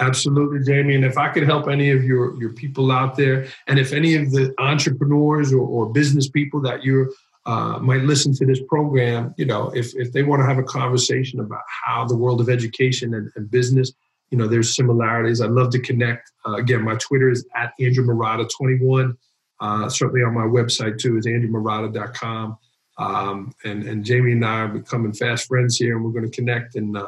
Absolutely, 0.01 0.65
Jamie. 0.65 0.95
And 0.95 1.05
if 1.05 1.19
I 1.19 1.29
could 1.29 1.43
help 1.43 1.69
any 1.69 1.91
of 1.91 2.05
your, 2.05 2.41
your 2.41 2.53
people 2.53 2.91
out 2.93 3.17
there, 3.17 3.47
and 3.67 3.79
if 3.79 3.93
any 3.93 4.15
of 4.15 4.31
the 4.31 4.55
entrepreneurs 4.59 5.53
or, 5.53 5.61
or 5.61 5.93
business 5.93 6.29
people 6.29 6.61
that 6.63 6.83
you 6.83 7.13
uh, 7.45 7.79
might 7.81 8.03
listen 8.03 8.33
to 8.35 8.47
this 8.47 8.61
program, 8.69 9.35
you 9.37 9.45
know, 9.45 9.71
if, 9.75 9.95
if 9.97 10.13
they 10.13 10.23
want 10.23 10.41
to 10.41 10.47
have 10.47 10.59
a 10.59 10.63
conversation 10.63 11.41
about 11.41 11.63
how 11.85 12.07
the 12.07 12.17
world 12.17 12.41
of 12.41 12.49
education 12.49 13.15
and, 13.15 13.31
and 13.35 13.51
business, 13.51 13.93
you 14.33 14.39
know, 14.39 14.49
there's 14.49 14.75
similarities. 14.75 15.43
I'd 15.43 15.51
love 15.51 15.71
to 15.73 15.79
connect. 15.79 16.33
Uh, 16.47 16.55
again, 16.55 16.83
my 16.83 16.97
Twitter 16.97 17.31
is 17.31 17.47
at 17.55 17.75
Andrew 17.79 18.05
Marotta 18.05 18.49
21. 18.49 19.17
Uh, 19.61 19.89
certainly 19.91 20.25
on 20.25 20.33
my 20.33 20.41
website 20.41 20.99
too 20.99 21.19
is 21.19 21.27
andrewmarotta.com. 21.27 22.57
Um, 22.99 23.53
and, 23.65 23.85
and 23.85 24.05
Jamie 24.05 24.33
and 24.33 24.45
I 24.45 24.61
are 24.61 24.69
becoming 24.69 25.13
fast 25.13 25.47
friends 25.49 25.77
here, 25.77 25.97
and 25.97 26.05
we're 26.05 26.13
going 26.13 26.29
to 26.29 26.35
connect. 26.35 26.77
And 26.77 26.97
uh, 26.97 27.07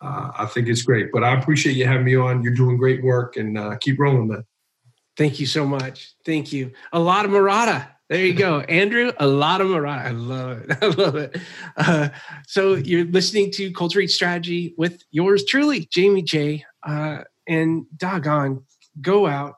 uh, 0.00 0.30
I 0.38 0.46
think 0.46 0.68
it's 0.68 0.82
great. 0.82 1.10
But 1.12 1.24
I 1.24 1.34
appreciate 1.34 1.76
you 1.76 1.86
having 1.86 2.06
me 2.06 2.14
on. 2.14 2.42
You're 2.44 2.54
doing 2.54 2.76
great 2.76 3.02
work, 3.02 3.36
and 3.36 3.58
uh, 3.58 3.76
keep 3.78 3.98
rolling, 3.98 4.28
man. 4.28 4.44
Thank 5.16 5.40
you 5.40 5.46
so 5.46 5.66
much. 5.66 6.14
Thank 6.24 6.52
you. 6.52 6.70
A 6.92 7.00
lot 7.00 7.24
of 7.24 7.32
Marotta. 7.32 7.88
There 8.10 8.26
you 8.26 8.34
go, 8.34 8.58
Andrew. 8.62 9.12
A 9.18 9.26
lot 9.28 9.60
of 9.60 9.68
Marotta. 9.68 10.04
I 10.06 10.10
love 10.10 10.58
it. 10.58 10.78
I 10.82 10.86
love 10.88 11.14
it. 11.14 11.36
Uh, 11.76 12.08
so 12.44 12.74
you're 12.74 13.04
listening 13.04 13.52
to 13.52 13.72
Culture 13.72 14.00
Eat 14.00 14.10
Strategy 14.10 14.74
with 14.76 15.04
yours 15.12 15.44
truly, 15.44 15.86
Jamie 15.92 16.22
J. 16.22 16.64
Uh, 16.82 17.18
and 17.46 17.86
doggone, 17.96 18.64
go 19.00 19.28
out, 19.28 19.54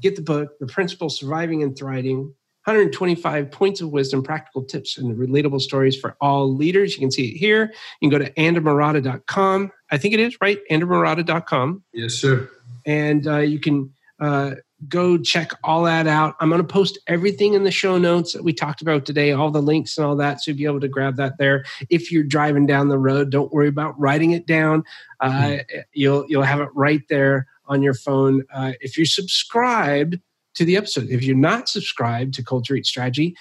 get 0.00 0.14
the 0.14 0.22
book, 0.22 0.50
The 0.60 0.68
Principal 0.68 1.10
Surviving 1.10 1.64
and 1.64 1.76
Thriving. 1.76 2.32
125 2.64 3.50
points 3.50 3.80
of 3.80 3.90
wisdom, 3.90 4.22
practical 4.24 4.64
tips, 4.64 4.98
and 4.98 5.16
relatable 5.16 5.60
stories 5.60 5.98
for 5.98 6.16
all 6.20 6.52
leaders. 6.52 6.94
You 6.94 7.00
can 7.00 7.10
see 7.12 7.28
it 7.28 7.36
here. 7.36 7.72
You 8.00 8.10
can 8.10 8.18
go 8.18 8.24
to 8.24 8.32
andrewmarotta.com. 8.34 9.70
I 9.90 9.98
think 9.98 10.14
it 10.14 10.20
is, 10.20 10.36
right? 10.40 10.58
andrewmarotta.com. 10.70 11.84
Yes, 11.92 12.14
sir. 12.14 12.48
and 12.84 13.26
uh, 13.26 13.38
you 13.38 13.58
can 13.60 13.92
uh, 14.20 14.56
go 14.88 15.16
check 15.16 15.52
all 15.64 15.84
that 15.84 16.06
out. 16.06 16.36
I'm 16.40 16.48
going 16.50 16.60
to 16.60 16.66
post 16.66 16.98
everything 17.06 17.54
in 17.54 17.64
the 17.64 17.70
show 17.70 17.96
notes 17.98 18.32
that 18.32 18.44
we 18.44 18.52
talked 18.52 18.82
about 18.82 19.06
today, 19.06 19.32
all 19.32 19.50
the 19.50 19.62
links 19.62 19.96
and 19.96 20.06
all 20.06 20.16
that, 20.16 20.40
so 20.42 20.50
you'll 20.50 20.58
be 20.58 20.66
able 20.66 20.80
to 20.80 20.88
grab 20.88 21.16
that 21.16 21.38
there. 21.38 21.64
If 21.88 22.12
you're 22.12 22.22
driving 22.22 22.66
down 22.66 22.88
the 22.88 22.98
road, 22.98 23.30
don't 23.30 23.52
worry 23.52 23.68
about 23.68 23.98
writing 23.98 24.32
it 24.32 24.46
down. 24.46 24.84
Uh, 25.20 25.58
You'll 25.92 26.26
you'll 26.28 26.42
have 26.42 26.60
it 26.60 26.68
right 26.74 27.00
there 27.08 27.46
on 27.66 27.82
your 27.82 27.94
phone. 27.94 28.42
Uh, 28.52 28.72
if 28.80 28.96
you're 28.96 29.06
subscribed 29.06 30.18
to 30.54 30.64
the 30.64 30.76
episode, 30.76 31.08
if 31.08 31.22
you're 31.22 31.36
not 31.36 31.68
subscribed 31.68 32.34
to 32.34 32.44
Culture 32.44 32.76
Eat 32.76 32.86
Strategy, 32.86 33.34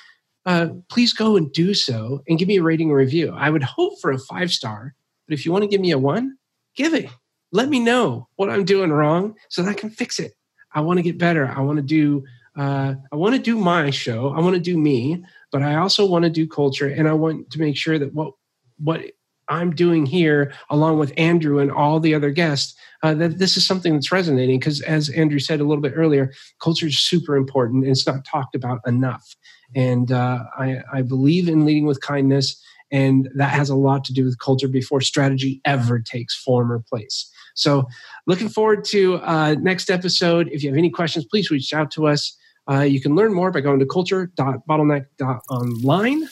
uh, 0.46 0.68
please 0.90 1.12
go 1.12 1.36
and 1.36 1.52
do 1.52 1.74
so 1.74 2.22
and 2.28 2.40
give 2.40 2.48
me 2.48 2.58
a 2.58 2.64
rating 2.64 2.90
and 2.90 2.98
review. 2.98 3.34
I 3.36 3.50
would 3.50 3.64
hope 3.64 4.00
for 4.02 4.12
a 4.12 4.18
five 4.18 4.52
star, 4.52 4.96
but 5.28 5.34
if 5.34 5.46
you 5.46 5.52
want 5.52 5.64
to 5.64 5.68
give 5.68 5.82
me 5.82 5.92
a 5.92 5.98
one, 5.98 6.38
give 6.76 6.94
it. 6.94 7.10
Let 7.52 7.70
me 7.70 7.80
know 7.80 8.28
what 8.36 8.50
I'm 8.50 8.66
doing 8.66 8.92
wrong 8.92 9.36
so 9.50 9.64
that 9.64 9.70
I 9.70 9.74
can 9.74 9.90
fix 9.90 10.20
it. 10.20 10.34
I 10.76 10.82
want 10.82 10.98
to 10.98 11.04
get 11.04 11.18
better. 11.18 11.48
I 11.48 11.62
want 11.62 11.78
to 11.78 11.84
do. 11.84 12.24
Uh, 12.56 12.96
I 13.12 13.16
want 13.16 13.36
to 13.36 13.42
do 13.42 13.58
my 13.58 13.90
show. 13.90 14.30
I 14.30 14.40
want 14.40 14.56
to 14.56 14.62
do 14.62 14.78
me, 14.78 15.24
but 15.52 15.62
I 15.62 15.76
also 15.76 16.06
want 16.06 16.24
to 16.24 16.30
do 16.30 16.48
culture, 16.48 16.88
and 16.88 17.08
I 17.08 17.14
want 17.14 17.50
to 17.52 17.60
make 17.60 17.78
sure 17.78 17.98
that 17.98 18.14
what 18.14 18.34
what 18.78 19.02
I'm 19.48 19.76
doing 19.76 20.06
here, 20.06 20.54
along 20.70 21.00
with 21.00 21.14
Andrew 21.18 21.60
and 21.60 21.72
all 21.72 22.00
the 22.00 22.16
other 22.16 22.32
guests, 22.32 22.76
uh, 23.04 23.14
that 23.16 23.38
this 23.38 23.58
is 23.58 23.66
something 23.66 23.94
that's 23.94 24.12
resonating. 24.12 24.60
Because 24.60 24.82
as 24.82 25.10
Andrew 25.10 25.40
said 25.40 25.60
a 25.60 25.64
little 25.64 25.82
bit 25.82 25.94
earlier, 25.96 26.34
culture 26.62 26.88
is 26.88 27.00
super 27.00 27.36
important. 27.36 27.84
And 27.84 27.92
it's 27.92 28.08
not 28.08 28.26
talked 28.26 28.56
about 28.56 28.82
enough. 28.88 29.36
And 29.76 30.12
uh, 30.12 30.44
I, 30.58 30.80
I 30.92 31.02
believe 31.02 31.48
in 31.48 31.66
leading 31.66 31.86
with 31.86 32.02
kindness, 32.02 32.62
and 32.92 33.30
that 33.36 33.52
has 33.52 33.70
a 33.70 33.76
lot 33.76 34.04
to 34.06 34.14
do 34.14 34.26
with 34.26 34.40
culture 34.40 34.68
before 34.68 35.02
strategy 35.02 35.62
ever 35.66 36.00
takes 36.00 36.36
form 36.36 36.72
or 36.72 36.80
place. 36.80 37.30
So, 37.56 37.88
looking 38.28 38.50
forward 38.50 38.86
to 38.86 39.16
uh, 39.18 39.56
next 39.56 39.90
episode. 39.90 40.48
If 40.52 40.62
you 40.64 40.70
have 40.70 40.78
any 40.78 40.92
questions, 40.92 41.26
please 41.26 41.50
reach 41.50 41.74
out 41.74 41.90
to 41.92 42.08
us. 42.08 42.38
Uh, 42.70 42.82
you 42.82 43.02
can 43.02 43.16
learn 43.16 43.34
more 43.34 43.52
by 43.52 43.62
going 43.62 43.80
to 43.80 43.86
culture.bottleneck.online. 43.86 46.28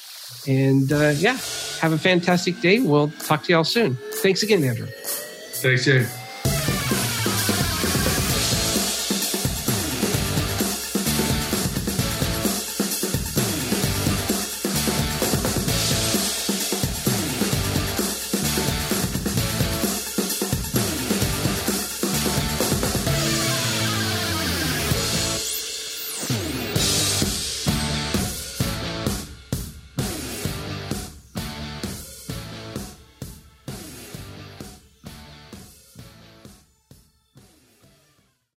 And 0.48 0.92
uh, 0.92 1.14
yeah, 1.18 1.38
have 1.80 1.94
a 1.94 1.98
fantastic 1.98 2.60
day. 2.62 2.80
We'll 2.80 3.10
talk 3.10 3.44
to 3.44 3.52
y'all 3.52 3.64
soon. 3.64 3.98
Thanks 4.16 4.44
again, 4.44 4.64
Andrew. 4.64 4.88
Thanks, 4.88 5.86
Jamie. 5.86 6.08